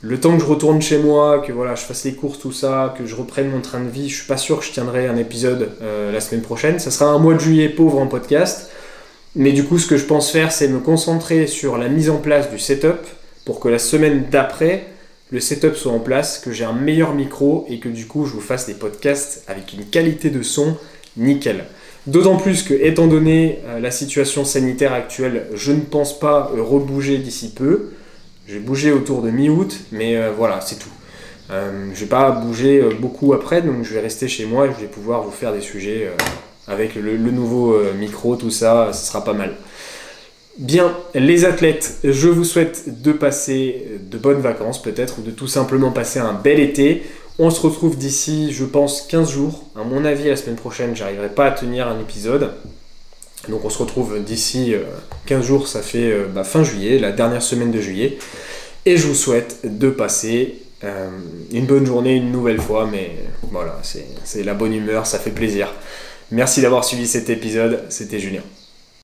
Le 0.00 0.20
temps 0.20 0.36
que 0.36 0.42
je 0.42 0.46
retourne 0.46 0.80
chez 0.80 0.98
moi, 0.98 1.40
que 1.44 1.50
voilà, 1.50 1.74
je 1.74 1.82
fasse 1.82 2.04
les 2.04 2.14
courses, 2.14 2.38
tout 2.38 2.52
ça, 2.52 2.94
que 2.96 3.04
je 3.04 3.16
reprenne 3.16 3.50
mon 3.50 3.60
train 3.60 3.80
de 3.80 3.88
vie, 3.88 4.08
je 4.10 4.16
suis 4.16 4.26
pas 4.26 4.36
sûr 4.36 4.60
que 4.60 4.64
je 4.64 4.70
tiendrai 4.70 5.08
un 5.08 5.16
épisode 5.16 5.70
euh, 5.82 6.12
la 6.12 6.20
semaine 6.20 6.42
prochaine. 6.42 6.78
Ça 6.78 6.92
sera 6.92 7.06
un 7.06 7.18
mois 7.18 7.34
de 7.34 7.40
juillet 7.40 7.68
pauvre 7.68 7.98
en 7.98 8.06
podcast. 8.06 8.70
Mais 9.34 9.50
du 9.50 9.64
coup, 9.64 9.78
ce 9.78 9.88
que 9.88 9.96
je 9.96 10.04
pense 10.04 10.30
faire, 10.30 10.52
c'est 10.52 10.68
me 10.68 10.78
concentrer 10.78 11.48
sur 11.48 11.78
la 11.78 11.88
mise 11.88 12.10
en 12.10 12.18
place 12.18 12.48
du 12.50 12.60
setup 12.60 13.00
pour 13.44 13.58
que 13.58 13.68
la 13.68 13.80
semaine 13.80 14.26
d'après, 14.30 14.86
le 15.30 15.40
setup 15.40 15.74
soit 15.74 15.90
en 15.90 15.98
place, 15.98 16.38
que 16.38 16.52
j'ai 16.52 16.64
un 16.64 16.72
meilleur 16.72 17.14
micro 17.14 17.66
et 17.68 17.80
que 17.80 17.88
du 17.88 18.06
coup, 18.06 18.24
je 18.26 18.32
vous 18.32 18.40
fasse 18.40 18.66
des 18.66 18.74
podcasts 18.74 19.42
avec 19.48 19.72
une 19.72 19.86
qualité 19.86 20.30
de 20.30 20.42
son 20.42 20.76
nickel. 21.16 21.64
D'autant 22.06 22.36
plus 22.36 22.62
que, 22.62 22.74
étant 22.74 23.06
donné 23.06 23.60
euh, 23.66 23.80
la 23.80 23.90
situation 23.90 24.44
sanitaire 24.44 24.92
actuelle, 24.92 25.46
je 25.54 25.72
ne 25.72 25.80
pense 25.80 26.18
pas 26.18 26.50
rebouger 26.54 27.18
d'ici 27.18 27.52
peu. 27.52 27.90
J'ai 28.46 28.58
bougé 28.58 28.92
autour 28.92 29.22
de 29.22 29.30
mi-août, 29.30 29.74
mais 29.90 30.16
euh, 30.16 30.30
voilà, 30.36 30.60
c'est 30.60 30.78
tout. 30.78 30.90
Euh, 31.50 31.88
je 31.94 32.00
vais 32.00 32.06
pas 32.06 32.30
bouger 32.30 32.80
euh, 32.80 32.90
beaucoup 32.98 33.32
après, 33.32 33.62
donc 33.62 33.84
je 33.84 33.94
vais 33.94 34.00
rester 34.00 34.28
chez 34.28 34.44
moi 34.44 34.66
et 34.66 34.70
je 34.70 34.82
vais 34.82 34.86
pouvoir 34.86 35.22
vous 35.22 35.30
faire 35.30 35.52
des 35.52 35.62
sujets 35.62 36.10
avec 36.66 36.94
le, 36.94 37.16
nouveau 37.30 37.78
micro, 37.98 38.36
tout 38.36 38.50
ça, 38.50 38.90
ce 38.92 39.06
sera 39.06 39.24
pas 39.24 39.32
mal. 39.32 39.54
Bien, 40.58 40.94
les 41.14 41.44
athlètes, 41.44 41.98
je 42.04 42.28
vous 42.28 42.44
souhaite 42.44 43.02
de 43.02 43.12
passer 43.12 43.86
de 44.10 44.18
bonnes 44.18 44.40
vacances 44.40 44.80
peut-être, 44.80 45.18
ou 45.18 45.22
de 45.22 45.30
tout 45.30 45.48
simplement 45.48 45.90
passer 45.90 46.18
un 46.18 46.32
bel 46.32 46.60
été. 46.60 47.02
On 47.38 47.50
se 47.50 47.60
retrouve 47.60 47.96
d'ici, 47.96 48.52
je 48.52 48.64
pense, 48.64 49.02
15 49.02 49.30
jours. 49.30 49.64
À 49.74 49.82
mon 49.82 50.04
avis, 50.04 50.28
la 50.28 50.36
semaine 50.36 50.54
prochaine, 50.54 50.94
j'arriverai 50.94 51.30
pas 51.30 51.46
à 51.46 51.50
tenir 51.50 51.88
un 51.88 51.98
épisode. 51.98 52.52
Donc 53.48 53.64
on 53.64 53.70
se 53.70 53.78
retrouve 53.78 54.22
d'ici 54.22 54.74
15 55.26 55.38
euh, 55.38 55.46
jours, 55.46 55.68
ça 55.68 55.82
fait 55.82 56.10
euh, 56.10 56.26
bah, 56.32 56.44
fin 56.44 56.62
juillet, 56.62 56.98
la 56.98 57.12
dernière 57.12 57.42
semaine 57.42 57.72
de 57.72 57.80
juillet. 57.80 58.18
Et 58.86 58.96
je 58.96 59.06
vous 59.06 59.14
souhaite 59.14 59.60
de 59.64 59.90
passer 59.90 60.62
euh, 60.84 61.08
une 61.50 61.66
bonne 61.66 61.86
journée 61.86 62.14
une 62.14 62.30
nouvelle 62.30 62.60
fois, 62.60 62.88
mais 62.90 63.12
voilà, 63.50 63.80
c'est 64.24 64.42
la 64.44 64.54
bonne 64.54 64.72
humeur, 64.72 65.06
ça 65.06 65.18
fait 65.18 65.30
plaisir. 65.30 65.72
Merci 66.30 66.62
d'avoir 66.62 66.84
suivi 66.84 67.06
cet 67.06 67.30
épisode, 67.30 67.82
c'était 67.88 68.18
Julien. 68.18 68.42